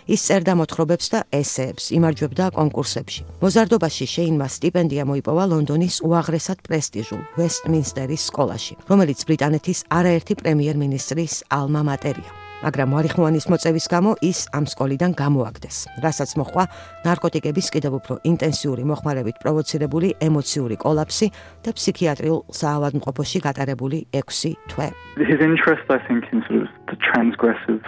ის 0.08 0.20
წერდა 0.24 0.52
მოთხრობებს 0.60 1.06
და 1.12 1.20
ესეებს, 1.40 1.84
იმარჯვებდა 1.96 2.44
კონკურსებში. 2.56 3.22
მოზარდობაში 3.44 4.06
შეინმა 4.14 4.46
სტიპენდია 4.48 5.04
მოიპოვა 5.04 5.44
ლონდონის 5.52 6.00
უაღრესად 6.00 6.58
პრესტიჟულ 6.64 7.22
ვესტმინსტერის 7.36 8.22
სკოლაში, 8.30 8.74
რომელიც 8.88 9.18
ბრიტანეთის 9.28 9.84
არაერთი 9.88 10.32
პრემიერ-მინისტრის 10.40 11.34
ალმა 11.52 11.82
მატერია. 11.92 12.39
მაგრამ 12.60 12.90
მარიხუანის 12.92 13.46
მოწევის 13.48 13.86
გამო 13.88 14.10
ის 14.20 14.38
ამ 14.52 14.64
სკოლიდან 14.68 15.12
გამოაგდეს, 15.16 15.76
რასაც 16.04 16.30
მოხდა 16.36 16.64
ნარკოტიკების 17.08 17.66
კიდევ 17.72 17.92
უფრო 18.00 18.14
ინტენსიური 18.30 18.84
მოხმარებით 18.84 19.40
პროვოცირებული 19.40 20.08
ემოციური 20.28 20.76
კოლაფსი 20.84 21.26
და 21.64 21.70
ფსიქიატრიულ 21.72 22.40
საავადმყოფოში 22.60 23.38
გატარებული 23.48 23.98
6 24.12 24.52
თვე. 24.68 24.92
His 25.16 25.40
interest 25.40 25.88
I 25.88 26.04
think 26.04 26.28
in 26.36 26.44
sort 26.44 26.68
of 26.68 26.68
the 26.92 26.98
transgressive 27.00 27.80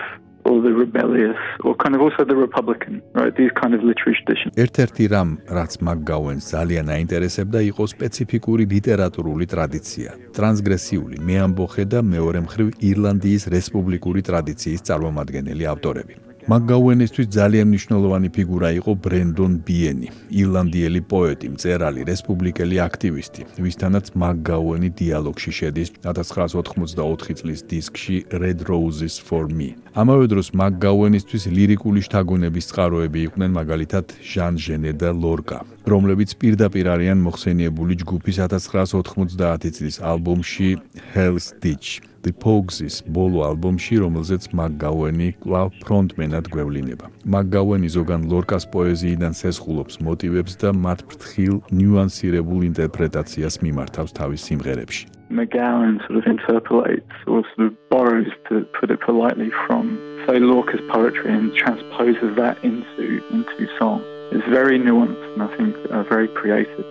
or 0.48 0.56
the 0.66 0.72
rebellious 0.82 1.38
or 1.64 1.72
kind 1.82 1.94
of 1.96 2.00
also 2.06 2.24
the 2.24 2.38
republican 2.46 3.02
right? 3.14 3.34
These 3.40 3.52
kind 3.60 3.72
of 3.76 3.80
literary 3.88 4.16
traditions. 4.20 4.52
ერთ-ერთი 4.64 5.04
რამ 5.14 5.30
რაც 5.58 5.72
მაგგაუენს 5.88 6.44
ძალიან 6.56 6.86
აინტერესებდა 6.96 7.60
იყო 7.70 7.82
სპეციფიკური 7.94 8.64
ლიტერატურული 8.74 9.46
ტრადიცია. 9.54 10.10
ტრანსგრესიული 10.36 11.16
მეამბოხე 11.28 11.84
და 11.92 11.98
მეორე 12.14 12.40
მხრივ 12.46 12.68
ირლანდიის 12.90 13.44
რესპუბლიკური 13.56 14.20
ტრადიციის 14.28 14.84
წარმომადგენელი 14.88 15.64
ავტორები 15.74 16.14
მაგგაუენისთვის 16.50 17.26
ძალიან 17.38 17.66
მნიშვნელოვანი 17.70 18.28
ფიგურა 18.34 18.70
იყო 18.82 18.92
ბრენდონ 19.04 19.52
ბიენი, 19.66 20.08
ირლანდიელი 20.42 21.00
პოეტი, 21.06 21.46
მწერალი, 21.54 22.02
რესპუბლიკელი 22.10 22.76
აქტივისტი, 22.82 23.42
ვისთანაც 23.62 24.10
მაგგაუენი 24.18 24.90
დიალოგში 24.98 25.52
შედის 25.58 25.88
1984 26.02 27.38
წლის 27.38 27.60
დისკში 27.70 28.16
Red 28.42 28.66
Roses 28.66 29.22
for 29.22 29.46
Me. 29.46 29.78
ამავე 29.94 30.26
დროს 30.34 30.50
მაგგაუენისთვის 30.58 31.42
ლირიკული 31.46 32.00
შთაგონების 32.10 32.68
წყაროები 32.74 33.18
იყვნენ 33.30 33.50
მაგალითად 33.62 34.06
ჟან 34.18 34.54
ჟენე 34.58 34.92
და 34.98 35.10
ლორკა, 35.14 35.58
რომლებიც 35.86 36.30
პირდაპირ 36.42 36.86
არიან 36.90 37.18
მოხსენიებული 37.22 37.94
ჯგუფის 38.02 38.36
1990 38.42 39.70
წლის 39.78 39.96
ალბომში 40.02 40.68
Hell's 41.14 41.54
Ditch. 41.62 42.11
The 42.22 42.30
Pogues-ის 42.30 43.02
ბოლო 43.10 43.40
ალბომში, 43.50 43.96
რომელზეც 43.98 44.44
მაგგაუენი 44.54 45.28
კვლავ 45.42 45.68
ფრონტმენად 45.82 46.50
გვევლინება. 46.54 47.06
მაგგაუენი 47.34 47.88
ზოგან 47.96 48.28
ლორკას 48.30 48.64
პოეზიიდან 48.74 49.32
სესხულობს 49.34 49.98
მოტივებს 50.06 50.54
და 50.62 50.70
მათ 50.84 51.02
ფრთხილ 51.10 51.56
ნიუანსირებულ 51.78 52.60
ინტერპრეტაციას 52.70 53.58
მიმართავს 53.66 54.14
თავის 54.14 54.40
სიმღერებში. 54.46 55.04
McGowan 55.32 55.98
sort 56.06 56.16
of 56.20 56.26
interpolates 56.26 57.16
or 57.26 57.42
sort 57.56 57.66
of 57.68 57.72
borrows 57.88 58.28
to 58.48 58.66
put 58.78 58.90
it 58.90 59.00
politely 59.00 59.50
from 59.66 59.98
say 60.26 60.38
Lorca's 60.38 60.84
poetry 60.92 61.32
and 61.32 61.54
transposes 61.56 62.36
that 62.36 62.62
into 62.62 63.22
into 63.32 63.66
song. 63.78 64.04
It's 64.30 64.46
very 64.48 64.78
nuanced 64.78 65.24
and 65.34 65.42
I 65.42 65.50
think 65.56 65.74
uh, 65.90 66.02
very 66.04 66.28
creative. 66.28 66.86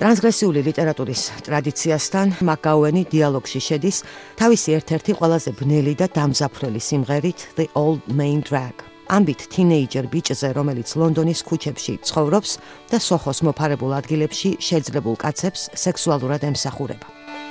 ტრანსგრესიული 0.00 0.62
ლიტერატურის 0.64 1.22
ტრადიციასთან 1.44 2.30
მაკაუენი 2.48 3.02
დიალოგში 3.12 3.60
შედის 3.60 3.96
თავისი 4.40 4.72
ერთ-ერთი 4.78 5.12
ყველაზე 5.18 5.52
ბნელი 5.60 5.92
და 6.00 6.06
დამზაფრელი 6.16 6.80
სიმღერით 6.80 7.44
The 7.60 7.66
Old 7.76 8.08
Main 8.08 8.40
Drag. 8.40 8.80
ამბით 9.12 9.44
თინეიჯერ 9.52 10.06
ბიჭზე, 10.08 10.48
რომელიც 10.56 10.88
ლონდონის 10.96 11.40
ქუჩებში 11.44 11.94
ცხოვრობს 12.08 12.50
და 12.88 12.96
სოხოს 12.96 13.38
მოფარებულ 13.44 13.92
ადგილებში 14.00 14.56
შეძლებულ 14.56 15.20
კაცებს 15.20 15.68
სექსუალურად 15.76 16.48
ემსახურება. 16.48 17.06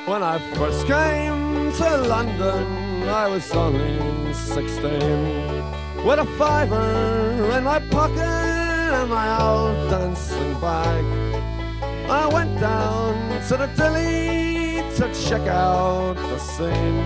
When 0.10 0.26
I 0.26 0.41
first 0.58 0.89
came 0.89 1.70
to 1.78 1.89
London, 2.10 2.66
I 3.06 3.30
was 3.30 3.45
only 3.54 3.93
16. 4.58 6.02
With 6.02 6.18
a 6.18 6.30
fiver 6.41 6.89
in 7.54 7.64
my 7.64 7.78
pocket 7.93 8.89
and 8.97 9.10
my 9.14 9.28
old 9.38 9.78
dancing 9.93 10.58
bag. 10.58 11.28
I 12.10 12.26
went 12.34 12.60
down 12.60 13.14
to 13.49 13.57
the 13.57 13.68
deli 13.78 14.82
to 14.97 15.05
check 15.14 15.45
out 15.47 16.16
the 16.16 16.39
scene. 16.39 17.05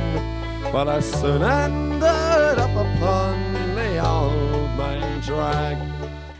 But 0.72 0.88
I 0.88 1.02
soon 1.02 1.44
ended 1.44 2.58
up 2.58 2.72
upon 2.72 3.36
the 3.76 4.00
old 4.00 4.70
main 4.80 5.20
drag. 5.28 5.78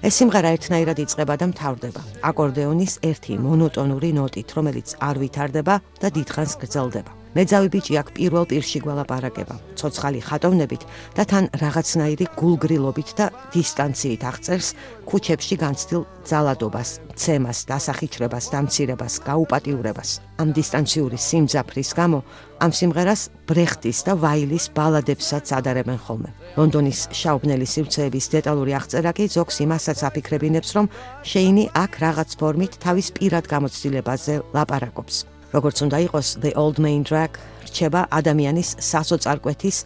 ეს 0.04 0.18
სიმღერა 0.20 0.50
ერთნაირად 0.56 0.98
იწყება 1.00 1.36
და 1.40 1.48
მთავრდება 1.52 2.02
აკორდეონის 2.28 2.94
ერთი 3.08 3.38
მონოტონური 3.40 4.12
ნოტით, 4.20 4.50
რომელიც 4.58 4.96
არ 5.00 5.16
ვითარდება 5.24 5.76
და 6.04 6.08
დიდხანს 6.12 6.56
გრძელდება. 6.60 7.23
მეძავი 7.34 7.70
ბიჭი 7.74 7.94
აქ 8.02 8.08
პირველ 8.18 8.46
პირში 8.52 8.80
გველაპარაკება, 8.86 9.56
ცოცხალი 9.80 10.20
ხატოვნებით 10.22 10.84
და 11.18 11.24
თან 11.26 11.46
რაღაცნაირი 11.58 12.26
გულგრილობით 12.38 13.10
და 13.18 13.26
დისტანციით 13.54 14.22
აღწერს 14.30 14.68
ქუჩებში 15.10 15.56
განცდილ 15.58 16.02
ძალადობას, 16.30 16.90
ცემას, 17.18 17.60
დასახიჩრებას, 17.70 18.46
დამცირებას, 18.54 19.14
გაუპატიურებას. 19.28 20.10
ამ 20.42 20.50
დისტანციური 20.58 21.18
სიმძაფრის 21.18 21.90
გამო 22.00 22.20
ამ 22.64 22.72
სიმღერას 22.72 23.22
ბრეხტის 23.50 24.00
და 24.08 24.14
ვაილის 24.24 24.66
ბალადებსაც 24.78 25.46
ადარებენ 25.58 26.00
ხოლმე. 26.06 26.30
ლონდონის 26.58 27.00
შაუბნელი 27.12 27.68
სივრცეების 27.74 28.26
დეტალური 28.36 28.72
აღწერა 28.80 29.12
კი 29.18 29.26
ზოგს 29.36 29.56
იმასაც 29.66 30.00
აფიქრებინებს, 30.10 30.70
რომ 30.78 30.86
შეინი 31.28 31.64
აქ 31.84 31.92
რაღაც 32.06 32.30
ფორმით 32.40 32.74
თავის 32.80 33.08
პირად 33.18 33.46
გამოცდილებაზე 33.52 34.34
ლაპარაკობს. 34.56 35.33
როგორც 35.56 35.78
უნდა 35.86 35.98
იყოს 36.08 36.28
the 36.44 36.52
old 36.58 36.78
main 36.86 37.02
drag 37.10 37.38
რჩება 37.68 38.02
ადამიანის 38.20 38.70
სასოწარკვეთის 38.90 39.78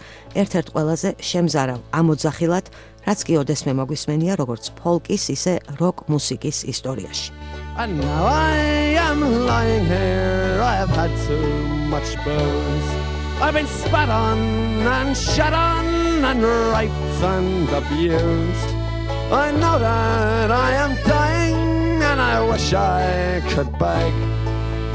ერთ-ერთ 0.41 0.67
ყველაზე 0.75 1.09
შემზარავ 1.29 1.79
ამოძახილად 1.99 2.65
რაც 3.07 3.19
კი 3.27 3.33
ოდესმე 3.41 3.71
მოგვისმენია 3.79 4.33
როგორც 4.43 4.63
ფოლკის 4.79 5.23
ისე 5.35 5.53
როკ 5.79 6.03
მუსიკის 6.11 6.57
ისტორიაში. 6.73 7.31
And 7.79 7.91
now 8.01 8.23
I 8.27 8.97
am 9.07 9.19
lying 9.47 9.85
here. 9.85 10.59
I 10.71 10.75
have 10.81 10.91
had 10.99 11.11
too 11.27 11.47
much 11.93 12.09
booze 12.25 12.89
I've 13.39 13.53
been 13.53 13.67
spat 13.67 14.09
on 14.09 14.39
and 14.97 15.15
shut 15.15 15.53
on 15.53 15.85
and 16.25 16.41
raped 16.73 17.21
and 17.21 17.69
abused. 17.69 18.69
I 19.31 19.51
know 19.51 19.77
that 19.77 20.49
I 20.49 20.69
am 20.83 20.95
dying 21.05 22.01
and 22.01 22.19
I 22.19 22.41
wish 22.41 22.73
I 22.73 23.41
could 23.53 23.71
beg 23.77 24.36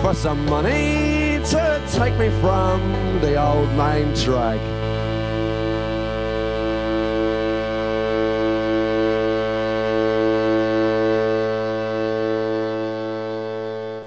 for 0.03 0.15
some 0.15 0.45
money 0.47 1.39
to 1.47 1.81
take 1.93 2.15
me 2.19 2.29
from 2.43 2.81
the 3.21 3.41
old 3.41 3.71
main 3.79 4.13
drag. 4.23 4.59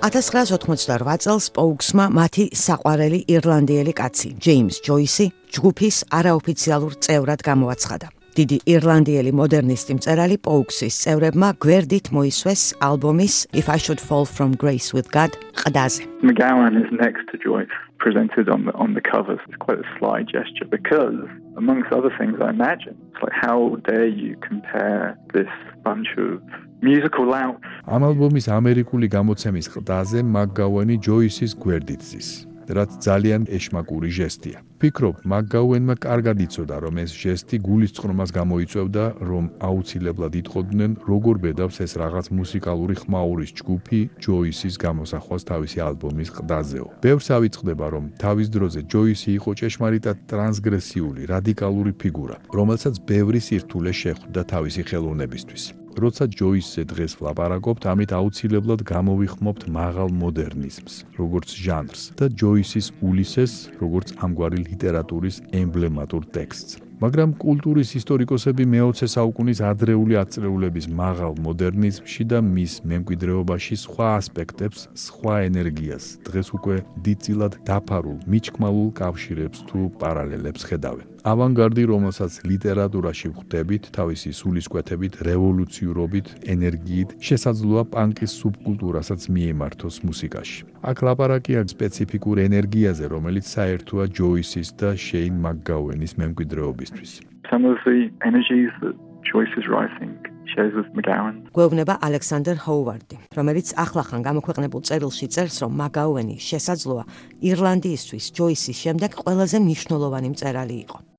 $1988 0.06 1.18
წელს 1.26 1.46
პოუქსმა 1.56 2.06
მათი 2.14 2.44
საყვარელი 2.54 3.20
ირლანდიელი 3.36 3.94
კაცი, 4.00 4.30
ჯეიმს 4.44 4.78
ჯოისი, 4.86 5.26
ჯგუფის 5.56 5.98
არაოფიციალურ 6.20 6.94
წევრად 7.02 7.42
გამოაცხადა. 7.50 8.15
დიდი 8.36 8.58
ირლანდიელი 8.68 9.32
მოდერნისტი 9.40 9.94
მწერალი 9.98 10.36
პოუქსის 10.46 10.96
წევრებმა 11.04 11.50
გვერდით 11.64 12.10
მოისვეს 12.16 12.64
ალბომის 12.88 13.36
If 13.62 13.68
I 13.72 13.78
Should 13.84 14.02
Fall 14.08 14.26
From 14.28 14.52
Grace 14.64 14.92
With 14.96 15.08
God 15.16 15.32
ყდაზე. 15.62 16.04
McGowan 16.28 16.76
is 16.84 16.90
next 17.04 17.24
to 17.32 17.36
Joyce, 17.46 17.76
presented 18.06 18.46
on 18.56 18.62
the 18.68 18.74
on 18.84 18.90
the 18.98 19.04
covers. 19.12 19.40
It's 19.48 19.60
quite 19.66 19.80
a 19.86 19.88
sly 19.96 20.20
gesture 20.36 20.68
because, 20.78 21.18
amongst 21.62 21.90
other 21.98 22.12
things, 22.20 22.36
I 22.48 22.50
imagine 22.58 22.96
it's 23.10 23.22
like 23.26 23.38
how 23.48 23.60
dare 23.88 24.12
you 24.24 24.32
compare 24.50 25.04
this 25.36 25.52
bunch 25.88 26.10
of 26.26 26.44
musical 26.90 27.26
louts. 27.36 27.64
ამ 27.88 28.02
ალბომის 28.10 28.46
ამერიკული 28.60 29.08
გამოცემის 29.16 29.72
ყდაზე 29.76 30.20
McGowan-ი 30.36 30.98
ჯოისის 31.08 31.56
გვერდით 31.64 32.04
ზის. 32.12 32.30
რაც 32.70 32.90
ძალიან 33.08 33.46
ეშმაკური 33.50 34.10
ჟესტია. 34.10 34.60
ფიქრობ, 34.82 35.16
მაგაუენმა 35.32 35.96
კარგად 36.06 36.38
იცოდა, 36.46 36.76
რომ 36.86 36.96
ეს 37.04 37.12
ჟესტი 37.16 37.58
გულისწყრომას 37.68 38.30
გამოიწვევდა, 38.40 39.04
რომ 39.30 39.46
აუცილებლად 39.68 40.34
იტყოდნენ, 40.42 40.92
როგორ 41.10 41.36
ბედავს 41.46 41.78
ეს 41.86 41.92
რაღაც 42.02 42.26
მუსიკალური 42.40 42.96
ხმაურის 43.02 43.52
ჯგუფი 43.60 44.00
ჯოისის 44.24 44.76
გამოსახვას 44.86 45.42
თავისი 45.52 45.78
ალბომის 45.90 46.30
ყდაზეო. 46.36 46.88
ბევრს 47.06 47.28
ავიწყდება, 47.38 47.86
რომ 47.96 48.04
თავის 48.20 48.48
დროზე 48.56 48.82
ჯოისი 48.92 49.30
იყო 49.40 49.50
ჭეშმარიტად 49.60 50.18
ტრანსგრესიული, 50.30 51.22
რადიკალური 51.34 51.92
ფიგურა, 52.02 52.36
რომელსაც 52.52 52.96
ბევრი 53.10 53.40
სირთულე 53.48 53.92
შეხვდა 54.02 54.42
თავისი 54.54 54.82
ხელოვნებისთვის. 54.90 55.85
როცა 56.00 56.28
ჯოისზე 56.28 56.82
დღეს 56.92 57.14
ვლაპარაკობთ, 57.20 57.84
ამით 57.92 58.12
აუცილებლად 58.20 58.82
გამოვიხმობთ 58.86 59.62
მაღალ 59.72 60.10
მოდერნიზმს, 60.22 60.94
როგორც 61.20 61.50
ჟანრს 61.66 62.02
და 62.20 62.26
ჯოისის 62.32 62.88
ულისეს, 63.02 63.54
როგორც 63.80 64.16
ამგვარი 64.20 64.60
ლიტერატურის 64.70 65.42
ემბლემატურ 65.56 66.24
ტექსტს. 66.36 66.86
მაგრამ 66.96 67.34
კულტურის 67.36 67.90
ისტორიკოსები 68.00 68.64
მე-20 68.72 69.12
საუკუნის 69.12 69.60
ადრეული 69.68 70.16
აწრეულების 70.16 70.86
მაღალ 70.96 71.34
მოდერნიზმში 71.44 72.24
და 72.32 72.40
მის 72.40 72.74
მემკვიდრეობაში 72.88 73.76
სხვა 73.84 74.08
ასპექტებს, 74.20 74.88
სხვა 74.96 75.36
ენერგიას, 75.50 76.06
დღეს 76.24 76.48
უკვე 76.56 76.78
დიდწილად 77.04 77.60
დაფარულ, 77.68 78.18
მიჩქმალულ 78.32 78.90
კავშირებს 78.96 79.68
თუ 79.68 79.92
პარალელებს 80.00 80.64
ხედავენ. 80.72 81.15
ავანგარდი, 81.26 81.84
რომელსაც 81.90 82.34
ლიტერატურაში 82.46 83.32
ვხვდებით, 83.34 83.90
თავისი 83.98 84.30
სულისკვეთებით, 84.40 85.14
რევოლუციურობით, 85.26 86.28
ენერგიით, 86.54 87.10
შესაძლოა 87.18 87.84
პანკის 87.90 88.32
სუბკულტურასაც 88.42 89.22
მიემართოს 89.34 89.96
მუსიკაში. 90.06 90.62
აქ 90.86 90.98
ლაპარაკია 91.08 91.66
სპეციფიკურ 91.66 92.38
ენერგიაზე, 92.46 93.06
რომელიც 93.10 93.46
საერთოა 93.56 94.06
ჯოისის 94.14 94.70
და 94.78 94.94
შეინ 94.94 95.34
მაკგაუენის 95.42 96.14
მემკვიდრეობისთვის. 96.22 97.12
Some 97.50 97.66
of 97.66 97.78
the 97.90 98.10
energies 98.22 98.70
that 98.86 98.94
Joyce 99.26 99.54
is 99.58 99.66
writing 99.66 100.14
shares 100.54 100.74
with 100.78 100.90
McGowan. 100.94 101.50
გვეუბნება 101.58 101.98
ალექსანდერ 102.06 102.58
ჰოუვარდი, 102.66 103.18
რომელიც 103.38 103.68
ახლახან 103.84 104.22
გამოქვეყნებულ 104.28 104.82
წერილში 104.88 105.28
წერს, 105.34 105.56
რომ 105.66 105.72
მაგაუენი 105.82 106.38
შესაძლოა 106.38 107.04
ირლანდიისთვის 107.50 108.26
ჯოისის 108.38 108.78
შემდეგ 108.86 109.12
ყველაზე 109.26 109.58
მნიშვნელოვანი 109.66 110.30
მწერალი 110.36 110.78
იყო. 110.86 111.15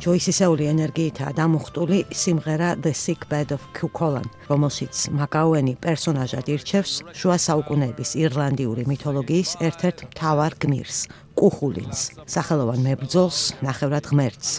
ჯოისისეული 0.00 0.64
ენერგიითაა 0.70 1.34
დამუხტული 1.36 1.98
სიმღერა 2.16 2.70
The 2.80 2.92
Sick 2.96 3.26
Bed 3.28 3.52
of 3.52 3.60
Cuchulainn, 3.76 4.24
რომელშიც 4.48 5.12
მაკაუენი 5.12 5.74
პერსონაჟად 5.84 6.48
ირჩევს 6.54 6.94
შუა 7.20 7.36
საუკუნეების 7.44 8.10
ირლანდიური 8.24 8.86
მითოლოგიის 8.88 9.50
ერთ-ერთ 9.68 9.98
მთავარ 10.08 10.56
გმირს, 10.64 10.98
კუხულინს, 11.36 12.00
სახელოვან 12.24 12.80
მებრძოლს, 12.88 13.40
ნახევრად 13.60 14.08
ღმერთს. 14.08 14.50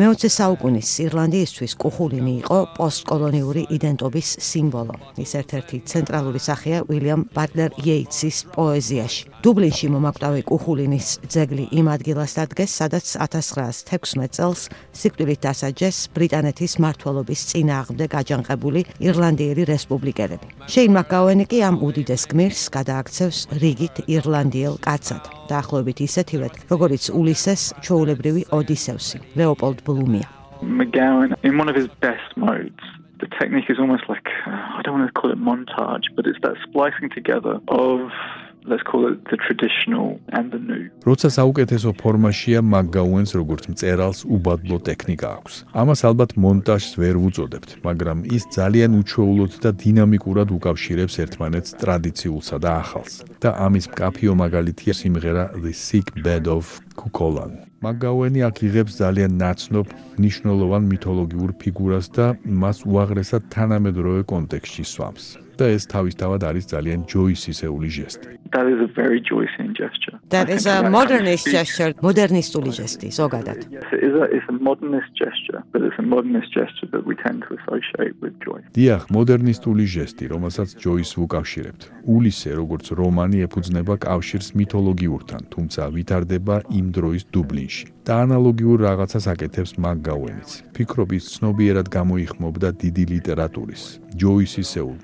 მე-20 0.00 0.32
საუკუნის 0.32 0.90
ირლანდიისთვის 1.04 1.74
კუხულინი 1.76 2.30
იყო 2.40 2.58
პოსტკოლონიური 2.72 3.66
იდენტობის 3.76 4.28
სიმბოლო. 4.48 4.94
ის 5.20 5.34
ერთ-ერთი 5.36 5.76
ცენტრალური 5.92 6.40
სახეა 6.40 6.78
უილიამ 6.88 7.26
ბატლერ 7.36 7.76
იეიტსის 7.84 8.36
პოეზიაში. 8.54 9.28
დუბლინში 9.44 9.86
მომაკვდავი 9.92 10.42
კუხულინის 10.48 11.08
ძეგლი 11.28 11.64
იმ 11.76 11.86
ადგილას 11.96 12.32
დადგეს, 12.38 12.70
სადაც 12.80 13.06
1916 13.20 14.32
წელს 14.36 14.62
სიკვდილით 15.00 15.40
დასაჯეს 15.44 15.96
ბრიტანეთის 16.16 16.72
მართლობის 16.80 17.40
წინააღმდეგ 17.50 18.10
აჯანყებული 18.20 18.80
ირლანდიელი 19.04 19.62
რესპუბლიკელები. 19.68 20.46
შეინ 20.64 20.90
მაკაუენი 20.96 21.44
კი 21.44 21.58
ამ 21.68 21.76
უდიდეს 21.84 22.24
გმირს 22.32 22.62
გადააქცევს 22.72 23.38
რიგით 23.52 23.96
ირლანდიელ 24.08 24.80
კაცად. 24.80 25.40
დაახლოებით 25.50 25.98
ისეთივედ, 26.06 26.54
როგორც 26.70 27.10
ულისეს 27.10 27.62
ჩოულებრივი 27.82 28.42
ოდისევსი, 28.54 29.18
ლეოპოლდ 29.38 29.82
ბლუმია. 29.98 30.28
McGowan, 30.62 31.30
in 31.42 31.56
one 31.56 31.68
of 31.72 31.76
his 31.80 31.88
best 32.04 32.30
modes, 32.36 32.84
the 33.22 33.28
technique 33.40 33.68
is 33.72 33.78
almost 33.78 34.04
like 34.12 34.28
uh, 34.46 34.76
I 34.76 34.80
don't 34.82 34.94
want 34.98 35.06
to 35.08 35.16
call 35.20 35.30
it 35.30 35.40
montage, 35.50 36.06
but 36.16 36.26
it's 36.26 36.40
that 36.44 36.56
splicing 36.66 37.08
together 37.18 37.54
of 37.68 37.96
let's 38.64 38.82
call 38.82 39.10
it 39.10 39.24
the 39.30 39.38
traditional 39.46 40.20
and 40.36 40.52
the 40.52 40.60
new. 40.70 40.84
როცა 41.08 41.28
საუკეთესო 41.38 41.90
ფორმაშია 42.02 42.60
მაგგაუენს 42.74 43.30
როგორც 43.40 43.64
მწერალს 43.72 44.20
უბადლო 44.36 44.76
ტექნიკა 44.88 45.26
აქვს. 45.36 45.54
ამას 45.80 46.00
ალბათ 46.08 46.30
მონტაჟს 46.44 46.92
ვერ 47.00 47.16
ვუწოდებთ, 47.24 47.70
მაგრამ 47.86 48.18
ის 48.36 48.42
ძალიან 48.58 48.90
უჩვეულოდ 49.00 49.52
და 49.64 49.70
დინამიკურად 49.84 50.48
უკავშირებს 50.56 51.14
ერთმანეთს 51.24 51.70
ტრადიციულსა 51.82 52.56
და 52.64 52.70
ახალს. 52.82 53.14
და 53.40 53.50
ამის 53.66 53.84
მკაფიო 53.92 54.32
მაგალითია 54.44 54.92
სიმღერა 55.00 55.44
The 55.64 55.72
Sick 55.72 56.08
Bed 56.24 56.44
of 56.56 56.64
Cuchulainn. 57.00 57.69
მაგგაუენი 57.80 58.42
აქ 58.44 58.58
იღებს 58.66 58.96
ძალიან 59.00 59.36
ნაცნობ 59.40 59.92
ნიშნულოვან 60.20 60.88
მითოლოგიურ 60.88 61.52
ფიგურას 61.62 62.10
და 62.16 62.26
მას 62.64 62.82
უაღრესად 62.84 63.46
თანამედროვე 63.54 64.26
კონტექსტში 64.32 64.84
სვამს. 64.90 65.28
და 65.60 65.66
ეს 65.76 65.84
თავისთავად 65.92 66.40
არის 66.48 66.64
ძალიან 66.74 67.00
ჯოისისეული 67.12 67.88
ჟესტი. 67.96 68.28
That 68.56 68.66
is 68.72 68.80
a 68.82 68.90
very 69.00 69.20
Joycean 69.30 69.70
gesture. 69.80 70.16
That 70.34 70.48
is 70.56 70.64
a 70.66 70.76
modernist 70.96 71.46
gesture, 71.56 71.90
modernistული 72.02 72.70
ჟესტი, 72.78 73.08
ზოგადად. 73.20 73.58
Yes, 73.70 73.86
it 73.96 74.02
is 74.08 74.14
a, 74.22 74.24
it's 74.36 74.48
a 74.48 74.56
modernist 74.68 75.10
gesture, 75.14 75.60
but 75.72 75.80
it's 75.86 75.98
a 76.04 76.06
modernist 76.14 76.50
gesture 76.58 76.88
that 76.94 77.04
we 77.08 77.14
tend 77.24 77.38
to 77.46 77.50
associate 77.58 78.16
with 78.22 78.34
Joyce. 78.44 78.66
დიახ, 78.74 79.02
მოდერნისტული 79.16 79.84
ჟესტი, 79.96 80.24
რომელსაც 80.34 80.68
ჯოისს 80.82 81.14
ვუკავშირებთ. 81.20 81.82
ულისე, 82.14 82.50
როგორც 82.60 82.86
რომანი 83.00 83.38
ეფუძნება 83.46 83.94
კავშირს 84.06 84.48
მითოლოგიურთან, 84.58 85.42
თუმცა 85.54 85.82
ვითარდება 85.94 86.56
იმ 86.78 86.86
დროის 86.96 87.22
დუბლინში. 87.34 87.86
და 88.10 88.26
ანალოგიურ 88.26 88.78
რაღაცას 88.88 89.24
აკეთებს 89.32 89.72
მაგგაუენიც. 89.84 90.50
ფიქრობ 90.74 91.10
ის 91.14 91.24
ცნობიერად 91.36 91.86
გამოიხმობდა 91.94 92.68
დიდი 92.82 93.04
ლიტერატურის, 93.12 93.82
ჯოისისეულ 94.16 94.96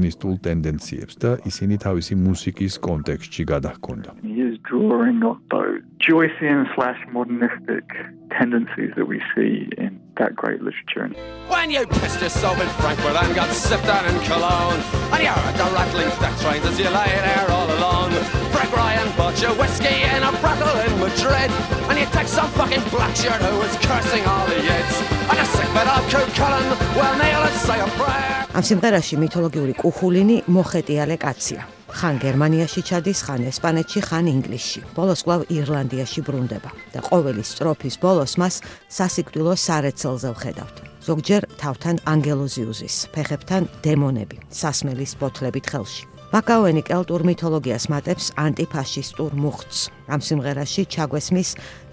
მოდერნისტულ 0.00 0.36
ტენდენციებს 0.44 1.14
და 1.20 1.30
ისინი 1.44 1.76
თავისი 1.84 2.14
მუსიკის 2.16 2.74
კონტექსტში 2.80 3.44
გადაჰქონდა. 3.52 4.10
He 4.24 4.40
is 4.40 4.56
drawing 4.64 5.20
on 5.22 5.36
those 5.52 5.84
Joycean 6.00 6.64
slash 6.74 7.00
modernistic 7.12 7.84
tendencies 8.32 8.92
that 8.96 9.06
we 9.12 9.20
see 9.34 9.68
in 9.76 10.00
that 10.19 10.35
great 10.35 10.61
literature. 10.61 11.07
When 11.47 11.69
you 11.69 11.85
pissed 11.99 12.21
yourself 12.21 12.59
in 12.61 12.69
Frankfurt 12.81 13.15
and 13.21 13.35
got 13.35 13.49
sifted 13.51 14.03
in 14.09 14.17
Cologne, 14.29 14.81
and 15.13 15.21
you 15.21 15.29
heard 15.29 15.55
the 15.61 15.67
rattling 15.75 16.09
death 16.21 16.37
trains 16.41 16.65
as 16.65 16.77
you 16.79 16.89
lay 16.89 17.11
there 17.27 17.47
all 17.51 17.67
alone. 17.77 18.11
Frank 18.53 18.71
Ryan 18.75 19.07
bought 19.17 19.37
you 19.41 19.51
whiskey 19.61 19.97
in 20.15 20.21
a 20.23 20.31
brothel 20.41 20.71
in 20.87 20.93
Madrid, 21.03 21.51
and 21.89 21.95
you 21.99 22.07
take 22.17 22.27
some 22.27 22.49
fucking 22.57 22.83
black 22.89 23.13
shirt 23.15 23.41
who 23.47 23.55
was 23.59 23.73
cursing 23.85 24.23
all 24.25 24.45
the 24.47 24.59
yids. 24.67 24.95
And 25.29 25.37
a 25.43 25.45
sick 25.55 25.69
bit 25.75 25.87
of 25.95 26.01
Coot 26.11 26.29
Cullen, 26.39 26.67
well, 26.97 27.13
kneel 27.19 27.43
and 27.47 27.57
say 27.67 27.79
a 27.79 27.89
prayer. 27.99 28.31
ამ 28.55 28.63
სიმღერაში 28.63 29.15
მითოლოგიური 29.19 29.73
კუხულინი 29.83 30.35
მოხეტიალე 30.55 31.17
კაცია. 31.25 31.61
ხან 31.90 32.16
გერმანიაში 32.22 32.80
ჩადის, 32.86 33.20
ხან 33.26 33.42
ესპანეთში, 33.50 34.00
ხან 34.08 34.26
ინგლისში. 34.30 34.80
ბოლოს 34.96 35.20
კვლავ 35.26 35.40
ირლანდიაში 35.50 36.20
ბრუნდება 36.26 36.70
და 36.94 37.00
ყოველი 37.10 37.42
სტროფის 37.42 37.96
ბოლოს 38.02 38.32
მას 38.40 38.54
სასიკვდილო 38.88 39.54
სარეცელზე 39.58 40.28
ვხედავთ. 40.34 40.76
ზოგჯერ 41.06 41.42
თავთან 41.60 41.96
ანგელოზიუზის, 42.12 42.96
ფეხებთან 43.14 43.62
დემონები, 43.84 44.36
სასმელის 44.52 45.12
ბოთლებით 45.20 45.66
ხელში. 45.72 46.04
მაკაუენი 46.30 46.82
კელტურ 46.86 47.22
მითოლოგიას 47.26 47.84
მატებს 47.90 48.26
ანტიფაშისტურ 48.38 49.32
მუხტს. 49.34 49.78
ამ 50.10 50.20
სიმღერაში 50.20 50.82
ჩაგვესმის 50.94 51.48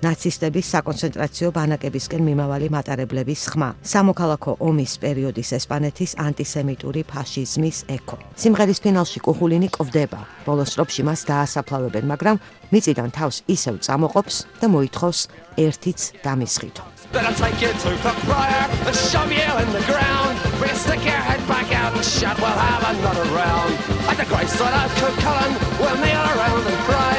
ნაცისტების 0.06 0.66
საკონცენტრაციო 0.74 1.48
ბანაკებისკენ 1.58 2.22
მიმავალი 2.28 2.68
მატარებლების 2.76 3.42
ხმა. 3.54 3.70
სამოქალაქო 3.82 4.52
ომის 4.68 4.94
პერიოდის 5.02 5.50
ესპანეთის 5.58 6.12
ანტისემიტური 6.28 7.02
ფაშიზმის 7.12 7.78
ექო. 7.98 8.18
სიმღერის 8.42 8.80
ფინალში 8.84 9.20
კუხულინი 9.26 9.70
კვდება. 9.74 10.20
ბოლოს 10.46 10.70
სტროფში 10.74 11.02
მას 11.08 11.22
დაასაფლავებენ, 11.30 12.06
მაგრამ 12.12 12.38
მიწიდან 12.74 13.10
თავს 13.18 13.38
ისევ 13.48 13.76
წამოყოფს 13.86 14.36
და 14.62 14.66
მოითხოვს 14.74 15.20
ერთიც 15.58 16.00
დამისხითო. 16.26 16.84
Better 17.14 17.34
take 17.40 17.62
you 17.62 17.72
to 17.72 17.90
Cook 18.04 18.20
Briar 18.28 18.68
and 18.86 18.96
shove 18.96 19.32
you 19.32 19.50
in 19.64 19.70
the 19.72 19.84
ground. 19.88 20.36
We'll 20.60 20.76
stick 20.76 21.02
your 21.06 21.22
head 21.28 21.42
back 21.48 21.72
out 21.74 21.96
and 21.96 22.04
shut, 22.04 22.36
we'll 22.38 22.62
have 22.70 22.84
another 22.94 23.28
round. 23.32 23.72
At 24.12 24.18
the 24.18 24.48
side 24.58 24.76
of 24.84 24.92
Cook 25.00 25.16
Cullen, 25.24 25.52
we'll 25.80 25.98
kneel 26.04 26.26
around 26.34 26.64
and 26.68 26.80
cry. 26.88 27.17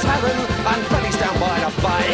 Is 0.00 0.06
heaven, 0.06 0.32
and 0.32 0.82
Billy's 0.88 1.16
down 1.20 1.36
by 1.40 1.60
the 1.60 1.70
bay. 1.84 2.06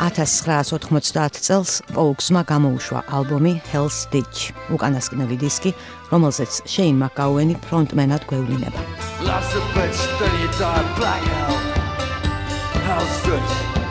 1990 0.00 1.44
წელს 1.46 1.72
პოუქსმა 1.92 2.42
გამოუშვა 2.48 3.00
ალბომი 3.18 3.52
Hell's 3.68 3.98
Ditch, 4.12 4.40
უკანასკნელი 4.72 5.36
დისკი, 5.44 5.74
რომელზეც 6.12 6.52
შეინ 6.64 6.96
მაკაუენი 7.04 7.60
ფრონტმენად 7.60 8.22
გვევლინება. 8.30 8.80
Lost 9.28 9.52
a 9.60 9.62
bitch, 9.76 10.00
then 10.18 10.32
you 10.40 10.48
die 10.56 10.84
black 10.96 11.22
hell. 11.36 11.56
Hell 12.88 13.06
stretch, 13.20 13.83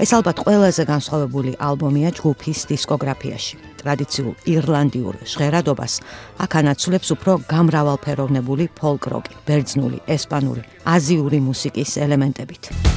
ეს 0.00 0.10
ალბათ 0.16 0.38
ყველაზე 0.44 0.82
განსხვავებული 0.88 1.50
ალბომია 1.60 2.10
ჯგუფის 2.16 2.60
დისკოგრაფიაში. 2.72 3.56
ტრადიციულ 3.80 4.34
ირლანდიურ 4.48 5.14
ჟღერადობას 5.32 5.92
აქ 6.44 6.50
ანაცვლებს 6.60 7.08
უფრო 7.16 7.32
გამრავალფეროვნებული 7.52 8.64
ფოლკ-როკი, 8.80 9.34
ბერძნული, 9.48 9.98
ესპანური, 10.16 10.64
აზიური 10.84 11.38
მუსიკის 11.48 11.90
ელემენტებით. 12.04 12.89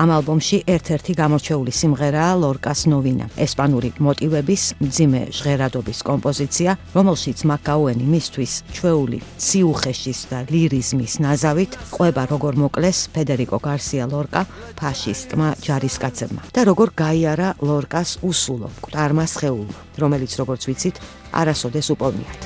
ამ 0.00 0.08
ალბომში 0.16 0.58
ერთ-ერთი 0.64 1.12
გამორჩეული 1.12 1.72
სიმღერაა 1.76 2.32
ლორკას 2.40 2.86
ნოვინა, 2.88 3.26
ესპანური 3.44 3.90
მოტივების 4.00 4.62
მძიმე 4.80 5.20
ჟღერადობის 5.36 6.00
კომპოზიცია, 6.08 6.70
რომელშიც 6.96 7.38
მაკაუენი 7.50 8.06
მისთვის 8.08 8.52
ჩვეული 8.80 9.18
ციუხეშის 9.44 10.20
და 10.32 10.38
ლირიზმის 10.48 11.14
ნაზავით 11.20 11.72
ყვება 11.92 12.22
როგორ 12.32 12.52
მოკლეს 12.64 12.98
ფედერიკო 13.12 13.58
გარსია 13.60 14.08
ლორკა 14.08 14.42
ფაშისტმა 14.80 15.48
ჯარისკაცებმა 15.68 16.42
და 16.48 16.60
როგორ 16.64 16.88
გაიარა 16.96 17.48
ლორკას 17.60 18.24
უსულო 18.24 18.72
მკვდარმა 18.80 19.24
სხეულმა, 19.28 19.80
რომელიც 20.00 20.32
როგორც 20.40 20.62
ვიცით, 20.64 20.96
არასოდეს 21.36 21.92
უპოვნიათ. 21.92 22.40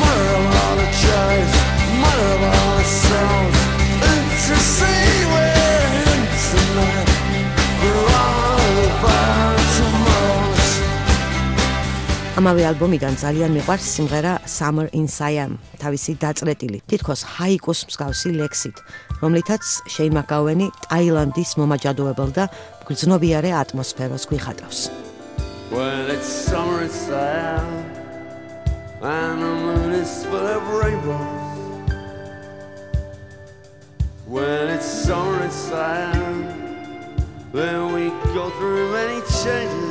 Mother 0.00 0.32
of 0.32 0.48
all 0.64 0.76
the 0.80 0.88
joys, 0.96 1.52
mother 2.00 2.30
of 2.36 2.42
all 2.56 2.72
the 2.80 2.88
songs. 2.88 3.58
It's 4.00 4.48
a 4.48 4.56
sea 4.56 4.97
ამავე 12.38 12.62
ალბომიდან 12.70 13.16
ძალიან 13.18 13.50
მიყვარს 13.56 13.86
სიმღერა 13.98 14.32
Summer 14.46 14.86
in 14.94 15.08
Siam, 15.10 15.58
თავისი 15.82 16.12
დაწყრეტილი, 16.22 16.78
თითქოს 16.86 17.20
ჰაიკუს 17.34 17.80
მსგავსი 17.90 18.30
ლექსით, 18.38 18.76
რომლითაც 19.22 19.64
შეიმაკავენი 19.94 20.66
ტაილანდის 20.86 21.50
მომაჯადოებელ 21.58 22.30
და 22.38 22.44
გრძნობიარე 22.86 23.50
ატმოსფეროს 23.62 24.24
გვიხატავს. 24.30 24.78
When 25.74 26.14
it's 26.14 26.30
summer 26.46 26.78
in 26.86 26.94
Siam 26.94 27.66
and 29.02 29.42
the 29.42 29.52
moon 29.66 29.90
is 29.98 30.22
full 30.30 30.46
of 30.46 30.62
rainbows. 30.78 31.42
When 34.30 34.64
it's 34.78 34.86
summer 34.86 35.42
in 35.42 35.50
Siam, 35.50 36.38
then 37.50 37.78
we 37.90 38.14
go 38.30 38.46
through 38.54 38.94
many 38.94 39.26
changes. 39.42 39.87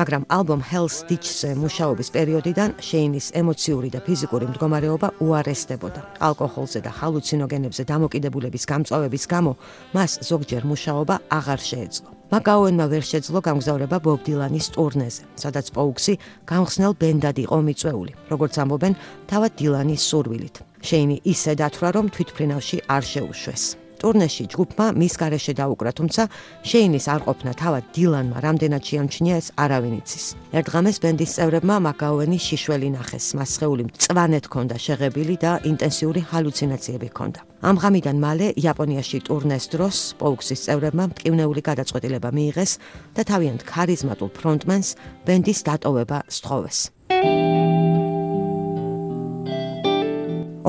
მაგრამ 0.00 0.24
ალბომ 0.32 0.60
Hell's 0.64 1.04
Ditch-ზე 1.08 1.50
მუშაობის 1.60 2.08
პერიოდიდან 2.16 2.70
შეინის 2.80 3.26
ემოციური 3.36 3.88
და 3.92 4.00
ფიზიკური 4.00 4.46
მდგომარეობა 4.48 5.08
უარესდებოდა. 5.20 6.00
ალკოჰოლზე 6.24 6.80
და 6.86 6.90
ჰალუცინოგენებზე 6.98 7.82
დამოკიდებულების 7.92 8.64
გამწვავების 8.70 9.24
გამო 9.32 9.52
მას 9.92 10.12
ზოგჯერ 10.24 10.62
მუშაობა 10.70 11.14
აღარ 11.38 11.60
შეეძლო. 11.70 12.08
მაკაუენმა 12.32 12.86
ვერ 12.92 13.04
შეძლო 13.12 13.38
გამგზავრება 13.48 13.96
ბობ 14.00 14.20
დილანის 14.24 14.66
ტურნეზე, 14.72 15.22
სადაც 15.42 15.66
პოუქსი 15.76 16.14
გამხსნელ 16.48 16.92
ბენდად 16.96 17.36
იყო 17.44 17.58
მიწვეული, 17.68 18.12
როგორც 18.32 18.54
ამბობენ, 18.62 18.92
თავად 19.28 19.52
დილანის 19.60 20.02
სურვილით. 20.08 20.56
შეინი 20.80 21.16
ისე 21.28 21.52
დათვრა, 21.60 21.88
რომ 21.96 22.06
თვითფრინავში 22.14 22.76
არ 22.88 23.02
შეუშვეს. 23.12 23.89
ტურნეში 24.00 24.44
ჯგუფმა 24.52 24.86
მის 24.96 25.14
გარეშე 25.20 25.52
დაუკრა, 25.60 25.90
თუმცა 25.98 26.22
შეინის 26.64 27.06
არ 27.14 27.20
ყოფნა 27.28 27.52
თავად 27.60 27.84
დილანმა 27.94 28.38
რამდენად 28.46 28.82
შეამჩნია 28.88 29.34
ეს 29.40 29.48
არავინ 29.60 29.94
იცის. 30.00 30.24
ერთ 30.56 30.66
დღამეს 30.70 30.96
ბენდის 31.04 31.30
წევრებმა 31.36 31.76
მაკაუენი 31.86 32.38
შიშველი 32.40 32.88
ნახეს, 32.96 33.26
მას 33.36 33.50
სხეული 33.56 33.82
მწვანედ 33.88 34.44
ჰქონდა 34.48 34.76
შეღებილი 34.86 35.36
და 35.44 35.52
ინტენსიური 35.70 36.20
ჰალუცინაციები 36.30 37.08
ჰქონდა. 37.12 37.40
ამ 37.60 37.76
ღამიდან 37.76 38.16
მალე 38.24 38.46
იაპონიაში 38.56 39.18
ტურნეს 39.28 39.64
დროს 39.68 39.96
პოუქსის 40.16 40.64
წევრებმა 40.64 41.04
მტკივნეული 41.12 41.60
გადაწყვეტილება 41.60 42.28
მიიღეს 42.32 42.72
და 43.16 43.22
თავიანთ 43.30 43.60
ქარიზმატულ 43.68 44.30
ფრონტმენს 44.32 44.88
ბენდის 45.28 45.60
დატოვება 45.68 46.18
სთხოვეს. 46.36 46.78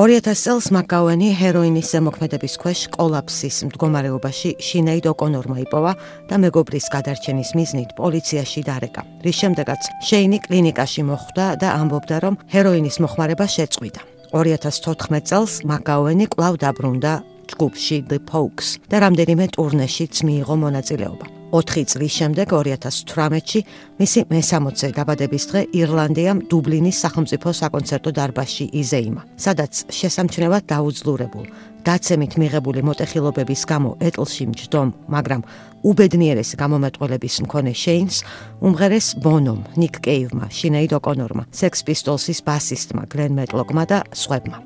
2000 0.01 0.33
წელს 0.33 0.67
მაკაუენი 0.73 1.27
ჰეროინის 1.37 1.91
ზემოქმედების 1.93 2.55
ქვეშ 2.57 2.79
კოლაფსის 2.95 3.57
მდგომარეობაში 3.67 4.55
შინეიდ 4.57 5.05
ოკონორმა 5.11 5.57
იპოვა 5.61 5.91
და 6.25 6.39
მეგობრის 6.41 6.87
გადარჩენის 6.89 7.51
მიზნით 7.53 7.93
პოლიციაში 8.01 8.65
დარეკა. 8.65 9.05
რის 9.21 9.37
შემდეგაც 9.45 9.81
შეინი 10.09 10.41
კლინიკაში 10.41 11.05
მოხვდა 11.05 11.45
და 11.61 11.67
ამბობდა, 11.77 12.17
რომ 12.25 12.33
ჰეროინის 12.49 12.97
მოხმარება 12.97 13.45
შეწყვიტა. 13.45 14.01
2014 14.33 15.21
წელს 15.29 15.53
მაკაუენი 15.69 16.25
კვლავ 16.33 16.57
დაბრუნდა 16.65 17.13
ჯგუფში 17.51 17.97
The 18.09 18.19
Pokes 18.31 18.67
და 18.91 18.97
რამდენიმე 19.05 19.45
ტურნეშიც 19.55 20.13
მიიღო 20.27 20.55
მონაწილეობა. 20.63 21.25
4 21.51 21.83
წლის 21.91 22.13
შემდეგ 22.19 22.47
2018-ში 22.55 23.59
მისი 23.99 24.19
მე-60-ე 24.31 24.89
დაბადების 24.95 25.43
დღე 25.51 25.61
ირლანდიამ 25.75 26.39
დუბლინის 26.47 26.97
სახელმწიფო 27.03 27.49
საკონცერტო 27.61 28.11
დარბაზში 28.15 28.65
იზეიმა, 28.81 29.21
სადაც 29.35 29.73
შესამჩნევად 29.91 30.63
დაუძლურებულ 30.71 31.45
დაცემით 31.85 32.37
მიღებული 32.37 32.81
მოტეხილობების 32.87 33.61
გამო 33.67 33.91
ეტლში 34.07 34.45
მჯდომ, 34.51 34.89
მაგრამ 35.11 35.41
უბედნიერეს 35.89 36.51
გამომეტყველების 36.61 37.35
მქონე 37.45 37.73
შეინს 37.83 38.17
უმღერეს 38.61 39.07
ბონომ, 39.23 39.59
ნიკ 39.81 39.95
კეივმა, 40.05 40.45
შინეიდ 40.53 40.93
ოკონორმა, 41.01 41.43
Sex 41.49 41.81
Pistols-ის 41.81 42.39
ბასისტმა 42.45 43.09
გლენ 43.09 43.33
მეტლოკმა 43.41 43.83
და 43.89 43.97
სხვებმა. 44.13 44.61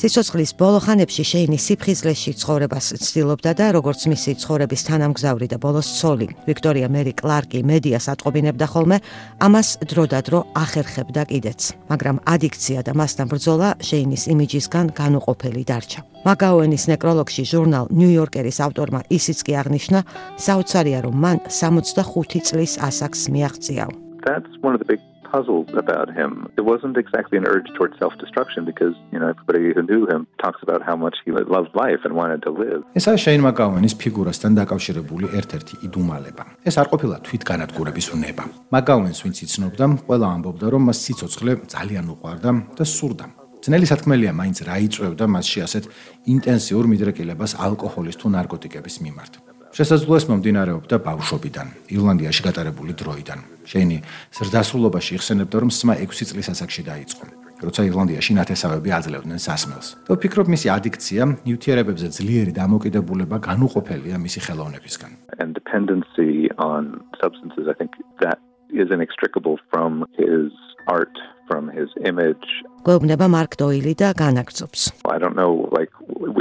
სიცოცხლის 0.00 0.54
ბოლო 0.56 0.78
ხანებში 0.80 1.24
შეინი 1.28 1.58
სიფხიზლეში 1.60 2.32
ცხოვრებას 2.40 2.86
ცდილობდა 3.04 3.50
და 3.58 3.66
როგორც 3.76 4.06
მისი 4.08 4.32
ცხოვრების 4.40 4.84
თანამგზავრი 4.88 5.48
და 5.52 5.58
ბოლოს 5.60 5.90
ცოლი 5.98 6.28
ვიქტორია 6.46 6.88
მერი 6.88 7.12
კლარკი 7.20 7.60
მედიას 7.68 8.06
ატყობინებდა 8.14 8.66
ხოლმე 8.72 8.96
ამას 9.44 9.68
დროდადრო 9.92 10.40
ახერხებდა 10.56 11.22
კიდეც 11.28 11.60
მაგრამ 11.92 12.16
ადიქცია 12.32 12.80
და 12.88 12.96
მასთან 12.96 13.28
ბრძოლა 13.28 13.68
შეინის 13.84 14.24
იმიჯისგან 14.32 14.86
განუყოფელი 14.96 15.62
დარჩა. 15.68 16.00
მაგაუენის 16.24 16.84
ნეკროლოგში 16.96 17.44
ჟურნალ 17.52 17.92
ნიუ-იორკერის 17.92 18.58
ავტორმა 18.64 19.00
ისიც 19.12 19.38
კი 19.44 19.52
აღნიშნა 19.60 20.00
საოცარია 20.40 21.04
რომ 21.04 21.16
მან 21.24 21.36
65 21.60 22.40
წლის 22.48 22.72
ასაკს 22.88 23.28
მიაღწია 23.28 23.84
That's 24.24 24.52
one 24.64 24.76
of 24.76 24.80
the 24.80 24.88
big 24.88 25.09
puzzled 25.32 25.70
about 25.84 26.08
him. 26.18 26.30
It 26.60 26.64
wasn't 26.72 26.96
exactly 27.04 27.36
an 27.40 27.46
urge 27.54 27.68
towards 27.76 27.94
self-destruction 28.02 28.60
because, 28.70 28.94
you 29.12 29.18
know, 29.20 29.28
everybody 29.34 29.64
who 29.74 29.82
knew 29.90 30.02
him 30.12 30.20
talks 30.44 30.60
about 30.66 30.80
how 30.88 30.96
much 31.04 31.16
he 31.24 31.30
loved 31.56 31.72
life 31.84 32.02
and 32.06 32.12
wanted 32.20 32.40
to 32.46 32.52
live. 32.62 32.80
ესა 32.98 33.14
შეინ 33.24 33.40
მაკაუენის 33.48 33.94
ფიგურასთან 34.02 34.52
დაკავშირებული 34.60 35.26
ერთ-ერთი 35.38 35.74
იდუმალება. 35.86 36.44
ეს 36.68 36.74
არ 36.80 36.86
ყოფილა 36.92 37.16
თვითგანადგურების 37.26 38.06
უნება. 38.14 38.44
მაკაუენს 38.76 39.18
ვინც 39.24 39.36
იცნობდა, 39.46 39.84
ყველა 40.06 40.26
ამბობდა, 40.34 40.66
რომ 40.74 40.82
მას 40.88 40.98
სიცოცხლე 41.04 41.52
ძალიან 41.74 42.06
უყვარდა 42.14 42.50
და 42.78 42.84
სურდა. 42.96 43.26
ძნელი 43.64 43.86
სათქმელია 43.90 44.32
მაინც 44.40 44.58
რა 44.64 44.76
იწევდა 44.86 45.24
მასში 45.34 45.58
ასეთ 45.66 45.84
ინტენსიურ 46.32 46.84
მიდრეკილებას 46.92 47.52
ალკოჰოლის 47.60 48.16
თუ 48.20 48.26
ნარკოტიკების 48.36 48.96
მიმართ. 49.04 49.49
შესაძლოა 49.70 50.18
ეს 50.18 50.26
მომდინარეობდა 50.30 50.96
ბავშვობიდან, 50.98 51.66
ირლანდიაში 51.94 52.42
გატარებული 52.46 52.92
დროიდან. 52.98 53.38
შეინი 53.70 53.98
ზრდასრულობაში 54.34 55.10
იხსენებდა, 55.16 55.56
რომ 55.62 55.70
სმა 55.70 55.94
6 56.02 56.26
წლის 56.30 56.48
ასაკში 56.50 56.82
დაიწყო, 56.90 57.24
როცა 57.62 57.80
ირლანდიაში 57.90 58.32
ნათესავები 58.34 58.90
აძლევდნენ 58.98 59.38
სასმელს. 59.46 59.88
და 60.06 60.12
ვფიქრობ, 60.18 60.46
მისი 60.54 60.66
ადიქცია 60.74 61.22
ნიუთიერებებზე 61.46 62.06
ძლიერი 62.18 62.52
დამოკიდებულება 62.62 63.36
განუყოფელია 63.38 64.16
მისი 64.18 64.40
ხელოვნებისგან. 64.46 65.10
And 65.38 65.54
dependency 65.54 66.50
on 66.58 66.82
substances, 67.22 67.64
I 67.70 67.74
think 67.78 67.94
that 68.24 68.38
is 68.74 68.90
inextricable 68.90 69.56
from 69.70 70.04
his 70.18 70.50
art, 70.90 71.14
from 71.46 71.70
his 71.70 71.88
image. 72.10 72.46
გვეუბნება 72.82 73.26
მარკ 73.30 73.54
დოილი 73.60 73.94
და 73.94 74.08
განაგწობს. 74.18 74.80
I 75.06 75.18
don't 75.22 75.36
know 75.38 75.70
like 75.70 75.92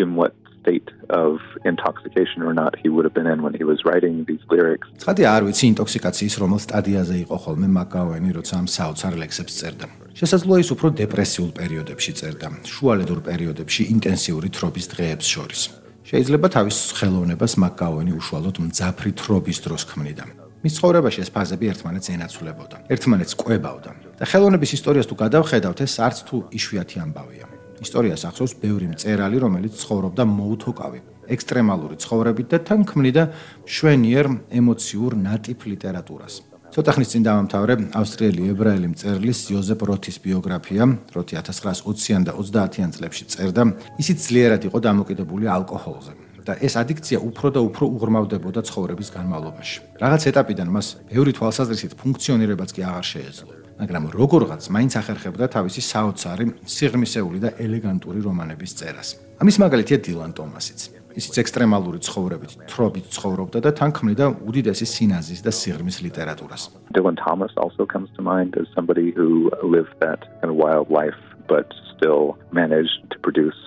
in 0.01 0.15
what 0.15 0.34
state 0.70 0.91
of 1.09 1.39
intoxication 1.65 2.39
or 2.43 2.53
not 2.53 2.72
he 2.84 2.89
would 2.93 3.05
have 3.07 3.13
been 3.13 3.30
in 3.34 3.41
when 3.45 3.53
he 3.59 3.63
was 3.72 3.80
writing 3.86 4.15
these 4.30 4.43
lyrics. 4.53 4.88
ცხადი 5.01 5.24
არ 5.34 5.41
ვიცი 5.47 5.65
ინტოქსიკაციის 5.74 6.36
რომელ 6.41 6.59
სტადიაზე 6.67 7.15
იყო 7.26 7.38
ხოლმე 7.43 7.67
მაკაუენი 7.80 8.30
როცა 8.38 8.53
ამ 8.61 8.67
საოცარ 8.76 9.13
ლექსებს 9.22 9.53
წერდა. 9.59 9.88
შესაძლოა 10.20 10.59
ის 10.63 10.70
უფრო 10.76 10.88
დეპრესიულ 11.01 11.51
პერიოდებში 11.59 12.11
წერდა, 12.20 12.47
შუალედურ 12.74 13.20
პერიოდებში 13.30 13.82
ინტენსიური 13.93 14.49
თრობის 14.55 14.86
დღეებს 14.93 15.28
შორის. 15.34 15.61
შეიძლება 16.09 16.47
თავის 16.55 16.78
ხელოვნებას 16.97 17.53
მაკაუენი 17.63 18.11
უშუალოდ 18.20 18.55
მძაფრი 18.67 19.11
თრობის 19.22 19.57
დროს 19.65 19.84
ქმნიდა. 19.89 20.26
მის 20.63 20.74
ცხოვრებაში 20.78 21.20
ეს 21.24 21.30
ფაზები 21.36 21.65
ერთმანეთს 21.72 22.07
ენაცვლებოდა, 22.15 22.78
ერთმანეთს 22.93 23.34
კვებავდა. 23.41 23.91
და 24.20 24.26
ხელოვნების 24.28 24.72
ისტორიას 24.78 25.07
თუ 25.07 25.15
გადავხედავთ, 25.24 25.80
ეს 25.88 25.93
არც 26.03 26.17
თუ 26.28 26.36
იშვიათი 26.57 26.97
ამბავია. 27.05 27.59
ისტორიას 27.86 28.25
ახსოვს 28.30 28.53
ბევრი 28.61 28.88
მწერალი, 28.93 29.38
რომელიც 29.45 29.73
ცხოვრობდა 29.80 30.23
მოუთოკავი, 30.30 30.99
ექსტრემალური 31.36 31.95
ცხოვრებით 32.03 32.47
და 32.53 32.57
თან 32.67 32.82
ქმნიდა 32.89 33.23
შვენიერ 33.65 34.25
ემოციურ 34.59 35.11
ნატიფ 35.15 35.59
ლიტერატურას. 35.71 36.36
ცოტა 36.69 36.91
ხნის 36.93 37.09
წინ 37.09 37.23
დავამთავრე 37.25 37.73
ავსტრიელი 37.97 38.43
ებრაელი 38.53 38.88
მწერლის 38.93 39.39
იოზეფ 39.49 39.82
როთის 39.89 40.17
ბიოგრაფია, 40.21 40.86
როთი 41.17 41.34
1920-იან 41.41 42.21
და 42.30 42.32
30-იან 42.38 42.91
წლებში 42.93 43.23
წერდა, 43.34 43.63
ისიც 43.97 44.17
ძლიერად 44.30 44.61
იყო 44.69 44.77
დამოკიდებული 44.77 45.49
ალკოჰოლზე. 45.49 46.13
და 46.49 46.55
ეს 46.65 46.73
ადიქცია 46.82 47.19
უფრო 47.30 47.47
და 47.53 47.61
უფრო 47.61 47.86
უღრმავდებოდა 47.93 48.61
ცხოვრების 48.65 49.09
განმავლობაში. 49.13 49.77
რაღაც 50.01 50.21
ეტაპიდან 50.34 50.69
მას 50.73 50.88
ბევრი 51.11 51.32
თვალსაზრისით 51.38 51.93
ფუნქციონირებაც 52.01 52.69
კი 52.73 52.82
აღარ 52.89 53.05
შეეძლო. 53.13 53.59
მაგრამ 53.80 54.05
როგორღაც 54.11 54.63
მაინც 54.75 54.93
ახერხებდა 54.99 55.45
თავისი 55.55 55.82
საოცარი, 55.88 56.45
სიღრმისეული 56.67 57.39
და 57.39 57.49
ელეგანტური 57.63 58.19
რომანების 58.27 58.71
წერას. 58.75 59.09
ამის 59.39 59.55
მაგალითია 59.63 59.97
დილან 60.03 60.32
ტომასიც. 60.36 60.99
ისიც 61.19 61.39
ექსტრემალური 61.41 61.99
ცხოვრებით, 62.05 62.51
თრობით 62.69 63.05
ცხოვრობდა 63.15 63.59
და 63.65 63.71
თან 63.80 63.91
ქმნიდა 63.97 64.25
უდიდესი 64.45 64.86
სინაზის 64.93 65.41
და 65.41 65.51
სიღრმის 65.59 65.97
ლიტერატურას. 66.05 66.69
Dylan 66.93 67.17
Thomas 67.17 67.51
also 67.57 67.86
comes 67.93 68.09
to 68.15 68.21
mind 68.21 68.55
as 68.61 68.67
somebody 68.77 69.11
who 69.17 69.49
lived 69.75 69.95
that 70.05 70.21
kind 70.39 70.49
of 70.53 70.57
wild 70.63 70.88
life 70.93 71.19
but 71.49 71.73
still 71.93 72.38
managed 72.51 73.01
to 73.11 73.17
produce 73.25 73.59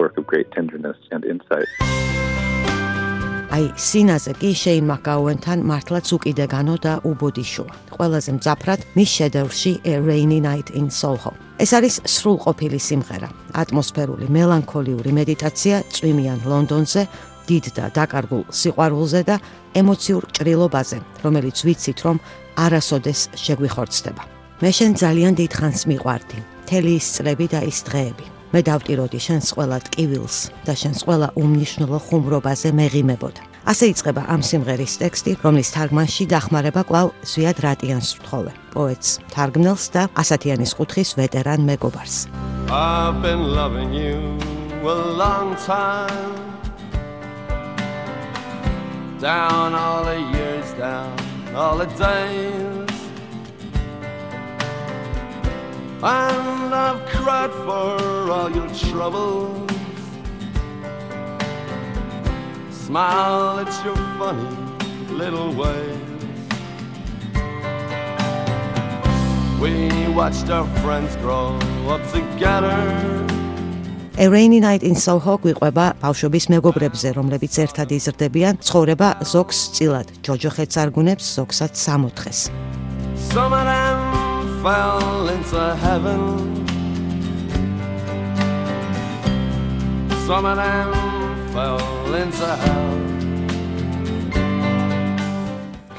work 0.00 0.14
of 0.18 0.24
great 0.26 0.48
tenderness 0.56 0.96
and 1.10 1.24
insight. 1.24 1.68
აი 3.52 3.64
სინაზე 3.76 4.32
კი 4.40 4.50
შეინ 4.56 4.84
მაკაუენთან 4.88 5.58
მართლაც 5.68 6.06
უკიდეგანო 6.16 6.76
და 6.80 6.92
უბოდიშოა. 7.04 7.74
ყველაზე 7.96 8.30
მძაფრად 8.38 8.80
მის 8.96 9.10
შედევრში 9.18 9.72
A 9.84 9.94
Rainy 10.00 10.40
Night 10.40 10.68
in 10.72 10.88
Soho. 10.88 11.32
ეს 11.60 11.70
არის 11.76 11.94
სრულყოფილი 12.08 12.80
სიმღერა, 12.80 13.28
ატმოსფერული 13.60 14.26
მელანქოლიური 14.32 15.10
მედიტაცია 15.12 15.76
წვიმიან 15.94 16.40
ლონდონზე, 16.50 17.02
დიდ 17.48 17.64
და 17.76 17.84
დაკარგულ 17.94 18.44
სიყვარულზე 18.48 19.20
და 19.28 19.36
ემოციურ 19.76 20.24
ჭრილობაზე, 20.34 20.98
რომელიც 21.24 21.56
ვიცით 21.66 21.98
რომ 22.04 22.16
არასოდეს 22.64 23.20
შეგვიხორცდება. 23.44 24.22
მე 24.62 24.70
შენ 24.72 24.92
ძალიან 25.02 25.32
დიდ 25.36 25.52
ხანს 25.58 25.80
მიყვარდი. 25.90 26.38
თელი 26.64 26.92
ის 26.96 27.06
წლები 27.14 27.46
და 27.52 27.60
ის 27.68 27.78
დღეები. 27.84 28.33
მე 28.54 28.60
დავტიროდი 28.62 29.18
შენს 29.18 29.48
ყველა 29.56 29.78
ტკივილს 29.88 30.36
და 30.62 30.74
შენს 30.78 31.00
ყველა 31.08 31.28
უმნიშვნელო 31.42 31.98
ხუმრობაზე 32.06 32.70
მეღიმებოდ. 32.78 33.34
ასე 33.66 33.84
იწყება 33.90 34.22
ამ 34.30 34.42
სიმღერის 34.46 34.94
ტექსტი, 35.02 35.32
რომლის 35.42 35.72
თარგმანში 35.74 36.24
დახმარება 36.30 36.82
კვლავ 36.86 37.08
ზვიად 37.26 37.58
რატიანს 37.64 38.10
ვთხოვე, 38.20 38.52
პოეტს, 38.70 39.10
თარგმნელს 39.34 39.84
და 39.90 40.02
ასათიანის 40.22 40.70
ხუთხის 40.78 41.10
ვეტერან 41.18 41.66
მეგობარს. 41.66 42.16
I've 42.70 43.18
been 43.26 43.42
loving 43.58 43.90
you 43.90 44.22
a 44.86 44.96
long 45.18 45.56
time 45.66 46.54
Down 49.18 49.74
all 49.74 50.04
the 50.04 50.20
years 50.36 50.68
down 50.74 51.16
all 51.56 51.78
the 51.78 51.86
days 51.96 52.73
and 56.04 56.74
I've 56.74 57.06
cried 57.06 57.50
for 57.64 58.30
all 58.30 58.50
your 58.50 58.68
troubles. 58.92 59.70
Smile 62.70 63.60
at 63.60 63.84
your 63.84 63.96
funny 64.18 64.48
little 65.10 65.52
ways. 65.54 65.96
We 69.58 70.08
watched 70.12 70.50
our 70.50 70.68
friends 70.82 71.16
grow 71.16 71.56
up 71.88 72.02
together. 72.12 72.76
A 74.16 74.28
Rainy 74.28 74.60
Night 74.60 74.84
in 74.84 74.94
Soho 74.94 75.38
გვიყვება 75.42 75.96
ბავშვობის 75.98 76.46
მეგობრებზე, 76.52 77.08
რომლებიც 77.16 77.58
ერთად 77.64 77.90
იზრდებიან, 77.96 78.60
ცხოვრება 78.62 79.08
ზოგს 79.26 79.58
წილად, 79.74 80.12
ჯოჯოხეთს 80.22 80.76
არგუნებს, 80.84 81.24
ზოგსაც 81.40 81.72
სამოთხეს. 81.74 82.46
Some 83.34 83.52
of 83.52 83.64
them 83.66 84.13
fell 84.64 85.28
into 85.28 85.60
heaven. 85.76 86.20
Some 90.26 90.46
of 90.46 90.56
them 90.56 90.90
fell 91.52 92.14
into 92.22 92.48
hell. 92.64 92.92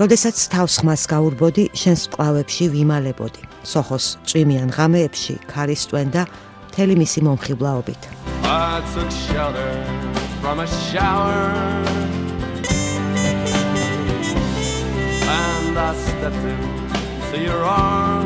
როდესაც 0.01 0.37
თავს 0.51 0.73
ხმას 0.81 1.03
გაურბოდი, 1.07 1.63
შენს 1.81 2.01
პყავებში 2.11 2.65
ვიმალებოდი. 2.73 3.43
სოხოს 3.71 4.05
წვიმიან 4.27 4.69
ღამეებში 4.75 5.35
ქარისტვენ 5.53 6.07
და 6.15 6.23
მთელი 6.73 6.95
მისი 7.05 7.19
მომხიბლაობით. 7.27 8.01
I 8.43 8.81
took 8.93 9.09
shelter 9.29 9.71
from 10.41 10.57
a 10.59 10.67
shower 10.89 11.53
And 15.37 15.77
I 15.77 15.91
stepped 16.05 16.43
into 16.49 17.37
your 17.47 17.61
arms 17.63 18.24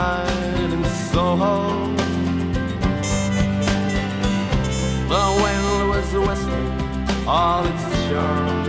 night 0.00 0.70
in 0.76 0.84
Soho 1.10 1.54
The 5.14 5.24
wind 5.42 5.68
was 5.92 6.08
whistling 6.26 6.70
all 7.36 7.64
its 7.72 7.86
charms 8.08 8.68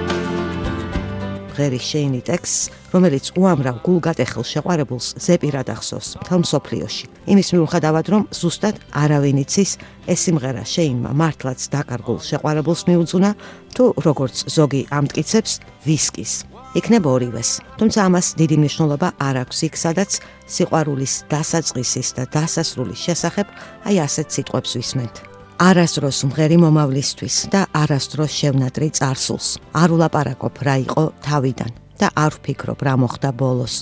ღერის 1.51 1.83
შეინი 1.83 2.21
ტექსტს, 2.25 2.69
რომელიც 2.95 3.25
უამრავ 3.37 3.81
გულგატეხილ 3.85 4.45
შეყვარებულს 4.49 5.07
ზეპირად 5.25 5.67
ახსოვს 5.75 6.07
მთელ 6.23 6.39
მსოფლიოში. 6.41 7.05
იმის 7.27 7.49
მიუხედავად, 7.53 8.05
რომ 8.13 8.23
ზუსტად 8.39 8.79
არავინ 9.03 9.43
იცის, 9.43 9.71
ეს 10.07 10.19
სიმღერა 10.25 10.63
შეინმა 10.63 11.11
მართლაც 11.21 11.59
დაკარგულ 11.75 12.17
შეყვარებულს 12.29 12.81
მიუძღვნა, 12.89 13.29
თუ 13.75 13.83
როგორც 14.07 14.35
ზოგი 14.47 14.81
ამტკიცებს, 14.89 15.51
ვისკის. 15.85 16.50
იქნება 16.71 17.09
ორივეს. 17.11 17.49
თუმცა 17.79 17.99
ამას 18.07 18.27
დიდი 18.39 18.55
მნიშვნელობა 18.61 19.07
არ 19.27 19.35
აქვს 19.43 19.59
იქ, 19.67 19.73
სადაც 19.75 20.11
სიყვარულის 20.47 21.13
დასაწყისის 21.27 22.07
და 22.15 22.23
დასასრულის 22.31 22.99
შესახებ 23.05 23.47
აი 23.87 23.95
ასეთ 24.07 24.27
სიტყვებს 24.35 24.71
ვისმენთ. 24.79 25.15
არასდროს 25.61 26.19
მღერი 26.31 26.57
მომავლისთვის 26.63 27.35
და 27.53 27.61
არასდროს 27.81 28.31
შევნატრი 28.39 28.87
წარსულს. 28.97 29.47
არ 29.81 29.89
ულაპარაკობ 29.95 30.55
რა 30.65 30.75
იყო 30.87 31.03
თავიდან 31.27 31.71
და 31.99 32.07
არ 32.15 32.31
ვფიქრობ 32.39 32.79
რა 32.87 32.93
მოხდა 33.03 33.29
ბოლოს. 33.35 33.75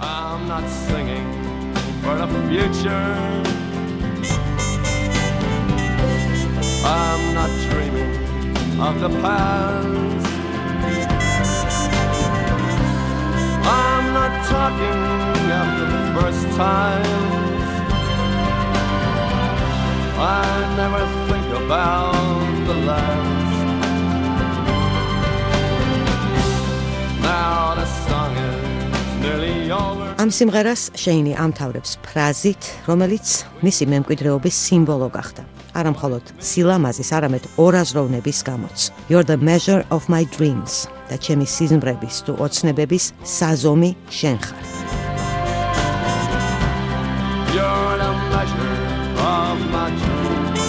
I'm 0.00 0.40
not 0.48 0.64
singing 0.86 1.26
for 2.02 2.14
the 2.20 2.28
future. 2.48 3.56
I'm 6.86 7.22
not 7.34 7.52
dreaming 7.68 8.12
of 8.78 8.94
the 9.02 9.10
past. 9.20 10.15
Talking 14.48 15.00
of 15.60 15.68
the 15.80 15.88
first 16.14 16.44
times. 16.56 17.68
I 20.18 20.46
never 20.80 21.02
think 21.28 21.48
about 21.62 22.46
the 22.68 22.76
last. 22.88 23.58
Now 27.22 27.74
the 27.74 27.86
song 28.06 28.32
is 28.36 28.62
nearly 29.24 29.56
over. 29.70 30.06
ამ 30.22 30.30
სიმღერას 30.38 30.82
შეინი 31.02 31.32
ამთავრებს 31.44 31.90
ფრაზით, 32.06 32.62
რომელიც 32.88 33.26
მისი 33.66 33.84
მემკვიდრეობის 33.92 34.56
სიმბოლო 34.66 35.08
გახდა. 35.18 35.42
არა 35.76 35.90
მხოლოდ 35.92 36.24
სილამაზის, 36.40 37.10
არამედ 37.16 37.44
ორაზროვნების 37.60 38.38
გამოც. 38.48 38.78
You're 39.10 39.26
the 39.28 39.36
measure 39.36 39.82
of 39.92 40.08
my 40.08 40.24
dreams 40.36 40.88
და 41.10 41.16
ჩემი 41.20 41.46
სიზმრების 41.46 42.16
თუ 42.26 42.32
ოცნებების 42.44 43.04
საზომი 43.22 43.90
შენ 44.10 44.36
ხარ. 44.42 44.64
You're 47.56 47.96
the 48.02 48.12
measure 48.32 48.78
of 49.22 49.56
my 49.74 49.88
dreams, 50.00 50.64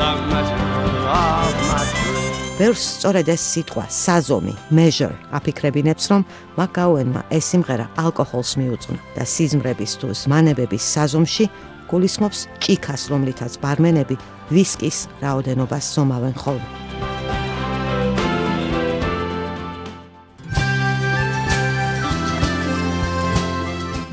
the 0.00 0.10
measure 0.30 0.68
of 1.08 1.52
my 1.70 1.82
dreams. 1.94 2.58
ბევრს 2.58 2.82
სწორედ 2.98 3.26
ეს 3.34 3.42
სიტყვა 3.54 3.84
საზომი, 3.90 4.54
measure 4.70 5.16
აფიქრებინებს, 5.38 6.04
რომ 6.12 6.22
მაკაუენმა 6.58 7.20
ეს 7.34 7.44
სიმღერა 7.50 7.86
ალკოჰოლს 8.02 8.52
მიუძღვნა 8.60 9.00
და 9.16 9.22
სიზმრების 9.34 9.92
თუ 9.98 10.06
ზმანებების 10.20 10.84
საზომში 10.94 11.44
გულისხმობს 11.90 12.40
ჭიქას, 12.62 13.02
რომლითაც 13.12 13.52
ბარმენები 13.62 14.16
ვისკის 14.54 14.98
რაოდენობას 15.24 15.84
ზომავენ 15.94 16.34
ხოლმე. 16.36 16.70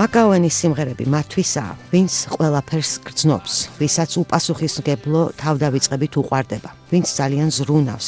მაკაუენის 0.01 0.55
სიმღერები 0.57 1.05
მათთვისაა, 1.13 1.73
ვინც 1.93 2.13
ყველაფერს 2.33 2.91
გრძნობს, 3.05 3.53
ვისაც 3.77 4.11
უპასუხისმგებლო 4.17 5.21
თავდავიწყებით 5.37 6.13
უყვარდება, 6.17 6.69
ვინც 6.89 7.07
ძალიან 7.21 7.49
ზრუნავს, 7.53 8.07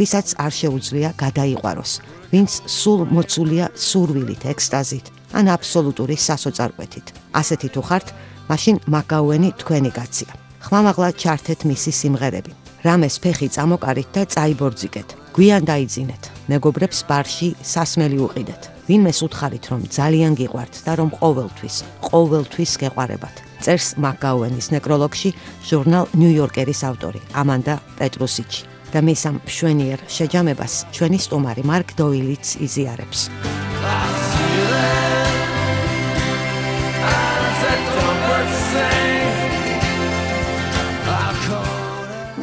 ვისაც 0.00 0.26
არ 0.40 0.52
შეუძლია 0.60 1.10
გადაიყვაროს, 1.20 1.92
ვინც 2.32 2.50
სულ 2.64 3.00
მოცულია 3.12 3.66
სურვილით, 3.76 4.42
ექსტაზით 4.56 5.06
ან 5.36 5.44
აბსოლუტური 5.52 6.16
სასოწარკვეთით. 6.16 7.06
ასეთი 7.36 7.68
თუ 7.76 7.82
ხართ, 7.92 8.06
მაშინ 8.50 8.76
მაკაუენი 8.94 9.50
თქვენი 9.60 9.90
კაცია. 9.98 10.32
ხმამაღლა 10.64 11.08
ჩართეთ 11.22 11.60
მისი 11.70 11.92
სიმღერები. 12.00 12.52
რამეს 12.84 13.14
ფეხი 13.22 13.48
წამოკარით 13.56 14.08
და 14.14 14.22
წაიბორძიგეთ. 14.34 15.08
გვიან 15.36 15.62
დაიძინეთ. 15.70 16.22
მეგობრებს 16.52 16.98
ბარში 17.08 17.48
სასმელი 17.72 18.18
უყიდეთ. 18.26 18.62
ვინმეს 18.88 19.18
უთხარით 19.26 19.64
რომ 19.72 19.80
ძალიან 19.98 20.32
გიყვართ 20.40 20.74
და 20.84 20.92
რომ 21.00 21.10
ყოველთვის, 21.20 21.76
ყოველთვის 22.08 22.72
გეყვარებათ. 22.82 23.36
წერს 23.64 23.88
მაკაუენის 24.04 24.66
ნეკროლოგში 24.74 25.30
ჟურნალ 25.68 26.04
ნიუ-იორკერის 26.20 26.80
ავტორი 26.90 27.20
ამანდა 27.40 27.74
პეტრუსიჩი. 27.98 28.74
და 28.94 29.02
მის 29.02 29.22
ამ 29.26 29.36
შვენიერ 29.50 29.98
შეჯამებას 30.06 30.74
ჩვენი 30.94 31.18
სტუმარი 31.26 31.62
მარკ 31.66 31.88
დოილიც 31.98 32.46
იზიარებს. 32.62 33.20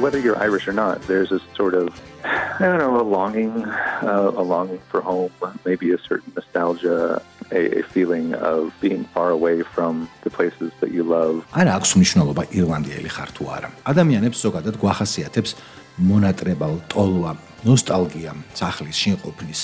Whether 0.02 0.20
you're 0.26 0.40
Irish 0.50 0.66
or 0.68 0.74
not, 0.74 0.98
there's 1.04 1.30
this 1.30 1.46
sort 1.56 1.76
of, 1.82 1.88
I 2.26 2.66
don't 2.70 2.82
know, 2.84 3.00
a 3.00 3.06
longing, 3.06 3.54
uh, 4.02 4.42
a 4.42 4.42
longing 4.42 4.82
for 4.90 5.00
home, 5.00 5.30
maybe 5.64 5.92
a 5.92 6.00
certain 6.10 6.34
nostalgia, 6.36 7.22
a, 7.52 7.62
a 7.80 7.84
feeling 7.94 8.34
of 8.34 8.74
being 8.82 9.04
far 9.14 9.30
away 9.30 9.62
from 9.62 10.10
the 10.26 10.32
places 10.38 10.72
that 10.82 10.90
you 10.96 11.04
love. 11.06 11.46
არა 11.54 11.72
აქვს 11.78 11.92
მნიშვნელობა 11.98 12.44
ირლანდიელი 12.50 13.10
ხარ 13.16 13.30
თუ 13.38 13.44
არა. 13.56 13.70
ადამიანებს 13.92 14.42
ზოგადად 14.46 14.76
გვახასიათებს 14.82 15.52
მონატრებალ 16.10 16.74
ტოლვა, 16.90 17.32
ნოსტალგია, 17.68 18.34
სახლის 18.58 18.98
შინყოფნის, 19.04 19.60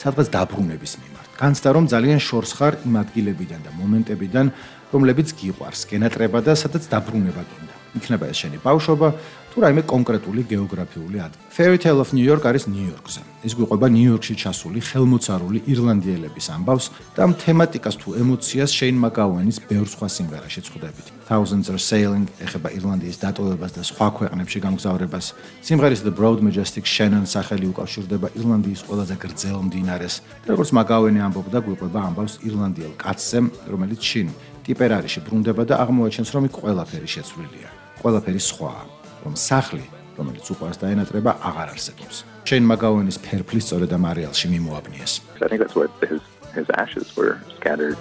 სადღაც 0.00 0.26
დაბრუნების 0.36 0.92
მიმართ. 1.02 1.28
განცდა 1.42 1.68
რომ 1.76 1.84
ძალიან 1.92 2.20
შორს 2.28 2.52
ხარ 2.56 2.74
იმ 2.88 2.94
ადგილებიდან 3.04 3.60
და 3.66 3.70
მომენტებიდან, 3.76 4.46
რომლებიც 4.88 5.28
გიყვარს, 5.36 5.84
გენატრება 5.92 6.38
და 6.40 6.52
სადაც 6.56 6.88
დაბრუნება 6.88 7.44
გინდა. 7.44 7.74
იქნება 7.92 8.24
ეს 8.32 8.38
შენი 8.40 8.58
ბავშვობა, 8.64 9.08
თუ 9.52 9.60
რაიმე 9.60 9.82
კონკრეტული 9.84 10.42
გეოგრაფიული 10.48 11.18
ადგილი. 11.20 11.44
Fairy 11.52 11.76
Tale 11.76 12.00
of 12.00 12.16
New 12.16 12.24
York 12.24 12.44
არის 12.48 12.64
ნიუ-იორკზე. 12.72 13.20
ის 13.44 13.52
გვიყვება 13.52 13.86
ნიუ-იორკში 13.92 14.34
ჩასული 14.40 14.80
ხელმოწარული 14.80 15.58
ირლანდიელების 15.68 16.46
ამბავს 16.56 16.86
და 17.12 17.20
ამ 17.26 17.32
თემატიკას 17.36 17.96
თუ 18.00 18.08
ემოციას 18.22 18.70
შეინ 18.72 18.96
მაკაუენის 19.04 19.58
ბევრ 19.68 19.86
სხვა 19.92 20.08
სიმღერაში 20.16 20.60
წხვდებით. 20.64 21.06
Thousands 21.28 21.68
are 21.68 21.82
sailing 21.90 22.26
ეხება 22.40 22.68
ირლანდიის 22.72 23.20
დატოვებას 23.20 23.72
და 23.76 23.82
სხვა 23.90 24.06
ქვეყნებში 24.16 24.58
გამგზავრებას. 24.64 25.26
სიმღერის 25.60 26.00
The 26.00 26.14
Broad 26.16 26.40
Majestic 26.40 26.88
Shannon 26.88 27.28
სახელი 27.28 27.66
უკავშირდება 27.76 28.32
ირლანდიის 28.32 28.80
ყველაზე 28.88 29.14
გრძელ 29.20 29.58
მდინარეს. 29.68 30.14
და 30.48 30.48
როგორც 30.56 30.70
მაკაუენი 30.72 31.20
ამბობდა, 31.28 31.58
გვიყვება 31.60 32.00
ამბავს 32.08 32.34
ირლანდიელ 32.48 32.92
კაცზე, 32.96 33.38
რომელიც 33.68 34.00
შინ 34.00 34.28
ტიპერარიში 34.64 35.20
ბრუნდება 35.28 35.62
და 35.68 35.74
აღმოაჩენს, 35.84 36.30
რომ 36.32 36.42
იქ 36.48 36.54
ყველაფერი 36.62 37.08
შეცვლილია. 37.14 37.68
ყველაფერი 38.00 38.40
სხვაა. 38.40 39.01
რომ 39.24 39.34
სახლი, 39.38 39.84
რომელიც 40.18 40.46
უყვარს 40.52 40.78
დაენატრება, 40.82 41.30
აღარ 41.48 41.68
არსებობს. 41.74 42.16
შენ 42.48 42.62
მაგაუენის 42.72 43.18
ფერფლი 43.22 43.60
სწორედ 43.62 43.90
ამ 43.96 44.04
არეალში 44.10 44.46
მიმოაბნიეს. 44.54 45.12
I 45.40 45.48
think 45.48 45.60
that's 45.62 45.76
what 45.78 45.90
his 46.10 46.20
his 46.58 46.68
ashes 46.82 47.06
were 47.16 47.40
scattered. 47.58 47.96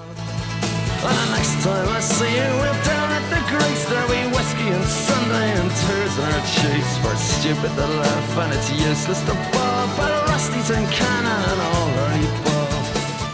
And 1.08 1.18
the 1.18 1.28
next 1.34 1.56
time 1.66 1.88
I 1.98 2.00
see 2.00 2.30
you, 2.30 2.50
we're 2.62 2.80
down 2.86 3.10
at 3.18 3.26
the 3.34 3.42
Greeks. 3.52 3.84
There'll 3.90 4.12
be 4.12 4.22
whiskey 4.36 4.70
and 4.78 4.86
Sunday 4.86 5.50
and 5.60 5.70
tears 5.82 6.14
in 6.22 6.26
our 6.36 6.46
cheeks. 6.58 6.92
We're 7.04 7.18
stupid 7.18 7.72
to 7.80 7.88
laugh 8.02 8.32
and 8.44 8.54
it's 8.54 8.70
useless 8.70 9.22
to 9.30 9.34
bob. 9.54 9.88
But 9.98 10.14
Rusty's 10.30 10.70
in 10.78 10.86
Cannon 10.98 11.42
and 11.52 11.62
all. 11.70 12.11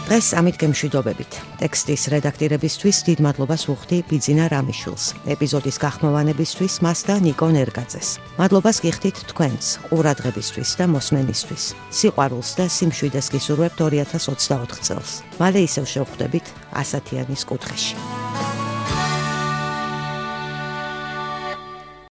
დღეს 0.08 0.32
ამით 0.40 0.56
გემშვიდობებით. 0.56 1.32
ტექსტის 1.60 2.02
რედაქტირებისთვის 2.08 2.96
დიდ 3.08 3.18
მადლობას 3.28 3.62
ვუხდი 3.68 3.98
ბიძინა 4.08 4.46
რამიშვილს. 4.48 5.04
ეპიზოდის 5.36 5.76
გახმოვანებისთვის 5.84 6.74
მას 6.80 7.00
და 7.04 7.14
ნიკო 7.20 7.48
ნერგაძეს. 7.52 8.08
მადლობას 8.40 8.76
გიხდით 8.88 9.16
თქვენს 9.28 9.66
ყურადღებისთვის 9.92 10.70
და 10.80 10.84
მოსმენისთვის. 10.96 11.64
სიყვარულს 11.92 12.50
და 12.56 12.64
სიმშვიდეს 12.72 13.26
გისურვებთ 13.36 13.76
2024 13.84 14.80
წელს. 14.80 15.10
მალე 15.36 15.60
ისევ 15.68 15.84
შევხვდებით 15.84 16.46
ასათიანის 16.72 17.42
კუთხეში. 17.44 17.94